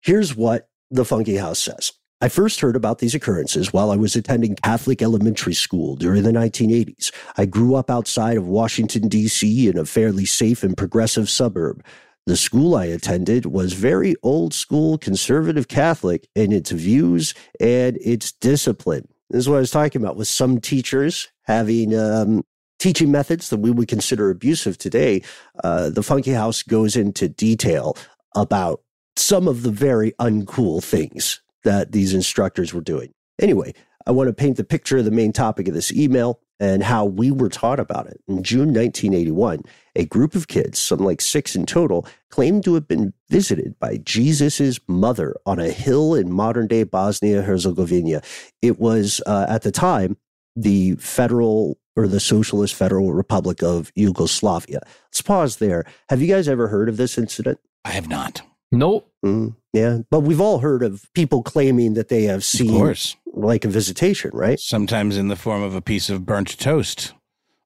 Here's 0.00 0.34
what 0.34 0.68
the 0.90 1.04
Funky 1.04 1.36
House 1.36 1.60
says. 1.60 1.92
I 2.22 2.28
first 2.28 2.60
heard 2.60 2.76
about 2.76 2.98
these 2.98 3.14
occurrences 3.14 3.72
while 3.72 3.90
I 3.90 3.96
was 3.96 4.14
attending 4.14 4.54
Catholic 4.54 5.00
elementary 5.00 5.54
school 5.54 5.96
during 5.96 6.22
the 6.22 6.32
1980s. 6.32 7.12
I 7.38 7.46
grew 7.46 7.74
up 7.74 7.88
outside 7.88 8.36
of 8.36 8.46
Washington, 8.46 9.08
D.C., 9.08 9.68
in 9.68 9.78
a 9.78 9.86
fairly 9.86 10.26
safe 10.26 10.62
and 10.62 10.76
progressive 10.76 11.30
suburb. 11.30 11.82
The 12.26 12.36
school 12.36 12.74
I 12.74 12.84
attended 12.84 13.46
was 13.46 13.72
very 13.72 14.16
old 14.22 14.52
school 14.52 14.98
conservative 14.98 15.68
Catholic 15.68 16.28
in 16.34 16.52
its 16.52 16.70
views 16.70 17.32
and 17.58 17.96
its 18.02 18.32
discipline. 18.32 19.08
This 19.30 19.40
is 19.40 19.48
what 19.48 19.56
I 19.56 19.60
was 19.60 19.70
talking 19.70 20.02
about 20.02 20.16
with 20.16 20.28
some 20.28 20.60
teachers 20.60 21.28
having 21.44 21.98
um, 21.98 22.44
teaching 22.78 23.10
methods 23.10 23.48
that 23.48 23.60
we 23.60 23.70
would 23.70 23.88
consider 23.88 24.28
abusive 24.28 24.76
today. 24.76 25.22
Uh, 25.64 25.88
the 25.88 26.02
Funky 26.02 26.32
House 26.32 26.62
goes 26.62 26.96
into 26.96 27.30
detail 27.30 27.96
about 28.36 28.82
some 29.16 29.48
of 29.48 29.62
the 29.62 29.70
very 29.70 30.12
uncool 30.20 30.84
things 30.84 31.40
that 31.64 31.92
these 31.92 32.14
instructors 32.14 32.72
were 32.72 32.80
doing. 32.80 33.12
Anyway, 33.40 33.74
I 34.06 34.12
want 34.12 34.28
to 34.28 34.32
paint 34.32 34.56
the 34.56 34.64
picture 34.64 34.98
of 34.98 35.04
the 35.04 35.10
main 35.10 35.32
topic 35.32 35.68
of 35.68 35.74
this 35.74 35.92
email 35.92 36.40
and 36.58 36.82
how 36.82 37.06
we 37.06 37.30
were 37.30 37.48
taught 37.48 37.80
about 37.80 38.06
it. 38.06 38.20
In 38.28 38.42
June 38.42 38.74
1981, 38.74 39.62
a 39.96 40.04
group 40.04 40.34
of 40.34 40.48
kids, 40.48 40.78
some 40.78 40.98
like 40.98 41.20
six 41.20 41.56
in 41.56 41.64
total, 41.64 42.06
claimed 42.30 42.64
to 42.64 42.74
have 42.74 42.86
been 42.86 43.14
visited 43.30 43.78
by 43.78 43.96
Jesus's 43.96 44.78
mother 44.86 45.34
on 45.46 45.58
a 45.58 45.70
hill 45.70 46.14
in 46.14 46.30
modern 46.30 46.66
day 46.66 46.82
Bosnia 46.82 47.42
Herzegovina. 47.42 48.20
It 48.60 48.78
was 48.78 49.22
uh, 49.26 49.46
at 49.48 49.62
the 49.62 49.72
time 49.72 50.18
the 50.54 50.96
federal 50.96 51.78
or 51.96 52.06
the 52.06 52.20
Socialist 52.20 52.74
Federal 52.74 53.12
Republic 53.12 53.62
of 53.62 53.90
Yugoslavia. 53.94 54.80
Let's 55.06 55.22
pause 55.22 55.56
there. 55.56 55.84
Have 56.08 56.20
you 56.20 56.28
guys 56.28 56.48
ever 56.48 56.68
heard 56.68 56.88
of 56.88 56.96
this 56.96 57.18
incident? 57.18 57.58
I 57.84 57.90
have 57.90 58.08
not. 58.08 58.42
Nope. 58.72 59.10
Mm, 59.24 59.56
yeah, 59.72 59.98
but 60.10 60.20
we've 60.20 60.40
all 60.40 60.58
heard 60.58 60.82
of 60.82 61.12
people 61.14 61.42
claiming 61.42 61.94
that 61.94 62.08
they 62.08 62.24
have 62.24 62.44
seen, 62.44 62.70
of 62.70 62.76
course. 62.76 63.16
like 63.26 63.64
a 63.64 63.68
visitation, 63.68 64.30
right? 64.32 64.58
Sometimes 64.58 65.16
in 65.16 65.28
the 65.28 65.36
form 65.36 65.62
of 65.62 65.74
a 65.74 65.82
piece 65.82 66.08
of 66.08 66.24
burnt 66.24 66.58
toast, 66.58 67.12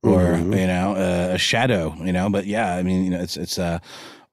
or 0.02 0.20
mm-hmm. 0.20 0.52
you 0.52 0.66
know, 0.66 0.94
a 0.96 1.38
shadow. 1.38 1.94
You 2.02 2.12
know, 2.12 2.28
but 2.30 2.46
yeah, 2.46 2.74
I 2.74 2.82
mean, 2.82 3.04
you 3.04 3.10
know, 3.10 3.20
it's 3.20 3.36
it's 3.36 3.58
uh, 3.58 3.78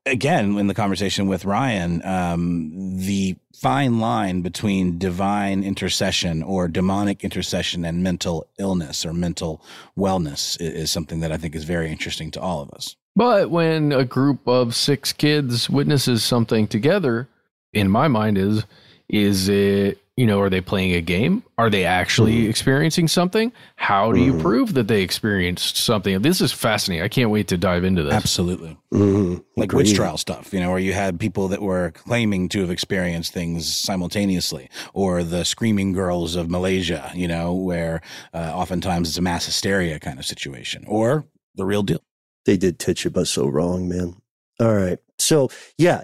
again 0.05 0.57
in 0.57 0.67
the 0.67 0.73
conversation 0.73 1.27
with 1.27 1.45
Ryan, 1.45 2.03
um, 2.05 2.97
the 2.97 3.37
fine 3.53 3.99
line 3.99 4.41
between 4.41 4.97
divine 4.97 5.63
intercession 5.63 6.41
or 6.41 6.67
demonic 6.67 7.23
intercession 7.23 7.85
and 7.85 8.01
mental 8.01 8.47
illness 8.57 9.05
or 9.05 9.13
mental 9.13 9.63
wellness 9.97 10.59
is, 10.59 10.73
is 10.73 10.91
something 10.91 11.19
that 11.19 11.31
I 11.31 11.37
think 11.37 11.55
is 11.55 11.63
very 11.63 11.91
interesting 11.91 12.31
to 12.31 12.41
all 12.41 12.61
of 12.61 12.71
us. 12.71 12.95
But 13.15 13.49
when 13.49 13.91
a 13.91 14.05
group 14.05 14.47
of 14.47 14.73
six 14.73 15.11
kids 15.11 15.69
witnesses 15.69 16.23
something 16.23 16.67
together, 16.67 17.27
in 17.73 17.89
my 17.89 18.07
mind 18.07 18.37
is 18.37 18.65
is 19.09 19.49
it 19.49 19.99
you 20.17 20.25
know 20.25 20.39
are 20.39 20.49
they 20.49 20.61
playing 20.61 20.93
a 20.93 21.01
game 21.01 21.43
are 21.57 21.69
they 21.69 21.85
actually 21.85 22.43
mm. 22.43 22.49
experiencing 22.49 23.07
something 23.07 23.51
how 23.75 24.11
do 24.11 24.19
mm. 24.19 24.25
you 24.25 24.33
mm-hmm. 24.33 24.41
prove 24.41 24.73
that 24.73 24.87
they 24.87 25.01
experienced 25.01 25.77
something 25.77 26.21
this 26.21 26.41
is 26.41 26.51
fascinating 26.51 27.03
i 27.03 27.07
can't 27.07 27.29
wait 27.29 27.47
to 27.47 27.57
dive 27.57 27.83
into 27.83 28.03
this 28.03 28.13
absolutely 28.13 28.77
mm. 28.93 29.43
like 29.55 29.71
witch 29.71 29.93
trial 29.93 30.17
stuff 30.17 30.53
you 30.53 30.59
know 30.59 30.69
where 30.69 30.79
you 30.79 30.93
had 30.93 31.19
people 31.19 31.47
that 31.47 31.61
were 31.61 31.91
claiming 31.91 32.49
to 32.49 32.59
have 32.61 32.69
experienced 32.69 33.33
things 33.33 33.73
simultaneously 33.73 34.69
or 34.93 35.23
the 35.23 35.43
screaming 35.43 35.93
girls 35.93 36.35
of 36.35 36.49
malaysia 36.49 37.11
you 37.15 37.27
know 37.27 37.53
where 37.53 38.01
uh, 38.33 38.51
oftentimes 38.53 39.07
it's 39.07 39.17
a 39.17 39.21
mass 39.21 39.45
hysteria 39.45 39.99
kind 39.99 40.19
of 40.19 40.25
situation 40.25 40.83
or 40.87 41.25
the 41.55 41.65
real 41.65 41.83
deal 41.83 42.01
they 42.45 42.57
did 42.57 42.79
Tituba 42.79 43.25
so 43.25 43.47
wrong, 43.47 43.87
man. 43.87 44.15
All 44.59 44.75
right. 44.75 44.99
So, 45.17 45.49
yeah, 45.77 46.03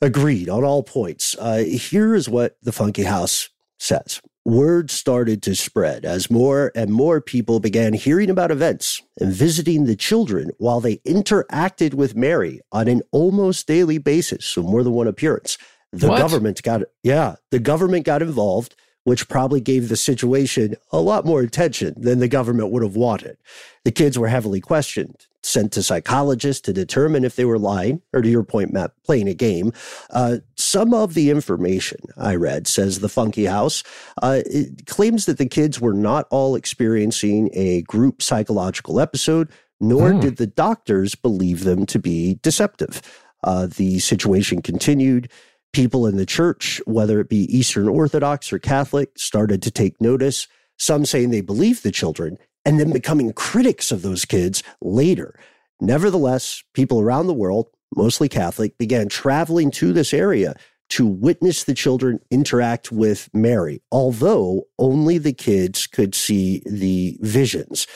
agreed 0.00 0.48
on 0.48 0.64
all 0.64 0.82
points. 0.82 1.36
Uh, 1.38 1.58
here 1.58 2.14
is 2.14 2.28
what 2.28 2.56
the 2.62 2.72
Funky 2.72 3.04
House 3.04 3.48
says. 3.78 4.20
Word 4.44 4.90
started 4.90 5.42
to 5.42 5.54
spread 5.54 6.04
as 6.04 6.30
more 6.30 6.72
and 6.74 6.90
more 6.90 7.20
people 7.20 7.60
began 7.60 7.92
hearing 7.92 8.30
about 8.30 8.50
events 8.50 9.02
and 9.18 9.32
visiting 9.32 9.84
the 9.84 9.96
children 9.96 10.50
while 10.58 10.80
they 10.80 10.96
interacted 10.98 11.94
with 11.94 12.16
Mary 12.16 12.60
on 12.72 12.88
an 12.88 13.02
almost 13.12 13.66
daily 13.66 13.98
basis. 13.98 14.46
So, 14.46 14.62
more 14.62 14.82
than 14.82 14.92
one 14.92 15.06
appearance. 15.06 15.58
The 15.92 16.08
what? 16.08 16.18
government 16.18 16.62
got, 16.62 16.82
yeah, 17.02 17.36
the 17.50 17.58
government 17.58 18.06
got 18.06 18.22
involved 18.22 18.74
which 19.04 19.28
probably 19.28 19.60
gave 19.60 19.88
the 19.88 19.96
situation 19.96 20.76
a 20.92 21.00
lot 21.00 21.24
more 21.24 21.40
attention 21.40 21.94
than 21.96 22.18
the 22.18 22.28
government 22.28 22.70
would 22.70 22.82
have 22.82 22.96
wanted. 22.96 23.36
The 23.84 23.92
kids 23.92 24.18
were 24.18 24.28
heavily 24.28 24.60
questioned, 24.60 25.26
sent 25.42 25.72
to 25.72 25.82
psychologists 25.82 26.60
to 26.62 26.72
determine 26.72 27.24
if 27.24 27.36
they 27.36 27.44
were 27.44 27.58
lying, 27.58 28.02
or 28.12 28.22
to 28.22 28.28
your 28.28 28.42
point, 28.42 28.72
Matt, 28.72 28.92
playing 29.04 29.28
a 29.28 29.34
game. 29.34 29.72
Uh, 30.10 30.38
some 30.56 30.92
of 30.92 31.14
the 31.14 31.30
information 31.30 31.98
I 32.16 32.34
read, 32.34 32.66
says 32.66 33.00
the 33.00 33.08
Funky 33.08 33.46
House, 33.46 33.82
uh, 34.22 34.40
claims 34.86 35.26
that 35.26 35.38
the 35.38 35.48
kids 35.48 35.80
were 35.80 35.94
not 35.94 36.26
all 36.30 36.54
experiencing 36.54 37.50
a 37.52 37.82
group 37.82 38.22
psychological 38.22 39.00
episode, 39.00 39.48
nor 39.80 40.12
mm. 40.12 40.20
did 40.20 40.36
the 40.36 40.46
doctors 40.46 41.14
believe 41.14 41.64
them 41.64 41.86
to 41.86 41.98
be 41.98 42.38
deceptive. 42.42 43.00
Uh, 43.42 43.66
the 43.66 43.98
situation 43.98 44.60
continued 44.60 45.30
people 45.72 46.06
in 46.06 46.16
the 46.16 46.26
church, 46.26 46.82
whether 46.86 47.20
it 47.20 47.28
be 47.28 47.44
Eastern 47.56 47.88
Orthodox 47.88 48.52
or 48.52 48.58
Catholic, 48.58 49.18
started 49.18 49.62
to 49.62 49.70
take 49.70 50.00
notice, 50.00 50.48
some 50.78 51.06
saying 51.06 51.30
they 51.30 51.40
believed 51.40 51.82
the 51.82 51.90
children, 51.90 52.38
and 52.64 52.78
then 52.78 52.92
becoming 52.92 53.32
critics 53.32 53.90
of 53.90 54.02
those 54.02 54.24
kids 54.24 54.62
later. 54.80 55.38
Nevertheless, 55.80 56.62
people 56.74 57.00
around 57.00 57.26
the 57.26 57.34
world, 57.34 57.68
mostly 57.94 58.28
Catholic, 58.28 58.76
began 58.78 59.08
traveling 59.08 59.70
to 59.72 59.92
this 59.92 60.12
area 60.12 60.54
to 60.90 61.06
witness 61.06 61.64
the 61.64 61.74
children 61.74 62.18
interact 62.30 62.92
with 62.92 63.30
Mary, 63.32 63.80
although 63.92 64.64
only 64.78 65.18
the 65.18 65.32
kids 65.32 65.86
could 65.86 66.14
see 66.14 66.62
the 66.66 67.16
visions. 67.20 67.86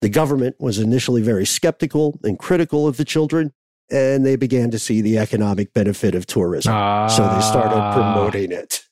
The 0.00 0.08
government 0.08 0.56
was 0.58 0.78
initially 0.78 1.20
very 1.20 1.44
skeptical 1.44 2.18
and 2.24 2.38
critical 2.38 2.88
of 2.88 2.96
the 2.96 3.04
children, 3.04 3.52
and 3.90 4.24
they 4.24 4.36
began 4.36 4.70
to 4.70 4.78
see 4.78 5.02
the 5.02 5.18
economic 5.18 5.74
benefit 5.74 6.14
of 6.14 6.26
tourism. 6.26 6.72
Ah. 6.74 7.06
So 7.08 7.22
they 7.22 7.42
started 7.42 7.92
promoting 7.94 8.52
it. 8.52 8.84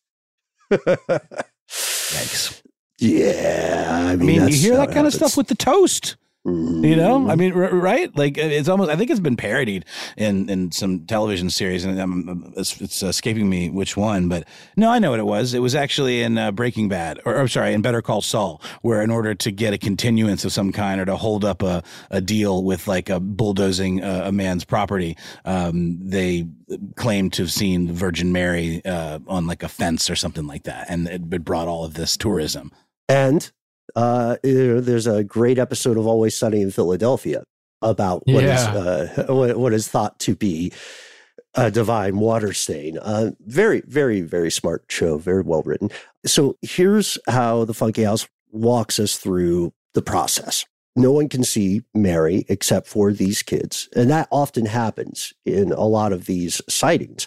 Yikes. 1.71 2.63
Yeah, 2.99 4.07
I 4.09 4.13
I 4.13 4.17
mean, 4.17 4.27
mean, 4.27 4.49
you 4.49 4.57
hear 4.57 4.77
that 4.77 4.93
kind 4.93 5.07
of 5.07 5.15
stuff 5.15 5.37
with 5.37 5.49
the 5.49 5.55
toast. 5.57 6.17
You 6.45 6.97
know. 6.97 7.29
I 7.29 7.37
mean, 7.37 7.53
r- 7.53 7.75
right? 7.75 8.17
Like 8.17 8.39
it's 8.39 8.69
almost. 8.69 8.91
I 8.91 8.97
think 8.97 9.11
it's 9.11 9.21
been 9.21 9.37
parodied 9.37 9.85
in 10.17 10.49
in 10.49 10.73
some 10.73 11.07
television 11.07 11.51
series, 11.51 11.85
and 11.85 12.01
um, 12.01 12.55
it's, 12.57 12.81
it's 12.81 13.03
escaping 13.03 13.51
me 13.51 13.71
which 13.71 13.97
one. 13.97 14.29
But 14.29 14.49
no, 14.77 14.91
I 14.91 14.99
know 14.99 15.11
what 15.11 15.21
it 15.21 15.27
was. 15.27 15.55
It 15.55 15.61
was 15.61 15.75
actually 15.75 16.23
in 16.23 16.39
uh, 16.39 16.53
Breaking 16.53 16.89
Bad, 16.89 17.21
or, 17.27 17.37
or 17.43 17.49
sorry, 17.49 17.75
in 17.75 17.83
Better 17.83 18.03
Call 18.03 18.23
Saul, 18.23 18.63
where 18.83 19.03
in 19.03 19.11
order 19.11 19.35
to 19.35 19.51
get 19.53 19.75
a 19.75 19.79
continuance 19.79 20.45
of 20.47 20.53
some 20.53 20.73
kind 20.73 21.01
or 21.01 21.05
to 21.05 21.17
hold 21.17 21.45
up 21.45 21.63
a, 21.63 21.83
a 22.11 22.23
deal 22.23 22.65
with 22.65 22.89
like 22.89 23.11
a 23.11 23.21
bulldozing 23.21 24.03
uh, 24.03 24.23
a 24.27 24.33
man's 24.33 24.65
property, 24.65 25.19
um, 25.45 25.99
they 26.01 26.47
claimed 26.97 27.35
to 27.35 27.43
have 27.43 27.53
seen 27.53 27.89
the 27.89 27.93
Virgin 27.93 28.33
Mary 28.33 28.83
uh, 28.87 29.19
on 29.29 29.47
like 29.47 29.63
a 29.63 29.69
fence 29.69 30.09
or 30.09 30.17
something 30.17 30.47
like 30.47 30.65
that, 30.65 30.87
and 30.89 31.09
it 31.09 31.45
brought 31.45 31.69
all 31.69 31.85
of 31.85 31.95
this 31.95 32.17
tourism. 32.17 32.73
And 33.09 33.51
uh, 33.97 34.37
there's 34.43 35.07
a 35.07 35.25
great 35.25 35.59
episode 35.59 35.97
of 35.97 36.07
Always 36.07 36.37
Sunny 36.37 36.61
in 36.61 36.71
Philadelphia 36.71 37.45
about 37.81 38.23
what 38.27 38.45
is 38.45 38.63
Yeah. 38.65 38.75
uh, 38.75 39.25
what, 39.35 39.57
what 39.57 39.73
is 39.73 39.89
thought 39.89 40.19
to 40.21 40.35
be 40.35 40.73
a 41.55 41.71
divine 41.71 42.19
water 42.19 42.53
stain. 42.53 42.99
Uh, 42.99 43.31
very, 43.41 43.83
very, 43.87 44.21
very 44.21 44.51
smart 44.51 44.85
show. 44.89 45.17
Very 45.19 45.43
well 45.43 45.63
written. 45.63 45.91
So 46.27 46.57
here's 46.63 47.19
how 47.29 47.65
the 47.65 47.75
Funky 47.75 48.05
House 48.05 48.29
walks 48.51 48.99
us 48.99 49.17
through 49.17 49.73
the 49.95 50.03
process. 50.03 50.65
No 50.95 51.13
one 51.13 51.29
can 51.29 51.45
see 51.45 51.83
Mary 51.95 52.45
except 52.49 52.89
for 52.89 53.13
these 53.13 53.43
kids, 53.43 53.89
and 53.95 54.11
that 54.11 54.29
often 54.33 54.67
happens 54.67 55.33
in 55.47 55.73
a 55.73 55.85
lot 55.87 56.13
of 56.13 56.27
these 56.27 56.61
sightings. 56.69 57.27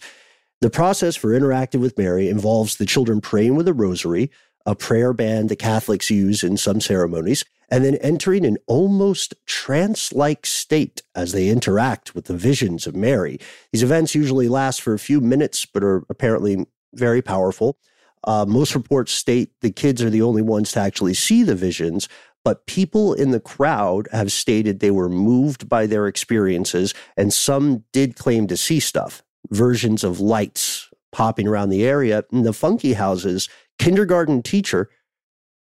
The 0.60 0.70
process 0.70 1.16
for 1.16 1.34
interacting 1.34 1.80
with 1.82 1.98
Mary 1.98 2.28
involves 2.30 2.76
the 2.78 2.86
children 2.86 3.22
praying 3.22 3.56
with 3.56 3.68
a 3.68 3.74
rosary, 3.74 4.30
a 4.66 4.76
prayer 4.76 5.14
band 5.14 5.49
that 5.49 5.57
Catholics 5.57 6.09
use 6.09 6.43
in 6.43 6.57
some 6.57 6.82
ceremonies, 6.82 7.43
and 7.70 7.86
then 7.86 7.95
entering 7.95 8.45
an 8.45 8.57
almost 8.68 9.34
trance 9.45 10.12
like 10.12 10.45
state 10.45 11.01
as 11.16 11.32
they 11.32 11.47
interact 11.47 12.14
with 12.14 12.26
the 12.26 12.36
visions 12.36 12.86
of 12.86 12.95
Mary. 12.95 13.39
These 13.72 13.84
events 13.84 14.14
usually 14.14 14.49
last 14.49 14.82
for 14.82 14.93
a 14.93 14.99
few 14.99 15.22
minutes, 15.22 15.66
but 15.66 15.84
are 15.84 16.03
apparently 16.09 16.66
very 16.93 17.22
powerful. 17.22 17.78
Uh, 18.24 18.45
most 18.47 18.76
reports 18.76 19.12
state 19.12 19.51
the 19.62 19.72
kids 19.72 20.01
are 20.03 20.09
the 20.09 20.22
only 20.22 20.41
ones 20.41 20.74
to 20.74 20.80
actually 20.80 21.14
see 21.14 21.43
the 21.43 21.55
visions, 21.55 22.07
but 22.43 22.66
people 22.66 23.14
in 23.14 23.32
the 23.32 23.39
crowd 23.39 24.07
have 24.12 24.32
stated 24.32 24.80
they 24.80 24.91
were 24.91 25.09
moved 25.09 25.70
by 25.70 25.86
their 25.86 26.07
experiences, 26.07 26.93
and 27.16 27.34
some 27.34 27.84
did 27.93 28.16
claim 28.16 28.47
to 28.47 28.57
see 28.57 28.80
stuff, 28.80 29.24
versions 29.49 30.03
of 30.03 30.20
lights 30.20 30.89
popping 31.12 31.47
around 31.47 31.70
the 31.70 31.86
area. 31.86 32.24
In 32.32 32.43
the 32.43 32.53
funky 32.53 32.93
houses, 32.93 33.49
kindergarten 33.82 34.42
teacher, 34.42 34.90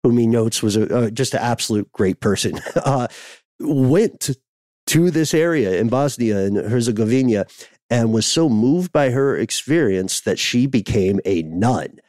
whom 0.03 0.17
he 0.17 0.27
notes 0.27 0.61
was 0.61 0.75
a, 0.75 0.95
uh, 0.95 1.09
just 1.09 1.33
an 1.33 1.41
absolute 1.41 1.91
great 1.91 2.19
person, 2.19 2.59
uh, 2.75 3.07
went 3.59 4.31
to 4.85 5.11
this 5.11 5.33
area 5.33 5.79
in 5.79 5.89
Bosnia 5.89 6.45
and 6.45 6.57
Herzegovina 6.57 7.45
and 7.89 8.13
was 8.13 8.25
so 8.25 8.49
moved 8.49 8.91
by 8.91 9.09
her 9.09 9.37
experience 9.37 10.21
that 10.21 10.39
she 10.39 10.67
became 10.67 11.19
a 11.25 11.41
nun. 11.43 11.99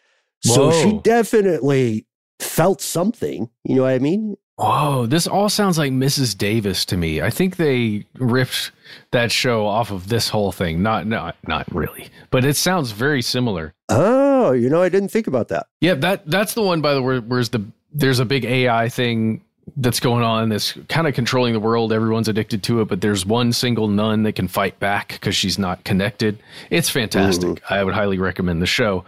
So 0.43 0.71
she 0.73 0.99
definitely 0.99 2.07
felt 2.39 2.83
something. 2.83 3.49
You 3.65 3.77
know 3.77 3.83
what 3.83 3.95
I 3.95 3.99
mean? 3.99 4.37
Whoa, 4.57 5.07
this 5.07 5.27
all 5.27 5.49
sounds 5.49 5.79
like 5.79 5.91
Mrs. 5.91 6.39
Davis 6.39 6.85
to 6.87 6.97
me. 6.97 7.21
I 7.21 7.31
think 7.31 7.57
they 7.57 8.07
ripped 8.15 8.71
that 9.11 9.33
show 9.33 9.67
off 9.67 9.91
of 9.91 10.09
this 10.09 10.29
whole 10.29 10.53
thing. 10.53 10.83
Not 10.83 11.07
not 11.07 11.37
not 11.49 11.67
really, 11.75 12.09
but 12.31 12.45
it 12.45 12.55
sounds 12.55 12.93
very 12.93 13.21
similar. 13.21 13.75
Oh, 13.89 14.53
you 14.53 14.71
know, 14.71 14.81
I 14.81 14.89
didn't 14.89 15.09
think 15.09 15.27
about 15.27 15.49
that. 15.49 15.67
Yeah, 15.81 15.95
that 15.95 16.31
that's 16.31 16.55
the 16.55 16.63
one 16.63 16.81
by 16.81 16.95
the 16.95 17.03
way. 17.03 17.19
Where's 17.19 17.49
the 17.49 17.65
there's 17.93 18.21
a 18.21 18.25
big 18.25 18.45
AI 18.45 18.89
thing 18.89 19.41
that's 19.77 19.99
going 19.99 20.23
on 20.23 20.51
that's 20.51 20.75
kind 20.89 21.09
of 21.09 21.15
controlling 21.15 21.53
the 21.53 21.61
world. 21.61 21.93
Everyone's 21.93 22.29
addicted 22.29 22.63
to 22.65 22.81
it, 22.81 22.89
but 22.89 23.01
there's 23.01 23.25
one 23.25 23.53
single 23.53 23.89
nun 23.89 24.23
that 24.25 24.35
can 24.35 24.47
fight 24.47 24.79
back 24.79 25.09
because 25.09 25.35
she's 25.35 25.59
not 25.59 25.83
connected. 25.85 26.39
It's 26.71 26.91
fantastic. 26.91 27.49
Mm-hmm. 27.49 27.75
I 27.75 27.83
would 27.83 27.95
highly 27.95 28.19
recommend 28.19 28.63
the 28.63 28.67
show. 28.67 29.05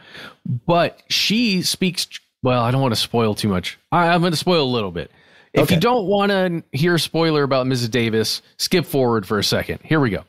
But 0.66 1.02
she 1.08 1.62
speaks. 1.62 2.08
Well, 2.42 2.62
I 2.62 2.70
don't 2.70 2.80
want 2.82 2.94
to 2.94 3.00
spoil 3.00 3.34
too 3.34 3.48
much. 3.48 3.78
I, 3.92 4.08
I'm 4.08 4.20
going 4.20 4.32
to 4.32 4.36
spoil 4.36 4.64
a 4.64 4.70
little 4.70 4.92
bit. 4.92 5.10
If 5.56 5.70
you 5.70 5.80
don't 5.80 6.06
want 6.06 6.30
to 6.32 6.62
hear 6.72 6.94
a 6.94 7.00
spoiler 7.00 7.42
about 7.42 7.66
Mrs. 7.66 7.90
Davis, 7.90 8.42
skip 8.58 8.84
forward 8.84 9.26
for 9.26 9.38
a 9.38 9.44
second. 9.44 9.80
Here 9.82 10.00
we 10.00 10.10
go. 10.10 10.24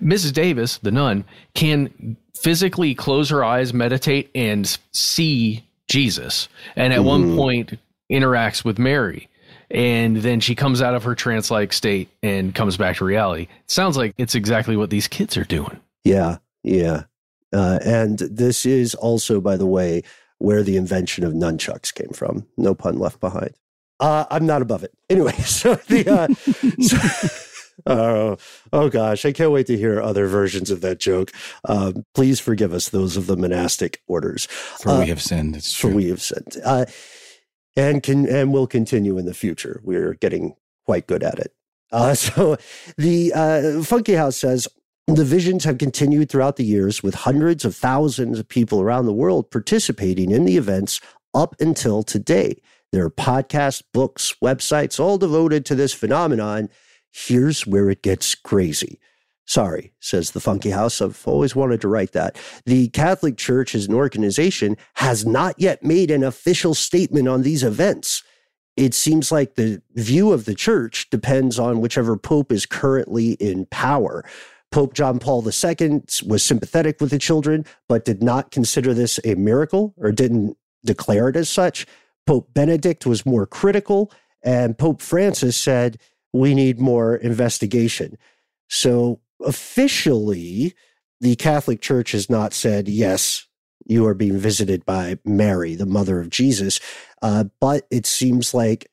Mrs. 0.00 0.32
Davis, 0.32 0.78
the 0.78 0.90
nun, 0.90 1.24
can 1.54 2.16
physically 2.34 2.94
close 2.94 3.30
her 3.30 3.44
eyes, 3.44 3.72
meditate, 3.72 4.30
and 4.34 4.78
see 4.92 5.64
Jesus. 5.88 6.48
And 6.76 6.92
at 6.92 7.04
one 7.04 7.36
point, 7.36 7.74
interacts 8.10 8.64
with 8.64 8.78
Mary. 8.78 9.28
And 9.70 10.18
then 10.18 10.40
she 10.40 10.54
comes 10.54 10.80
out 10.80 10.94
of 10.94 11.02
her 11.04 11.14
trance 11.14 11.50
like 11.50 11.72
state 11.72 12.08
and 12.22 12.54
comes 12.54 12.76
back 12.76 12.96
to 12.96 13.04
reality. 13.04 13.48
sounds 13.66 13.96
like 13.96 14.14
it's 14.16 14.34
exactly 14.34 14.76
what 14.76 14.90
these 14.90 15.08
kids 15.08 15.36
are 15.36 15.44
doing. 15.44 15.80
Yeah, 16.04 16.38
yeah. 16.62 17.04
Uh, 17.52 17.78
and 17.84 18.18
this 18.18 18.64
is 18.64 18.94
also, 18.94 19.40
by 19.40 19.56
the 19.56 19.66
way, 19.66 20.02
where 20.38 20.62
the 20.62 20.76
invention 20.76 21.24
of 21.24 21.32
nunchucks 21.32 21.92
came 21.92 22.10
from. 22.10 22.46
No 22.56 22.74
pun 22.74 22.98
left 22.98 23.20
behind. 23.20 23.54
Uh, 23.98 24.24
I'm 24.30 24.46
not 24.46 24.62
above 24.62 24.84
it. 24.84 24.92
Anyway, 25.08 25.32
so 25.44 25.74
the. 25.76 26.08
Uh, 26.08 26.28
so- 26.82 27.28
oh, 27.86 28.36
oh 28.72 28.88
gosh, 28.88 29.24
I 29.24 29.32
can't 29.32 29.52
wait 29.52 29.66
to 29.68 29.76
hear 29.76 30.00
other 30.00 30.26
versions 30.26 30.70
of 30.70 30.80
that 30.82 30.98
joke. 30.98 31.32
Um, 31.64 32.04
please 32.14 32.40
forgive 32.40 32.72
us, 32.72 32.88
those 32.88 33.16
of 33.16 33.26
the 33.26 33.36
monastic 33.36 34.02
orders. 34.06 34.46
For 34.46 34.90
Uh, 34.90 35.00
we 35.00 35.06
have 35.08 35.22
sinned. 35.22 35.56
It's 35.56 35.74
for 35.74 35.88
we 35.88 36.08
have 36.08 36.22
sinned, 36.22 36.56
uh, 36.64 36.86
and 37.76 38.02
can 38.02 38.28
and 38.28 38.52
will 38.52 38.66
continue 38.66 39.18
in 39.18 39.26
the 39.26 39.34
future. 39.34 39.80
We're 39.84 40.14
getting 40.14 40.54
quite 40.84 41.06
good 41.06 41.22
at 41.22 41.38
it. 41.38 41.52
Uh, 41.92 42.14
so, 42.26 42.56
the 42.96 43.32
uh, 43.34 43.82
Funky 43.82 44.14
House 44.14 44.36
says 44.36 44.68
the 45.06 45.24
visions 45.24 45.64
have 45.64 45.78
continued 45.78 46.30
throughout 46.30 46.56
the 46.56 46.64
years, 46.64 47.02
with 47.02 47.14
hundreds 47.14 47.64
of 47.64 47.76
thousands 47.76 48.38
of 48.38 48.48
people 48.48 48.80
around 48.80 49.06
the 49.06 49.12
world 49.12 49.50
participating 49.50 50.30
in 50.30 50.44
the 50.44 50.56
events 50.56 51.00
up 51.34 51.54
until 51.60 52.02
today. 52.02 52.56
There 52.96 53.04
are 53.04 53.10
podcasts, 53.10 53.82
books, 53.92 54.34
websites, 54.42 54.98
all 54.98 55.18
devoted 55.18 55.66
to 55.66 55.74
this 55.74 55.92
phenomenon. 55.92 56.70
Here's 57.12 57.66
where 57.66 57.90
it 57.90 58.00
gets 58.00 58.34
crazy. 58.34 58.98
Sorry, 59.44 59.92
says 60.00 60.30
the 60.30 60.40
Funky 60.40 60.70
House. 60.70 61.02
I've 61.02 61.22
always 61.28 61.54
wanted 61.54 61.82
to 61.82 61.88
write 61.88 62.12
that. 62.12 62.38
The 62.64 62.88
Catholic 62.88 63.36
Church 63.36 63.74
as 63.74 63.86
an 63.86 63.92
organization 63.92 64.78
has 64.94 65.26
not 65.26 65.56
yet 65.58 65.84
made 65.84 66.10
an 66.10 66.24
official 66.24 66.72
statement 66.72 67.28
on 67.28 67.42
these 67.42 67.62
events. 67.62 68.22
It 68.78 68.94
seems 68.94 69.30
like 69.30 69.56
the 69.56 69.82
view 69.92 70.32
of 70.32 70.46
the 70.46 70.54
church 70.54 71.10
depends 71.10 71.58
on 71.58 71.82
whichever 71.82 72.16
pope 72.16 72.50
is 72.50 72.64
currently 72.64 73.32
in 73.32 73.66
power. 73.66 74.24
Pope 74.72 74.94
John 74.94 75.18
Paul 75.18 75.46
II 75.46 76.00
was 76.26 76.42
sympathetic 76.42 76.98
with 76.98 77.10
the 77.10 77.18
children, 77.18 77.66
but 77.90 78.06
did 78.06 78.22
not 78.22 78.50
consider 78.50 78.94
this 78.94 79.20
a 79.22 79.34
miracle 79.34 79.92
or 79.98 80.12
didn't 80.12 80.56
declare 80.82 81.28
it 81.28 81.36
as 81.36 81.50
such. 81.50 81.86
Pope 82.26 82.52
Benedict 82.52 83.06
was 83.06 83.24
more 83.24 83.46
critical, 83.46 84.12
and 84.42 84.76
Pope 84.76 85.00
Francis 85.00 85.56
said, 85.56 85.98
we 86.32 86.54
need 86.54 86.80
more 86.80 87.16
investigation. 87.16 88.18
So 88.68 89.20
officially, 89.44 90.74
the 91.20 91.36
Catholic 91.36 91.80
Church 91.80 92.12
has 92.12 92.28
not 92.28 92.52
said, 92.52 92.88
yes, 92.88 93.46
you 93.86 94.06
are 94.06 94.14
being 94.14 94.38
visited 94.38 94.84
by 94.84 95.18
Mary, 95.24 95.74
the 95.74 95.86
mother 95.86 96.20
of 96.20 96.28
Jesus. 96.28 96.80
Uh, 97.22 97.44
but 97.60 97.86
it 97.90 98.04
seems 98.06 98.52
like 98.52 98.90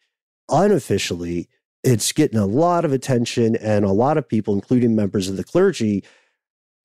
unofficially, 0.50 1.50
it's 1.84 2.12
getting 2.12 2.40
a 2.40 2.46
lot 2.46 2.86
of 2.86 2.94
attention, 2.94 3.56
and 3.56 3.84
a 3.84 3.92
lot 3.92 4.18
of 4.18 4.30
people, 4.30 4.54
including 4.54 4.96
members 4.96 5.28
of 5.28 5.36
the 5.36 5.44
clergy, 5.44 6.04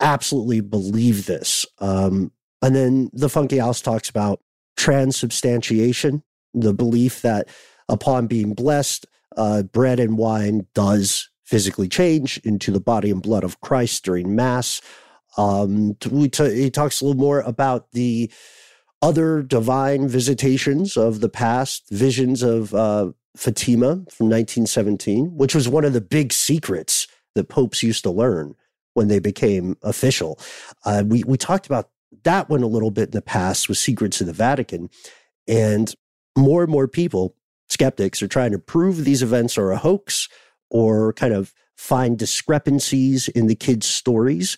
absolutely 0.01 0.61
believe 0.61 1.27
this. 1.27 1.67
Um, 1.79 2.33
and 2.63 2.75
then 2.75 3.11
the 3.13 3.29
Funky 3.29 3.59
House 3.59 3.81
talks 3.81 4.09
about 4.09 4.41
transubstantiation, 4.77 6.23
the 6.55 6.75
belief 6.75 7.23
that 7.23 7.49
upon 7.89 8.27
being 8.27 8.55
blessed, 8.55 9.07
uh, 9.37 9.63
bread 9.63 10.01
and 10.01 10.19
wine 10.19 10.67
does 10.75 11.31
physically 11.45 11.89
change 11.89 12.39
into 12.45 12.71
the 12.71 12.81
body 12.81 13.11
and 13.11 13.23
blood 13.23 13.45
of 13.45 13.61
Christ 13.61 14.05
during 14.05 14.37
Mass. 14.37 14.81
Um, 15.37 15.97
we 16.11 16.29
t- 16.29 16.63
he 16.63 16.71
talks 16.71 17.01
a 17.01 17.05
little 17.05 17.21
more 17.21 17.41
about 17.41 17.93
the 17.93 18.31
other 19.01 19.43
divine 19.43 20.09
visitations 20.09 20.97
of 20.97 21.21
the 21.21 21.29
past, 21.29 21.89
visions 21.91 22.43
of 22.43 22.75
uh, 22.75 23.13
Fatima 23.37 24.05
from 24.11 24.29
1917, 24.29 25.37
which 25.37 25.55
was 25.55 25.69
one 25.69 25.85
of 25.85 25.93
the 25.93 26.01
big 26.01 26.33
secrets 26.33 27.07
that 27.35 27.49
popes 27.49 27.83
used 27.83 28.03
to 28.03 28.11
learn 28.11 28.55
when 28.95 29.09
they 29.09 29.21
became 29.21 29.77
official. 29.83 30.39
Uh, 30.85 31.05
we 31.07 31.23
we 31.25 31.37
talked 31.37 31.67
about 31.67 31.91
that 32.25 32.49
one 32.49 32.63
a 32.63 32.67
little 32.67 32.91
bit 32.91 33.09
in 33.09 33.13
the 33.13 33.23
past 33.23 33.69
with 33.69 33.79
Secrets 33.79 34.21
of 34.21 34.27
the 34.27 34.33
Vatican. 34.33 34.91
And 35.47 35.95
more 36.39 36.63
and 36.63 36.73
more 36.73 36.89
people, 36.89 37.35
skeptics, 37.69 38.23
are 38.23 38.29
trying 38.29 38.53
to 38.53 38.59
prove 38.59 39.05
these 39.05 39.23
events 39.23 39.59
are 39.59 39.71
a 39.71 39.79
hoax 39.79 40.29
or 40.71 41.13
kind 41.15 41.35
of 41.35 41.55
find 41.77 42.19
discrepancies 42.19 43.29
in 43.29 43.47
the 43.47 43.55
kids' 43.55 43.87
stories. 43.87 44.57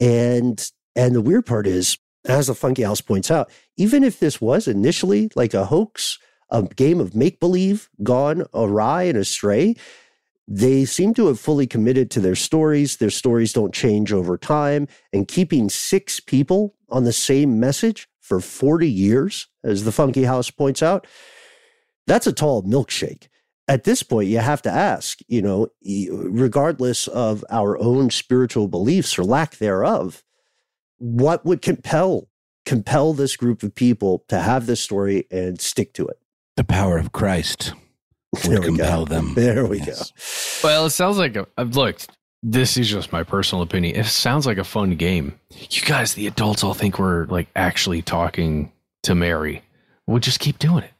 And 0.00 0.70
and 0.94 1.14
the 1.14 1.22
weird 1.22 1.46
part 1.46 1.66
is, 1.66 1.98
as 2.26 2.46
the 2.46 2.54
Funky 2.54 2.82
House 2.82 3.00
points 3.00 3.30
out, 3.30 3.50
even 3.76 4.04
if 4.04 4.20
this 4.20 4.40
was 4.40 4.68
initially 4.68 5.30
like 5.34 5.54
a 5.54 5.66
hoax, 5.66 6.18
a 6.50 6.62
game 6.62 7.00
of 7.00 7.14
make 7.14 7.40
believe 7.40 7.88
gone 8.02 8.44
awry 8.52 9.04
and 9.04 9.16
astray, 9.16 9.74
they 10.46 10.84
seem 10.84 11.14
to 11.14 11.28
have 11.28 11.40
fully 11.40 11.66
committed 11.66 12.10
to 12.10 12.20
their 12.20 12.34
stories. 12.34 12.96
Their 12.96 13.10
stories 13.10 13.52
don't 13.52 13.72
change 13.72 14.12
over 14.12 14.36
time. 14.36 14.88
And 15.12 15.26
keeping 15.26 15.70
six 15.70 16.20
people 16.20 16.74
on 16.90 17.04
the 17.04 17.12
same 17.12 17.58
message 17.58 18.08
for 18.20 18.40
40 18.40 18.88
years, 18.90 19.46
as 19.64 19.84
the 19.84 19.92
Funky 19.92 20.24
House 20.24 20.50
points 20.50 20.82
out, 20.82 21.06
that's 22.06 22.26
a 22.26 22.32
tall 22.32 22.62
milkshake. 22.62 23.28
At 23.68 23.84
this 23.84 24.02
point, 24.02 24.28
you 24.28 24.38
have 24.38 24.60
to 24.62 24.70
ask, 24.70 25.20
you 25.28 25.40
know, 25.40 25.68
regardless 26.10 27.06
of 27.08 27.44
our 27.50 27.78
own 27.78 28.10
spiritual 28.10 28.68
beliefs 28.68 29.18
or 29.18 29.24
lack 29.24 29.56
thereof, 29.58 30.22
what 30.98 31.44
would 31.44 31.62
compel 31.62 32.28
compel 32.64 33.12
this 33.12 33.36
group 33.36 33.62
of 33.64 33.74
people 33.74 34.24
to 34.28 34.38
have 34.38 34.66
this 34.66 34.80
story 34.80 35.26
and 35.30 35.60
stick 35.60 35.92
to 35.94 36.06
it? 36.06 36.16
The 36.56 36.64
power 36.64 36.96
of 36.98 37.12
Christ 37.12 37.72
would 38.46 38.62
compel 38.62 39.04
go. 39.04 39.14
them. 39.14 39.34
There 39.34 39.66
we 39.66 39.78
Yes. 39.78 40.12
go. 40.62 40.68
Well, 40.68 40.86
it 40.86 40.90
sounds 40.90 41.18
like 41.18 41.34
a, 41.36 41.42
uh, 41.42 41.46
I've 41.58 41.76
looked. 41.76 42.08
This 42.44 42.76
is 42.76 42.88
just 42.88 43.12
my 43.12 43.22
personal 43.22 43.62
opinion. 43.62 43.96
It 43.96 44.06
sounds 44.06 44.46
like 44.46 44.58
a 44.58 44.64
fun 44.64 44.96
game. 44.96 45.38
You 45.70 45.82
guys, 45.82 46.14
the 46.14 46.26
adults, 46.26 46.62
all 46.64 46.74
think 46.74 46.98
we're 46.98 47.26
like 47.26 47.48
actually 47.56 48.02
talking 48.02 48.72
to 49.02 49.14
Mary 49.14 49.62
We'll 50.06 50.18
just 50.18 50.40
keep 50.40 50.58
doing 50.58 50.84
it. 50.84 50.90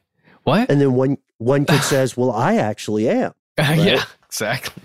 What? 0.43 0.71
And 0.71 0.79
then 0.79 0.93
one 0.93 1.17
one 1.37 1.65
kid 1.65 1.81
says, 1.83 2.15
"Well, 2.17 2.31
I 2.31 2.55
actually 2.55 3.09
am." 3.09 3.33
yeah, 3.59 4.03
exactly. 4.25 4.83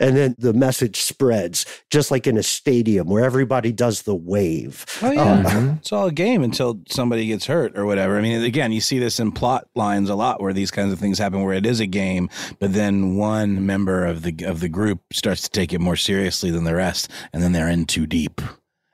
And 0.00 0.16
then 0.16 0.36
the 0.38 0.52
message 0.52 1.00
spreads, 1.00 1.66
just 1.90 2.12
like 2.12 2.28
in 2.28 2.36
a 2.36 2.42
stadium 2.44 3.08
where 3.08 3.24
everybody 3.24 3.72
does 3.72 4.02
the 4.02 4.14
wave. 4.14 4.86
Oh 5.02 5.10
yeah, 5.10 5.42
Um, 5.56 5.68
it's 5.80 5.90
all 5.92 6.06
a 6.06 6.12
game 6.12 6.44
until 6.44 6.80
somebody 6.88 7.26
gets 7.26 7.46
hurt 7.46 7.76
or 7.76 7.84
whatever. 7.84 8.16
I 8.16 8.20
mean, 8.20 8.44
again, 8.44 8.70
you 8.70 8.80
see 8.80 9.00
this 9.00 9.18
in 9.18 9.32
plot 9.32 9.66
lines 9.74 10.08
a 10.08 10.14
lot 10.14 10.40
where 10.40 10.52
these 10.52 10.70
kinds 10.70 10.92
of 10.92 11.00
things 11.00 11.18
happen, 11.18 11.42
where 11.42 11.54
it 11.54 11.66
is 11.66 11.80
a 11.80 11.86
game, 11.86 12.30
but 12.60 12.74
then 12.74 13.16
one 13.16 13.66
member 13.66 14.06
of 14.06 14.22
the 14.22 14.44
of 14.44 14.60
the 14.60 14.68
group 14.68 15.00
starts 15.12 15.42
to 15.42 15.50
take 15.50 15.72
it 15.72 15.80
more 15.80 15.96
seriously 15.96 16.52
than 16.52 16.62
the 16.62 16.76
rest, 16.76 17.10
and 17.32 17.42
then 17.42 17.50
they're 17.50 17.68
in 17.68 17.84
too 17.84 18.06
deep, 18.06 18.40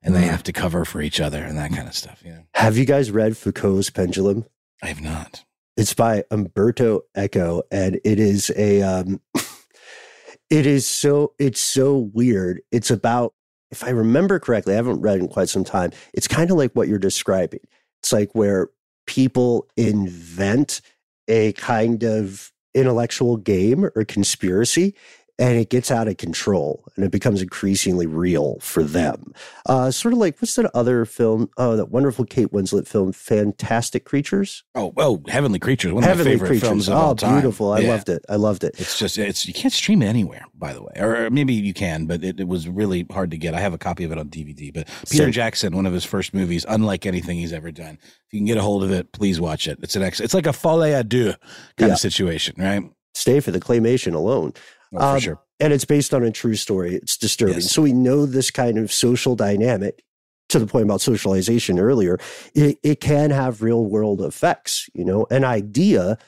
and 0.04 0.14
they 0.14 0.22
Mm. 0.22 0.30
have 0.30 0.42
to 0.44 0.52
cover 0.52 0.84
for 0.84 1.02
each 1.02 1.20
other 1.20 1.42
and 1.42 1.58
that 1.58 1.72
kind 1.72 1.88
of 1.88 1.94
stuff. 1.94 2.22
You 2.24 2.32
know, 2.32 2.44
have 2.54 2.76
you 2.78 2.84
guys 2.84 3.10
read 3.10 3.36
Foucault's 3.36 3.90
Pendulum? 3.90 4.44
I 4.82 4.88
have 4.88 5.00
not. 5.00 5.44
It's 5.76 5.94
by 5.94 6.22
Umberto 6.30 7.00
Eco, 7.16 7.62
and 7.72 7.98
it 8.04 8.20
is 8.20 8.52
a 8.56 8.82
um, 8.82 9.20
it 10.50 10.66
is 10.66 10.86
so 10.86 11.32
it's 11.38 11.60
so 11.60 12.10
weird. 12.14 12.60
It's 12.70 12.90
about 12.90 13.34
if 13.70 13.82
I 13.82 13.90
remember 13.90 14.38
correctly, 14.38 14.74
I 14.74 14.76
haven't 14.76 15.00
read 15.00 15.18
in 15.18 15.26
quite 15.28 15.48
some 15.48 15.64
time. 15.64 15.90
It's 16.12 16.28
kind 16.28 16.50
of 16.50 16.56
like 16.56 16.72
what 16.74 16.86
you're 16.86 16.98
describing. 16.98 17.60
It's 18.02 18.12
like 18.12 18.30
where 18.34 18.68
people 19.06 19.68
invent 19.76 20.80
a 21.26 21.52
kind 21.54 22.04
of 22.04 22.52
intellectual 22.74 23.36
game 23.36 23.84
or 23.96 24.04
conspiracy 24.04 24.94
and 25.38 25.56
it 25.58 25.68
gets 25.68 25.90
out 25.90 26.06
of 26.06 26.16
control 26.16 26.84
and 26.94 27.04
it 27.04 27.10
becomes 27.10 27.42
increasingly 27.42 28.06
real 28.06 28.58
for 28.60 28.84
them. 28.84 29.32
Uh, 29.66 29.90
sort 29.90 30.12
of 30.14 30.18
like 30.18 30.38
what's 30.40 30.54
that 30.54 30.70
other 30.74 31.04
film? 31.04 31.50
Oh, 31.56 31.76
that 31.76 31.90
wonderful 31.90 32.24
Kate 32.24 32.52
Winslet 32.52 32.86
film, 32.86 33.12
Fantastic 33.12 34.04
Creatures. 34.04 34.62
Oh, 34.74 34.92
oh, 34.96 35.22
Heavenly 35.28 35.58
Creatures, 35.58 35.92
one 35.92 36.04
of 36.04 36.08
Heavenly 36.08 36.32
my 36.32 36.34
favorite 36.34 36.48
Creatures. 36.48 36.68
films 36.68 36.88
of 36.88 36.94
oh, 36.94 36.98
all 36.98 37.14
time. 37.16 37.40
beautiful! 37.40 37.72
I 37.72 37.80
Yeah. 37.80 37.88
loved 37.88 38.08
it. 38.08 38.24
I 38.28 38.36
loved 38.36 38.64
it. 38.64 38.76
It's 38.78 38.98
just 38.98 39.18
it's 39.18 39.46
you 39.46 39.54
can't 39.54 39.72
stream 39.72 40.02
it 40.02 40.06
anywhere, 40.06 40.44
by 40.54 40.72
the 40.72 40.82
way, 40.82 40.92
or 40.98 41.30
maybe 41.30 41.52
you 41.54 41.74
can, 41.74 42.06
but 42.06 42.22
it, 42.22 42.38
it 42.40 42.48
was 42.48 42.68
really 42.68 43.04
hard 43.10 43.30
to 43.32 43.36
get. 43.36 43.54
I 43.54 43.60
have 43.60 43.74
a 43.74 43.78
copy 43.78 44.04
of 44.04 44.12
it 44.12 44.18
on 44.18 44.28
DVD. 44.28 44.72
But 44.72 44.86
Peter 45.10 45.24
Same. 45.24 45.32
Jackson, 45.32 45.74
one 45.74 45.86
of 45.86 45.92
his 45.92 46.04
first 46.04 46.32
movies, 46.34 46.64
unlike 46.68 47.06
anything 47.06 47.38
he's 47.38 47.52
ever 47.52 47.70
done. 47.72 47.98
If 48.02 48.32
you 48.32 48.38
can 48.40 48.46
get 48.46 48.56
a 48.56 48.62
hold 48.62 48.84
of 48.84 48.90
it, 48.92 49.12
please 49.12 49.40
watch 49.40 49.66
it. 49.66 49.78
It's 49.82 49.96
an 49.96 50.02
ex. 50.02 50.20
It's 50.20 50.34
like 50.34 50.46
a 50.46 50.52
folie 50.52 50.90
à 50.92 51.06
deux 51.06 51.34
kind 51.76 51.88
Yeah. 51.88 51.94
of 51.94 51.98
situation, 51.98 52.54
right? 52.58 52.82
Stay 53.14 53.40
for 53.40 53.50
the 53.52 53.60
claymation 53.60 54.14
alone. 54.14 54.52
Oh, 54.96 55.00
for 55.00 55.14
Um, 55.16 55.20
sure. 55.20 55.40
And 55.60 55.72
it's 55.72 55.84
based 55.84 56.12
on 56.12 56.22
a 56.24 56.30
true 56.32 56.56
story. 56.56 56.94
It's 56.96 57.16
disturbing. 57.16 57.54
Yes. 57.56 57.70
So 57.72 57.82
we 57.82 57.92
know 57.92 58.26
this 58.26 58.50
kind 58.50 58.78
of 58.78 58.92
social 58.92 59.36
dynamic. 59.36 60.02
To 60.50 60.58
the 60.58 60.66
point 60.66 60.84
about 60.84 61.00
socialization 61.00 61.78
earlier, 61.78 62.18
it, 62.54 62.78
it 62.82 63.00
can 63.00 63.30
have 63.30 63.62
real 63.62 63.86
world 63.86 64.20
effects. 64.20 64.90
You 64.92 65.02
know, 65.04 65.26
an 65.30 65.42
idea, 65.42 66.18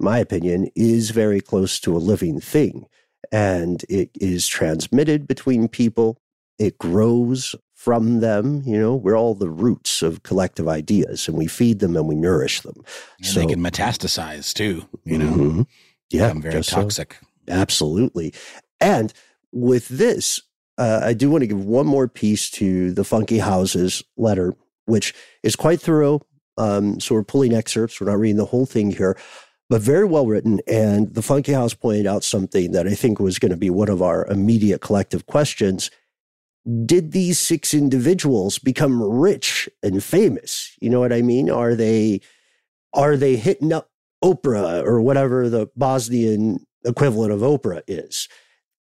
my 0.00 0.18
opinion, 0.18 0.70
is 0.74 1.10
very 1.10 1.42
close 1.42 1.78
to 1.80 1.94
a 1.94 1.98
living 1.98 2.40
thing, 2.40 2.86
and 3.30 3.84
it 3.90 4.10
is 4.18 4.46
transmitted 4.46 5.26
between 5.26 5.68
people. 5.68 6.18
It 6.58 6.78
grows 6.78 7.54
from 7.74 8.20
them. 8.20 8.62
You 8.64 8.78
know, 8.80 8.94
we're 8.96 9.16
all 9.16 9.34
the 9.34 9.50
roots 9.50 10.00
of 10.00 10.22
collective 10.22 10.66
ideas, 10.66 11.28
and 11.28 11.36
we 11.36 11.46
feed 11.46 11.80
them 11.80 11.96
and 11.96 12.08
we 12.08 12.14
nourish 12.14 12.62
them. 12.62 12.82
And 13.22 13.34
they 13.36 13.46
can 13.46 13.60
metastasize 13.60 14.54
too. 14.54 14.88
You 15.04 15.18
know, 15.18 15.26
Mhm. 15.32 15.66
yeah, 16.10 16.28
become 16.28 16.42
very 16.42 16.62
toxic. 16.64 17.18
so. 17.20 17.26
Absolutely. 17.48 18.32
And 18.80 19.12
with 19.52 19.88
this, 19.88 20.40
uh, 20.78 21.00
I 21.02 21.12
do 21.12 21.30
want 21.30 21.42
to 21.42 21.46
give 21.46 21.64
one 21.64 21.86
more 21.86 22.08
piece 22.08 22.50
to 22.52 22.92
the 22.92 23.04
Funky 23.04 23.38
Houses 23.38 24.02
letter, 24.16 24.54
which 24.86 25.14
is 25.42 25.56
quite 25.56 25.80
thorough. 25.80 26.20
Um, 26.56 27.00
so 27.00 27.14
we're 27.14 27.24
pulling 27.24 27.54
excerpts. 27.54 28.00
We're 28.00 28.10
not 28.10 28.18
reading 28.18 28.36
the 28.36 28.44
whole 28.44 28.66
thing 28.66 28.90
here, 28.90 29.16
but 29.68 29.82
very 29.82 30.04
well 30.04 30.26
written. 30.26 30.60
And 30.66 31.14
the 31.14 31.22
Funky 31.22 31.52
House 31.52 31.74
pointed 31.74 32.06
out 32.06 32.24
something 32.24 32.72
that 32.72 32.86
I 32.86 32.94
think 32.94 33.18
was 33.18 33.38
going 33.38 33.50
to 33.50 33.56
be 33.56 33.70
one 33.70 33.88
of 33.88 34.02
our 34.02 34.26
immediate 34.26 34.80
collective 34.80 35.26
questions. 35.26 35.90
Did 36.86 37.12
these 37.12 37.38
six 37.38 37.74
individuals 37.74 38.58
become 38.58 39.02
rich 39.02 39.68
and 39.82 40.02
famous? 40.02 40.72
You 40.80 40.90
know 40.90 41.00
what 41.00 41.12
I 41.12 41.22
mean? 41.22 41.50
Are 41.50 41.74
they 41.74 42.20
are 42.94 43.16
they 43.16 43.36
hitting 43.36 43.72
up 43.72 43.90
Oprah 44.24 44.82
or 44.84 45.00
whatever 45.02 45.48
the 45.48 45.68
Bosnian 45.76 46.64
equivalent 46.84 47.32
of 47.32 47.40
Oprah 47.40 47.82
is? 47.86 48.28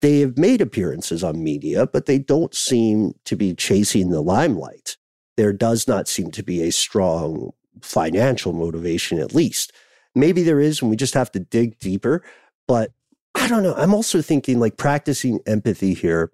They 0.01 0.19
have 0.19 0.37
made 0.37 0.61
appearances 0.61 1.23
on 1.23 1.43
media, 1.43 1.87
but 1.87 2.05
they 2.05 2.19
don't 2.19 2.53
seem 2.53 3.13
to 3.25 3.35
be 3.35 3.53
chasing 3.55 4.11
the 4.11 4.21
limelight. 4.21 4.95
There 5.37 5.53
does 5.53 5.87
not 5.87 6.07
seem 6.07 6.31
to 6.31 6.43
be 6.43 6.61
a 6.61 6.71
strong 6.71 7.51
financial 7.81 8.53
motivation, 8.53 9.19
at 9.19 9.33
least. 9.33 9.73
Maybe 10.13 10.43
there 10.43 10.59
is, 10.59 10.81
and 10.81 10.89
we 10.89 10.95
just 10.95 11.13
have 11.13 11.31
to 11.31 11.39
dig 11.39 11.79
deeper. 11.79 12.23
But 12.67 12.91
I 13.33 13.47
don't 13.47 13.63
know. 13.63 13.75
I'm 13.75 13.93
also 13.93 14.21
thinking 14.21 14.59
like 14.59 14.77
practicing 14.77 15.39
empathy 15.45 15.93
here 15.93 16.31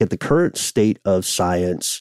at 0.00 0.10
the 0.10 0.16
current 0.16 0.56
state 0.56 0.98
of 1.04 1.24
science, 1.24 2.00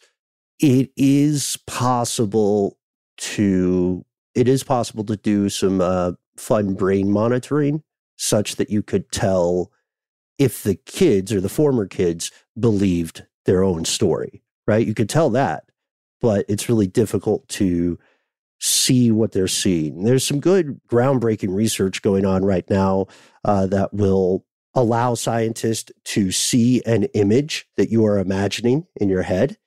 it 0.60 0.91
is 0.95 1.58
possible 1.68 2.78
to 3.18 4.05
it 4.36 4.47
is 4.47 4.64
possible 4.64 5.03
to 5.05 5.18
do 5.18 5.49
some 5.49 5.82
uh, 5.82 6.12
fun 6.38 6.76
brain 6.76 7.12
monitoring 7.12 7.82
such 8.18 8.57
that 8.57 8.70
you 8.70 8.84
could 8.84 9.11
tell 9.11 9.72
if 10.38 10.63
the 10.63 10.76
kids 10.76 11.32
or 11.32 11.41
the 11.41 11.49
former 11.49 11.88
kids 11.88 12.32
believed 12.59 13.26
their 13.45 13.63
own 13.63 13.86
story, 13.86 14.43
right? 14.68 14.86
You 14.86 14.93
could 14.93 15.09
tell 15.09 15.30
that, 15.32 15.63
but 16.22 16.45
it's 16.47 16.70
really 16.70 16.88
difficult 16.88 17.47
to 17.49 17.97
see 18.59 19.11
what 19.11 19.32
they're 19.32 19.47
seeing. 19.47 20.03
There's 20.03 20.26
some 20.26 20.39
good 20.39 20.80
groundbreaking 20.89 21.55
research 21.55 22.01
going 22.01 22.26
on 22.26 22.43
right 22.43 22.68
now 22.70 23.07
uh, 23.45 23.68
that 23.68 23.93
will 23.93 24.45
allow 24.74 25.13
scientists 25.15 25.91
to 26.03 26.32
see 26.32 26.84
an 26.86 27.03
image 27.13 27.68
that 27.78 27.89
you 27.89 28.05
are 28.05 28.20
imagining 28.20 28.86
in 28.95 29.09
your 29.09 29.24
head. 29.24 29.57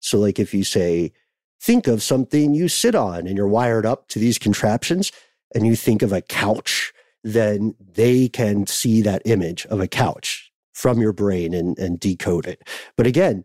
So, 0.00 0.18
like 0.18 0.38
if 0.38 0.54
you 0.54 0.62
say, 0.64 1.12
think 1.60 1.86
of 1.86 2.02
something 2.02 2.54
you 2.54 2.68
sit 2.68 2.94
on 2.94 3.26
and 3.26 3.36
you're 3.36 3.48
wired 3.48 3.86
up 3.86 4.08
to 4.08 4.18
these 4.18 4.38
contraptions, 4.38 5.10
and 5.54 5.66
you 5.66 5.76
think 5.76 6.02
of 6.02 6.12
a 6.12 6.20
couch, 6.20 6.92
then 7.26 7.74
they 7.80 8.28
can 8.28 8.66
see 8.68 9.02
that 9.02 9.20
image 9.24 9.66
of 9.66 9.80
a 9.80 9.88
couch 9.88 10.52
from 10.72 11.00
your 11.00 11.12
brain 11.12 11.52
and, 11.52 11.76
and 11.76 11.98
decode 11.98 12.46
it. 12.46 12.62
But 12.96 13.06
again, 13.06 13.44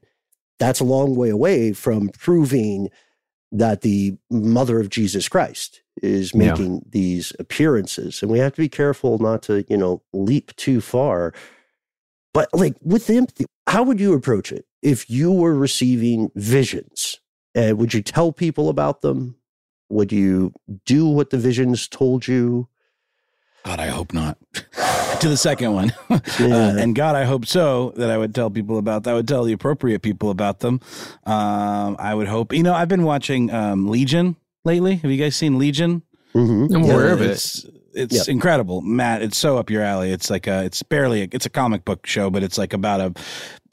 that's 0.59 0.79
a 0.79 0.83
long 0.85 1.15
way 1.15 1.29
away 1.29 1.73
from 1.73 2.09
proving 2.09 2.89
that 3.51 3.81
the 3.81 4.17
mother 4.29 4.79
of 4.79 4.89
Jesus 4.89 5.27
Christ 5.27 5.81
is 6.03 6.31
Yeah. 6.31 6.49
making 6.51 6.85
these 6.87 7.33
appearances. 7.39 8.21
And 8.21 8.31
we 8.31 8.37
have 8.37 8.53
to 8.53 8.61
be 8.61 8.69
careful 8.69 9.17
not 9.17 9.41
to, 9.43 9.65
you 9.67 9.77
know, 9.77 10.03
leap 10.13 10.55
too 10.57 10.79
far. 10.79 11.33
But 12.33 12.49
like 12.53 12.75
with 12.83 13.09
empathy, 13.09 13.45
how 13.67 13.81
would 13.83 13.99
you 13.99 14.13
approach 14.13 14.51
it 14.51 14.65
if 14.83 15.09
you 15.09 15.31
were 15.31 15.55
receiving 15.55 16.29
visions? 16.35 17.19
And 17.55 17.79
would 17.79 17.93
you 17.95 18.03
tell 18.03 18.31
people 18.31 18.69
about 18.69 19.01
them? 19.01 19.37
Would 19.89 20.11
you 20.11 20.53
do 20.85 21.07
what 21.07 21.31
the 21.31 21.37
visions 21.37 21.87
told 21.87 22.27
you? 22.27 22.67
God, 23.63 23.79
I 23.79 23.87
hope 23.87 24.13
not. 24.13 24.37
to 25.21 25.29
the 25.29 25.37
second 25.37 25.73
one. 25.73 25.93
uh, 26.09 26.19
and 26.39 26.95
God, 26.95 27.15
I 27.15 27.23
hope 27.25 27.45
so 27.45 27.93
that 27.95 28.09
I 28.09 28.17
would 28.17 28.33
tell 28.33 28.49
people 28.49 28.77
about 28.77 29.03
that. 29.03 29.11
I 29.11 29.13
would 29.13 29.27
tell 29.27 29.43
the 29.43 29.53
appropriate 29.53 30.01
people 30.01 30.29
about 30.29 30.59
them. 30.59 30.79
Um, 31.25 31.95
I 31.99 32.13
would 32.13 32.27
hope. 32.27 32.53
You 32.53 32.63
know, 32.63 32.73
I've 32.73 32.87
been 32.87 33.03
watching 33.03 33.51
um, 33.51 33.87
Legion 33.87 34.35
lately. 34.65 34.95
Have 34.95 35.11
you 35.11 35.17
guys 35.17 35.35
seen 35.35 35.57
Legion? 35.59 36.01
Mm-hmm. 36.33 36.75
I'm 36.75 36.83
aware 36.83 37.13
of 37.13 37.21
it. 37.21 37.31
It's, 37.31 37.65
it's 37.93 38.27
incredible, 38.27 38.81
Matt. 38.81 39.21
It's 39.21 39.37
so 39.37 39.57
up 39.57 39.69
your 39.69 39.83
alley. 39.83 40.11
It's 40.11 40.29
like 40.29 40.47
a, 40.47 40.63
it's 40.63 40.81
barely, 40.81 41.23
a, 41.23 41.27
it's 41.31 41.45
a 41.45 41.49
comic 41.49 41.85
book 41.85 42.07
show, 42.07 42.29
but 42.29 42.41
it's 42.41 42.57
like 42.57 42.73
about 42.73 43.01
a 43.01 43.13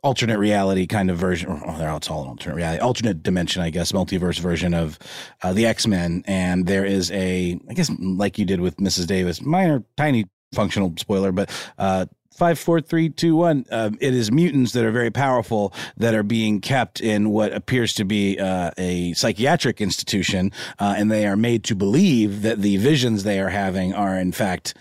alternate 0.02 0.38
reality 0.38 0.86
kind 0.86 1.10
of 1.10 1.18
version. 1.18 1.50
Oh, 1.50 1.96
it's 1.96 2.10
all 2.10 2.22
an 2.22 2.28
alternate 2.28 2.56
reality, 2.56 2.80
alternate 2.80 3.22
dimension, 3.22 3.62
I 3.62 3.70
guess, 3.70 3.92
multiverse 3.92 4.38
version 4.38 4.74
of 4.74 4.98
uh, 5.42 5.52
the 5.52 5.66
X 5.66 5.86
Men. 5.86 6.22
And 6.26 6.66
there 6.66 6.84
is 6.84 7.10
a, 7.10 7.58
I 7.68 7.74
guess, 7.74 7.90
like 7.98 8.38
you 8.38 8.44
did 8.44 8.60
with 8.60 8.76
Mrs. 8.76 9.06
Davis, 9.06 9.42
minor, 9.42 9.82
tiny 9.96 10.26
functional 10.52 10.94
spoiler, 10.96 11.32
but 11.32 11.50
uh, 11.78 12.06
five, 12.38 12.58
four, 12.58 12.80
three, 12.80 13.08
two, 13.08 13.36
one. 13.36 13.66
Uh, 13.70 13.90
it 14.00 14.14
is 14.14 14.30
mutants 14.30 14.72
that 14.72 14.84
are 14.84 14.92
very 14.92 15.10
powerful 15.10 15.74
that 15.96 16.14
are 16.14 16.22
being 16.22 16.60
kept 16.60 17.00
in 17.00 17.30
what 17.30 17.52
appears 17.52 17.92
to 17.94 18.04
be 18.04 18.38
uh, 18.38 18.70
a 18.78 19.12
psychiatric 19.14 19.80
institution, 19.80 20.52
uh, 20.78 20.94
and 20.96 21.10
they 21.10 21.26
are 21.26 21.36
made 21.36 21.64
to 21.64 21.74
believe 21.74 22.42
that 22.42 22.62
the 22.62 22.76
visions 22.76 23.24
they 23.24 23.40
are 23.40 23.48
having 23.48 23.92
are 23.92 24.16
in 24.16 24.32
fact 24.32 24.74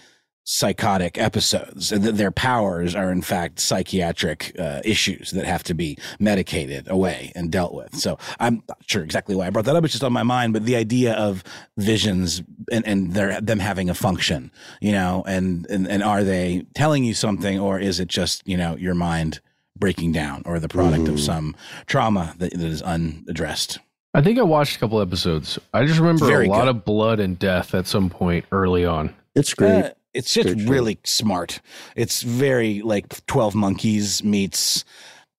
psychotic 0.50 1.18
episodes 1.18 1.92
and 1.92 2.06
that 2.06 2.16
their 2.16 2.32
powers 2.32 2.96
are 2.96 3.12
in 3.12 3.22
fact 3.22 3.60
psychiatric 3.60 4.56
uh, 4.58 4.80
issues 4.86 5.32
that 5.32 5.44
have 5.44 5.62
to 5.62 5.74
be 5.74 5.98
medicated 6.20 6.90
away 6.90 7.34
and 7.36 7.52
dealt 7.52 7.74
with 7.74 7.94
so 7.94 8.18
i'm 8.40 8.64
not 8.70 8.78
sure 8.86 9.04
exactly 9.04 9.36
why 9.36 9.46
i 9.46 9.50
brought 9.50 9.66
that 9.66 9.76
up 9.76 9.84
it's 9.84 9.92
just 9.92 10.06
on 10.06 10.14
my 10.14 10.24
mind 10.24 10.54
but 10.54 10.64
the 10.64 10.78
idea 10.78 11.14
of 11.16 11.44
visions 11.76 12.42
and, 12.72 12.88
and 12.88 13.12
their 13.14 13.42
them 13.42 13.60
having 13.60 13.90
a 13.90 13.94
function 13.94 14.50
you 14.80 14.94
know 14.94 15.22
and, 15.28 15.66
and 15.70 15.86
and 15.86 16.02
are 16.02 16.24
they 16.24 16.66
telling 16.76 17.04
you 17.04 17.14
something 17.14 17.60
or 17.60 17.78
is 17.78 18.00
it 18.00 18.08
just 18.08 18.42
you 18.48 18.56
know 18.56 18.74
your 18.78 18.96
mind 18.96 19.42
breaking 19.78 20.14
down 20.14 20.42
or 20.46 20.62
the 20.62 20.70
product 20.70 21.04
Mm-hmm. 21.04 21.14
of 21.16 21.20
some 21.20 21.58
trauma 21.88 22.34
that, 22.38 22.52
that 22.54 22.62
is 22.62 22.82
unaddressed 22.82 23.80
I 24.14 24.22
think 24.22 24.40
I 24.40 24.44
watched 24.44 24.78
a 24.78 24.80
couple 24.80 25.00
episodes. 25.00 25.60
I 25.76 25.86
just 25.86 26.00
remember 26.00 26.26
Very 26.26 26.48
a 26.48 26.50
lot 26.50 26.62
good. 26.62 26.70
of 26.70 26.86
blood 26.86 27.20
and 27.20 27.38
death 27.38 27.76
at 27.76 27.86
some 27.86 28.10
point 28.10 28.46
early 28.52 28.84
on. 28.84 29.14
It's 29.36 29.54
great. 29.54 29.84
Uh, 29.84 29.92
it's 30.18 30.34
just 30.34 30.50
really 30.68 31.00
smart. 31.06 31.62
It's 31.96 32.22
very 32.24 32.82
like 32.82 33.26
Twelve 33.28 33.56
Monkeys 33.56 34.24
meets 34.24 34.84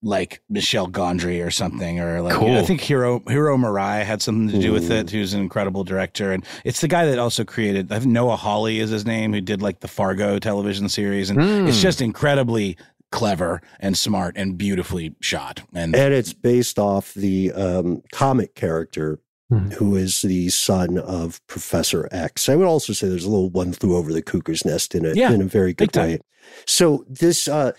like 0.01 0.41
Michel 0.49 0.87
Gondry 0.87 1.45
or 1.45 1.51
something, 1.51 1.99
or 1.99 2.21
like 2.21 2.33
Cool. 2.35 2.57
I 2.57 2.61
think 2.63 2.79
Hiro 2.79 3.21
Hiro 3.27 3.57
Murai 3.57 4.03
had 4.05 4.21
something 4.21 4.47
to 4.49 4.59
do 4.59 4.71
with 4.71 4.89
it. 4.91 5.09
Who's 5.09 5.33
an 5.33 5.41
incredible 5.41 5.83
director, 5.83 6.31
and 6.31 6.45
it's 6.63 6.79
the 6.81 6.87
guy 6.87 7.05
that 7.05 7.19
also 7.19 7.43
created. 7.43 7.91
I 7.91 7.99
think 7.99 8.11
Noah 8.13 8.37
Hawley 8.37 8.79
is 8.79 8.89
his 8.91 9.05
name, 9.05 9.33
who 9.33 9.41
did 9.41 9.61
like 9.61 9.81
the 9.81 9.89
Fargo 9.89 10.39
television 10.39 10.87
series, 10.89 11.29
and 11.29 11.41
Hmm. 11.41 11.67
it's 11.67 11.81
just 11.81 12.01
incredibly 12.01 12.77
clever 13.11 13.59
and 13.79 13.97
smart 13.97 14.37
and 14.37 14.57
beautifully 14.57 15.15
shot. 15.19 15.63
And 15.73 15.95
and 15.95 16.13
it's 16.13 16.31
based 16.31 16.79
off 16.79 17.13
the 17.13 17.51
um, 17.51 18.01
comic 18.13 18.55
character 18.55 19.19
Mhm. 19.51 19.73
who 19.73 19.95
is 19.95 20.21
the 20.21 20.49
son 20.49 20.97
of 20.99 21.41
Professor 21.47 22.07
X. 22.11 22.47
I 22.49 22.55
would 22.55 22.67
also 22.67 22.93
say 22.93 23.07
there's 23.07 23.25
a 23.25 23.29
little 23.29 23.49
one 23.49 23.73
flew 23.73 23.95
over 23.95 24.13
the 24.13 24.21
cuckoo's 24.21 24.63
nest 24.63 24.93
in 24.93 25.05
it 25.05 25.15
Yeah, 25.17 25.31
in 25.31 25.41
a 25.41 25.45
very 25.45 25.73
good 25.73 25.91
time. 25.91 26.07
way. 26.09 26.19
So 26.67 27.03
this, 27.09 27.47
uh, 27.47 27.71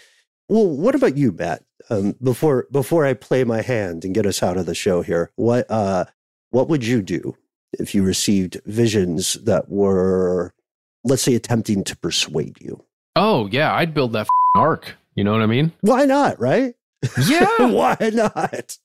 well, 0.48 0.66
what 0.66 0.94
about 0.96 1.16
you, 1.16 1.30
Matt? 1.32 1.62
Um, 1.88 2.14
before 2.22 2.66
before 2.72 3.04
I 3.06 3.14
play 3.14 3.44
my 3.44 3.62
hand 3.62 4.04
and 4.04 4.14
get 4.14 4.26
us 4.26 4.42
out 4.42 4.56
of 4.56 4.66
the 4.66 4.74
show 4.74 5.02
here, 5.02 5.30
what 5.36 5.68
uh, 5.70 6.04
what 6.50 6.68
would 6.68 6.84
you 6.84 7.02
do 7.02 7.36
if 7.78 7.94
you 7.94 8.02
received 8.02 8.60
visions 8.66 9.34
that 9.34 9.68
were, 9.68 10.52
let's 11.04 11.22
say, 11.22 11.34
attempting 11.34 11.84
to 11.84 11.96
persuade 11.96 12.58
you? 12.60 12.84
Oh 13.16 13.46
yeah, 13.50 13.74
I'd 13.74 13.94
build 13.94 14.12
that 14.14 14.28
ark. 14.56 14.96
You 15.14 15.24
know 15.24 15.32
what 15.32 15.42
I 15.42 15.46
mean? 15.46 15.72
Why 15.82 16.04
not? 16.04 16.40
Right? 16.40 16.74
Yeah. 17.28 17.48
Why 17.70 17.96
not? 18.12 18.76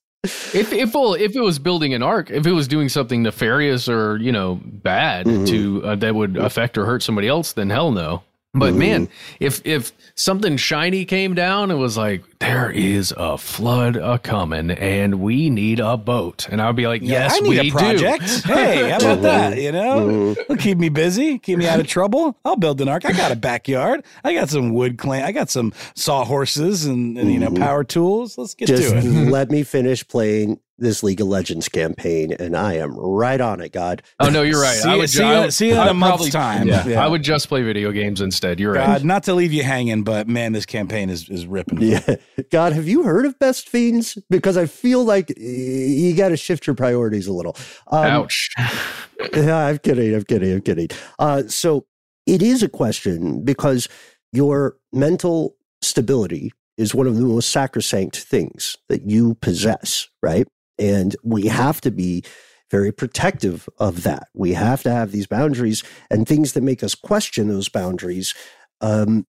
If 0.54 0.74
if 0.74 0.94
well, 0.94 1.14
if 1.14 1.36
it 1.36 1.42
was 1.42 1.60
building 1.60 1.94
an 1.94 2.02
ark, 2.04 2.30
if 2.32 2.46
it 2.48 2.52
was 2.52 2.68
doing 2.68 2.90
something 2.90 3.24
nefarious 3.24 3.88
or 3.90 4.18
you 4.18 4.32
know 4.32 4.60
bad 4.64 5.26
Mhm. 5.26 5.48
to 5.48 5.84
uh, 5.86 5.96
that 5.96 6.16
would 6.16 6.38
affect 6.38 6.78
or 6.78 6.86
hurt 6.86 7.04
somebody 7.04 7.28
else, 7.28 7.54
then 7.54 7.70
hell 7.70 7.92
no. 7.92 8.24
But 8.56 8.74
Mhm. 8.74 8.78
man, 8.78 9.08
if 9.40 9.62
if 9.66 9.92
something 10.16 10.56
shiny 10.58 11.04
came 11.06 11.34
down 11.36 11.72
it 11.72 11.76
was 11.76 11.98
like, 11.98 12.24
there 12.40 12.72
is 12.72 13.14
a 13.18 13.38
flood 13.38 13.96
a 13.98 14.18
coming 14.18 14.72
and 14.72 15.16
we 15.20 15.50
need 15.50 15.80
a 15.80 15.98
boat, 15.98 16.48
and 16.50 16.62
I'd 16.62 16.76
be 16.76 16.88
like, 16.88 17.02
Yeah, 17.02 17.24
yes, 17.24 17.36
I 17.36 17.40
need 17.42 17.50
we 17.50 17.70
a 17.70 17.72
project. 17.72 18.24
do. 18.48 18.54
hey, 18.54 18.90
how 18.90 18.98
about 18.98 19.22
that? 19.24 19.58
You 19.58 19.72
know. 19.72 20.32
It'll 20.40 20.56
keep 20.58 20.78
me 20.78 20.90
busy, 20.90 21.38
keep 21.38 21.58
me 21.58 21.68
out 21.68 21.80
of 21.80 21.88
trouble. 21.88 22.38
I'll 22.46 22.56
build 22.56 22.80
an 22.82 22.88
ark. 22.88 23.06
I 23.06 23.12
got 23.12 23.32
a 23.32 23.36
backyard. 23.36 24.04
I 24.24 24.34
got 24.34 24.50
some 24.50 24.74
wood 24.74 24.98
clan. 24.98 25.24
I 25.24 25.32
got 25.32 25.50
some 25.50 25.74
sawhorses 25.96 26.86
and, 26.86 27.18
and 27.18 27.32
you 27.32 27.40
know 27.40 27.52
power 27.52 27.84
tools. 27.84 28.38
Let's 28.38 28.54
get 28.54 28.68
Just 28.68 28.90
to 28.92 28.98
it. 29.00 29.04
let 29.30 29.52
me 29.52 29.64
finish 29.64 30.08
playing 30.08 30.60
this 30.78 31.04
League 31.04 31.22
of 31.22 31.28
Legends 31.28 31.70
campaign, 31.70 32.34
and 32.38 32.56
I 32.56 32.74
am 32.74 32.96
right 32.98 33.40
on 33.40 33.62
it, 33.62 33.72
God. 33.72 34.02
Oh 34.20 34.30
no, 34.30 34.42
you're 34.42 34.62
right. 34.62 34.76
See 34.82 34.90
I 34.90 34.96
would 34.98 35.10
see 35.10 35.24
I 35.24 35.40
would- 35.40 35.54
see 35.54 35.68
you 35.68 35.74
in 35.74 35.80
I 35.80 35.86
a 35.86 35.88
would 35.90 35.94
month's 35.96 36.30
probably- 36.30 36.32
time. 36.32 36.68
Yeah, 36.68 36.88
Yeah. 36.88 37.06
I 37.06 37.08
would 37.08 37.24
just 37.24 37.48
play 37.48 37.62
video 37.64 37.92
games 37.92 38.20
instead. 38.22 38.60
You're 38.60 38.74
right. 38.74 38.86
God, 38.86 39.04
not 39.06 39.24
to 39.24 39.34
leave 39.34 39.54
you 39.54 39.64
hanging, 39.64 40.04
but 40.04 40.28
man, 40.28 40.52
this 40.52 40.66
campaign 40.66 41.10
is 41.10 41.30
is 41.30 41.46
ripping. 41.48 41.82
Yeah, 41.82 42.16
God, 42.52 42.74
have 42.74 42.88
you 42.88 43.04
heard 43.04 43.26
of 43.26 43.40
Best 43.40 43.70
Fiends? 43.70 44.18
Because 44.30 44.58
I 44.58 44.66
feel 44.66 45.04
like 45.06 45.32
you 45.38 46.14
got 46.16 46.30
to 46.30 46.38
shift 46.38 46.68
your 46.68 46.76
priorities 46.76 47.28
a 47.28 47.34
little. 47.34 47.56
Um, 47.88 48.06
Ouch. 48.06 48.50
yeah, 49.34 49.58
I'm 49.68 49.78
kidding. 49.78 50.14
I'm 50.14 50.24
kidding. 50.24 50.54
I'm 50.54 50.62
kidding. 50.62 50.90
Uh, 51.20 51.44
so 51.48 51.86
it 52.26 52.42
is 52.42 52.64
a 52.64 52.70
question 52.70 53.44
because 53.46 53.88
your 54.34 54.76
mental 54.92 55.56
stability 55.82 56.52
is 56.78 56.94
one 56.94 57.08
of 57.08 57.16
the 57.16 57.22
most 57.22 57.50
sacrosanct 57.52 58.18
things 58.18 58.76
that 58.90 59.10
you 59.10 59.36
possess, 59.36 60.10
right? 60.22 60.46
And 60.78 61.16
we 61.24 61.48
have 61.48 61.82
to 61.82 61.92
be 61.92 62.24
very 62.72 62.92
protective 62.92 63.70
of 63.78 64.04
that. 64.04 64.28
We 64.34 64.54
have 64.54 64.84
to 64.84 64.92
have 64.92 65.12
these 65.12 65.28
boundaries 65.28 65.84
and 66.10 66.28
things 66.28 66.54
that 66.54 66.64
make 66.64 66.84
us 66.84 66.96
question 66.96 67.48
those 67.48 67.70
boundaries. 67.70 68.34
Um, 68.82 69.26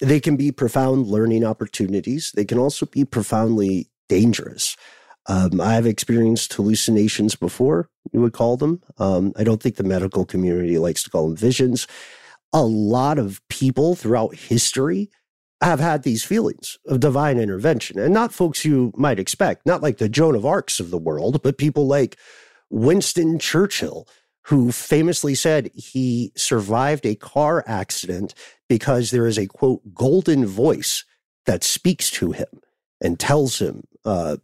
they 0.00 0.20
can 0.20 0.36
be 0.36 0.50
profound 0.50 1.06
learning 1.06 1.44
opportunities. 1.44 2.32
They 2.34 2.44
can 2.44 2.58
also 2.58 2.86
be 2.86 3.04
profoundly 3.04 3.90
dangerous. 4.08 4.76
Um, 5.26 5.60
I've 5.60 5.86
experienced 5.86 6.52
hallucinations 6.54 7.36
before, 7.36 7.88
you 8.12 8.20
would 8.20 8.32
call 8.32 8.56
them. 8.56 8.80
Um, 8.98 9.32
I 9.36 9.44
don't 9.44 9.62
think 9.62 9.76
the 9.76 9.84
medical 9.84 10.24
community 10.24 10.78
likes 10.78 11.02
to 11.04 11.10
call 11.10 11.28
them 11.28 11.36
visions. 11.36 11.86
A 12.52 12.62
lot 12.62 13.18
of 13.18 13.40
people 13.48 13.94
throughout 13.94 14.34
history 14.34 15.10
have 15.66 15.80
had 15.80 16.02
these 16.02 16.24
feelings 16.24 16.78
of 16.86 17.00
divine 17.00 17.38
intervention, 17.38 17.98
and 17.98 18.14
not 18.14 18.32
folks 18.32 18.64
you 18.64 18.92
might 18.96 19.18
expect, 19.18 19.66
not 19.66 19.82
like 19.82 19.98
the 19.98 20.08
Joan 20.08 20.34
of 20.34 20.46
Arcs 20.46 20.80
of 20.80 20.90
the 20.90 20.98
world, 20.98 21.42
but 21.42 21.58
people 21.58 21.86
like 21.86 22.16
Winston 22.70 23.38
Churchill, 23.38 24.08
who 24.44 24.72
famously 24.72 25.34
said 25.34 25.70
he 25.74 26.32
survived 26.36 27.04
a 27.04 27.14
car 27.14 27.62
accident 27.66 28.34
because 28.68 29.10
there 29.10 29.26
is 29.26 29.38
a 29.38 29.46
quote, 29.46 29.94
golden 29.94 30.46
voice 30.46 31.04
that 31.46 31.62
speaks 31.62 32.10
to 32.10 32.32
him 32.32 32.48
and 33.00 33.18
tells 33.18 33.58
him 33.58 33.84
uh, 34.04 34.36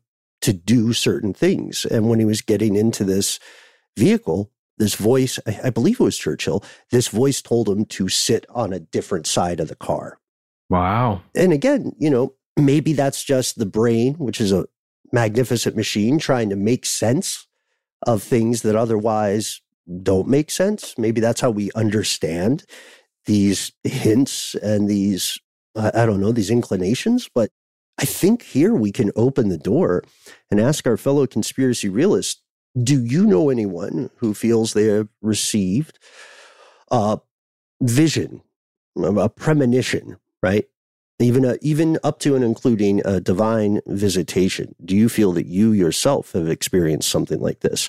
to 0.43 0.53
do 0.53 0.93
certain 0.93 1.33
things. 1.33 1.85
And 1.87 2.09
when 2.09 2.19
he 2.19 2.25
was 2.25 2.41
getting 2.43 2.77
into 2.77 3.05
this 3.05 3.39
vehicle, 3.97 4.51
this 4.79 4.95
voice, 4.95 5.39
I, 5.47 5.71
believe 5.71 6.01
it 6.01 6.05
was 6.05 6.19
Churchill, 6.19 6.62
this 6.91 7.09
voice 7.09 7.41
told 7.41 7.69
him 7.69 7.87
to 7.87 8.09
sit 8.09 8.45
on 8.51 8.73
a 8.73 8.81
different 8.81 9.27
side 9.27 9.61
of 9.61 9.69
the 9.69 9.77
car. 9.77 10.19
Wow. 10.69 11.23
And 11.35 11.53
again, 11.53 11.93
you 11.99 12.11
know, 12.11 12.35
maybe 12.57 12.93
that's 12.93 13.23
just 13.23 13.59
the 13.59 13.67
brain, 13.67 14.14
which 14.14 14.41
is 14.41 14.53
a 14.53 14.67
magnificent 15.12 15.77
machine 15.77 16.19
trying 16.19 16.51
to 16.51 16.57
make 16.57 16.85
sense 16.85 17.47
of 18.07 18.23
things 18.23 18.62
that 18.62 18.77
otherwise 18.77 19.61
don't 20.03 20.29
make 20.29 20.51
sense. 20.51 20.97
Maybe 20.99 21.21
that's 21.21 21.41
how 21.41 21.51
we 21.51 21.71
understand 21.75 22.64
these 23.27 23.73
hints 23.85 24.55
and 24.57 24.89
these, 24.89 25.39
I 25.77 26.07
don't 26.07 26.21
know, 26.21 26.33
these 26.33 26.51
inclinations. 26.51 27.29
But 27.33 27.51
I 27.99 28.05
think 28.05 28.43
here 28.43 28.75
we 28.75 28.93
can 28.93 29.11
open 29.17 29.49
the 29.49 29.59
door 29.59 30.03
and 30.51 30.61
ask 30.61 30.87
our 30.87 30.97
fellow 30.97 31.27
conspiracy 31.27 31.89
realists 31.89 32.43
do 32.83 33.03
you 33.03 33.27
know 33.27 33.49
anyone 33.49 34.11
who 34.17 34.35
feels 34.35 34.75
they 34.75 34.85
have 34.85 35.09
received 35.23 35.99
a 36.91 37.19
vision, 37.81 38.43
a 38.97 39.29
premonition, 39.31 40.19
right? 40.43 40.66
Even 41.18 41.45
a, 41.45 41.57
even 41.62 41.99
up 42.05 42.18
to 42.20 42.34
and 42.34 42.45
including 42.45 43.01
a 43.05 43.20
divine 43.20 43.80
visitation. 43.87 44.74
Do 44.84 44.95
you 44.95 45.09
feel 45.09 45.32
that 45.32 45.47
you 45.47 45.72
yourself 45.72 46.32
have 46.32 46.49
experienced 46.49 47.09
something 47.09 47.41
like 47.41 47.61
this? 47.61 47.89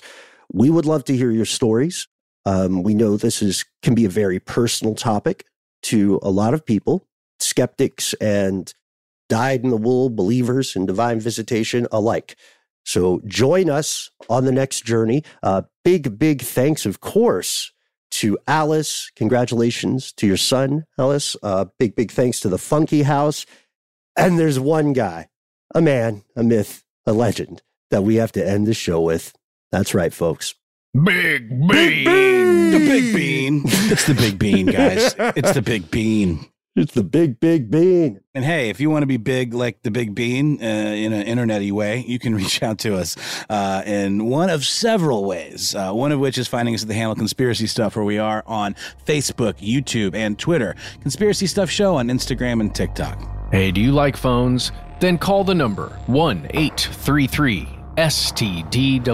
We 0.52 0.70
would 0.70 0.86
love 0.86 1.04
to 1.04 1.16
hear 1.16 1.30
your 1.30 1.44
stories. 1.44 2.08
Um, 2.46 2.82
we 2.82 2.94
know 2.94 3.16
this 3.16 3.42
is 3.42 3.66
can 3.82 3.94
be 3.94 4.06
a 4.06 4.10
very 4.10 4.40
personal 4.40 4.94
topic 4.94 5.44
to 5.82 6.18
a 6.22 6.30
lot 6.30 6.54
of 6.54 6.64
people, 6.64 7.06
skeptics 7.38 8.14
and 8.14 8.72
dyed 9.28 9.62
in 9.62 9.70
the 9.70 9.76
wool 9.76 10.08
believers 10.08 10.74
in 10.74 10.86
divine 10.86 11.20
visitation 11.20 11.86
alike. 11.92 12.36
So 12.84 13.20
join 13.26 13.68
us 13.68 14.10
on 14.30 14.46
the 14.46 14.52
next 14.52 14.86
journey. 14.86 15.22
Uh, 15.42 15.62
big, 15.84 16.18
big 16.18 16.40
thanks, 16.40 16.86
of 16.86 17.00
course, 17.00 17.72
to 18.10 18.38
Alice. 18.46 19.10
Congratulations 19.16 20.12
to 20.12 20.26
your 20.26 20.36
son, 20.36 20.84
Alice. 20.98 21.36
Uh, 21.42 21.66
big, 21.78 21.94
big 21.94 22.10
thanks 22.10 22.40
to 22.40 22.48
the 22.48 22.58
Funky 22.58 23.02
House. 23.02 23.46
And 24.16 24.38
there's 24.38 24.58
one 24.58 24.92
guy, 24.92 25.28
a 25.74 25.80
man, 25.80 26.22
a 26.34 26.42
myth, 26.42 26.84
a 27.06 27.12
legend 27.12 27.62
that 27.90 28.02
we 28.02 28.16
have 28.16 28.32
to 28.32 28.46
end 28.46 28.66
the 28.66 28.74
show 28.74 29.00
with. 29.00 29.34
That's 29.70 29.94
right, 29.94 30.12
folks. 30.12 30.54
Big 30.94 31.48
Bean. 31.48 31.68
Big 31.68 32.04
bean. 32.04 32.70
The 32.70 32.78
big 32.78 33.14
bean. 33.14 33.62
It's 33.64 34.06
the 34.06 34.14
big 34.14 34.38
bean, 34.38 34.66
guys. 34.66 35.14
It's 35.18 35.52
the 35.52 35.62
big 35.62 35.90
bean. 35.90 36.46
It's 36.78 36.94
the 36.94 37.02
big, 37.02 37.40
big 37.40 37.70
bean. 37.70 38.20
And 38.34 38.44
hey, 38.44 38.70
if 38.70 38.80
you 38.80 38.88
want 38.88 39.02
to 39.02 39.06
be 39.06 39.16
big 39.16 39.52
like 39.52 39.82
the 39.82 39.90
big 39.90 40.14
bean 40.14 40.62
uh, 40.62 40.66
in 40.66 41.12
an 41.12 41.26
internety 41.26 41.72
way, 41.72 42.04
you 42.06 42.18
can 42.18 42.34
reach 42.36 42.62
out 42.62 42.78
to 42.80 42.96
us 42.96 43.16
uh, 43.50 43.82
in 43.84 44.26
one 44.26 44.48
of 44.48 44.64
several 44.64 45.24
ways. 45.24 45.74
Uh, 45.74 45.92
one 45.92 46.12
of 46.12 46.20
which 46.20 46.38
is 46.38 46.46
finding 46.46 46.74
us 46.74 46.82
at 46.82 46.88
the 46.88 46.94
Handle 46.94 47.16
Conspiracy 47.16 47.66
Stuff, 47.66 47.96
where 47.96 48.04
we 48.04 48.18
are 48.18 48.44
on 48.46 48.76
Facebook, 49.06 49.54
YouTube, 49.54 50.14
and 50.14 50.38
Twitter. 50.38 50.76
Conspiracy 51.00 51.46
Stuff 51.46 51.68
Show 51.68 51.96
on 51.96 52.08
Instagram 52.08 52.60
and 52.60 52.74
TikTok. 52.74 53.50
Hey, 53.50 53.72
do 53.72 53.80
you 53.80 53.92
like 53.92 54.16
phones? 54.16 54.70
Then 55.00 55.18
call 55.18 55.44
the 55.44 55.54
number 55.54 55.88
1 56.06 56.48
833 56.50 57.77
STDWYTK. 57.98 59.08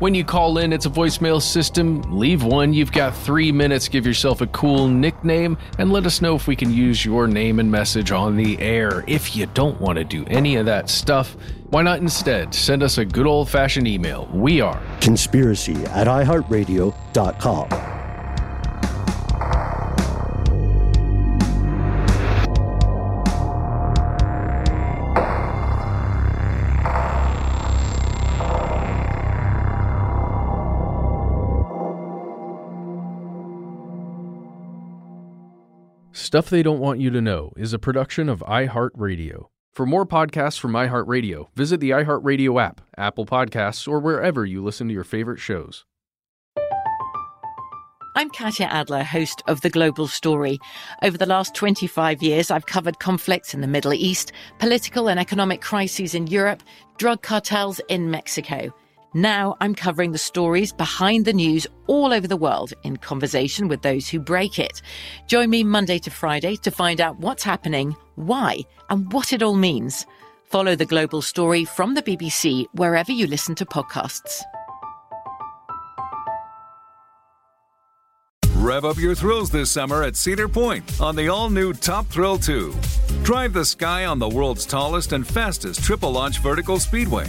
When 0.00 0.14
you 0.14 0.24
call 0.24 0.58
in, 0.58 0.72
it's 0.72 0.86
a 0.86 0.90
voicemail 0.90 1.40
system. 1.40 2.02
Leave 2.10 2.42
one. 2.42 2.74
You've 2.74 2.90
got 2.90 3.16
three 3.16 3.52
minutes. 3.52 3.86
Give 3.88 4.04
yourself 4.04 4.40
a 4.40 4.48
cool 4.48 4.88
nickname 4.88 5.56
and 5.78 5.92
let 5.92 6.06
us 6.06 6.20
know 6.20 6.34
if 6.34 6.48
we 6.48 6.56
can 6.56 6.72
use 6.72 7.04
your 7.04 7.28
name 7.28 7.60
and 7.60 7.70
message 7.70 8.10
on 8.10 8.34
the 8.36 8.58
air. 8.58 9.04
If 9.06 9.36
you 9.36 9.46
don't 9.46 9.80
want 9.80 9.98
to 9.98 10.04
do 10.04 10.24
any 10.26 10.56
of 10.56 10.66
that 10.66 10.90
stuff, 10.90 11.36
why 11.70 11.82
not 11.82 12.00
instead 12.00 12.52
send 12.52 12.82
us 12.82 12.98
a 12.98 13.04
good 13.04 13.26
old 13.26 13.48
fashioned 13.48 13.86
email? 13.86 14.28
We 14.32 14.60
are 14.60 14.82
conspiracy 15.00 15.76
at 15.86 16.08
iHeartRadio.com. 16.08 18.03
Stuff 36.34 36.50
They 36.50 36.64
Don't 36.64 36.80
Want 36.80 36.98
You 36.98 37.10
to 37.10 37.20
Know 37.20 37.52
is 37.56 37.72
a 37.72 37.78
production 37.78 38.28
of 38.28 38.40
iHeartRadio. 38.40 39.50
For 39.72 39.86
more 39.86 40.04
podcasts 40.04 40.58
from 40.58 40.72
iHeartRadio, 40.72 41.46
visit 41.54 41.78
the 41.78 41.90
iHeartRadio 41.90 42.60
app, 42.60 42.80
Apple 42.98 43.24
Podcasts, 43.24 43.86
or 43.86 44.00
wherever 44.00 44.44
you 44.44 44.60
listen 44.60 44.88
to 44.88 44.92
your 44.92 45.04
favorite 45.04 45.38
shows. 45.38 45.84
I'm 48.16 48.30
Katya 48.30 48.66
Adler, 48.66 49.04
host 49.04 49.42
of 49.46 49.60
The 49.60 49.70
Global 49.70 50.08
Story. 50.08 50.58
Over 51.04 51.16
the 51.16 51.24
last 51.24 51.54
25 51.54 52.20
years, 52.20 52.50
I've 52.50 52.66
covered 52.66 52.98
conflicts 52.98 53.54
in 53.54 53.60
the 53.60 53.68
Middle 53.68 53.94
East, 53.94 54.32
political 54.58 55.08
and 55.08 55.20
economic 55.20 55.60
crises 55.60 56.16
in 56.16 56.26
Europe, 56.26 56.64
drug 56.98 57.22
cartels 57.22 57.80
in 57.88 58.10
Mexico. 58.10 58.74
Now 59.16 59.56
I'm 59.60 59.76
covering 59.76 60.10
the 60.10 60.18
stories 60.18 60.72
behind 60.72 61.24
the 61.24 61.32
news 61.32 61.68
all 61.86 62.12
over 62.12 62.26
the 62.26 62.36
world 62.36 62.72
in 62.82 62.96
conversation 62.96 63.68
with 63.68 63.80
those 63.82 64.08
who 64.08 64.18
break 64.18 64.58
it. 64.58 64.82
Join 65.28 65.50
me 65.50 65.62
Monday 65.62 66.00
to 66.00 66.10
Friday 66.10 66.56
to 66.56 66.72
find 66.72 67.00
out 67.00 67.20
what's 67.20 67.44
happening, 67.44 67.94
why, 68.16 68.58
and 68.90 69.12
what 69.12 69.32
it 69.32 69.40
all 69.40 69.54
means. 69.54 70.04
Follow 70.42 70.74
the 70.74 70.84
global 70.84 71.22
story 71.22 71.64
from 71.64 71.94
the 71.94 72.02
BBC 72.02 72.66
wherever 72.74 73.12
you 73.12 73.28
listen 73.28 73.54
to 73.54 73.64
podcasts. 73.64 74.42
Rev 78.56 78.84
up 78.84 78.96
your 78.96 79.14
thrills 79.14 79.50
this 79.50 79.70
summer 79.70 80.02
at 80.02 80.16
Cedar 80.16 80.48
Point 80.48 81.00
on 81.00 81.14
the 81.14 81.28
all 81.28 81.50
new 81.50 81.72
Top 81.72 82.06
Thrill 82.06 82.36
2. 82.38 82.74
Drive 83.22 83.52
the 83.52 83.64
sky 83.64 84.06
on 84.06 84.18
the 84.18 84.28
world's 84.28 84.66
tallest 84.66 85.12
and 85.12 85.24
fastest 85.24 85.84
triple 85.84 86.10
launch 86.10 86.40
vertical 86.40 86.80
speedway. 86.80 87.28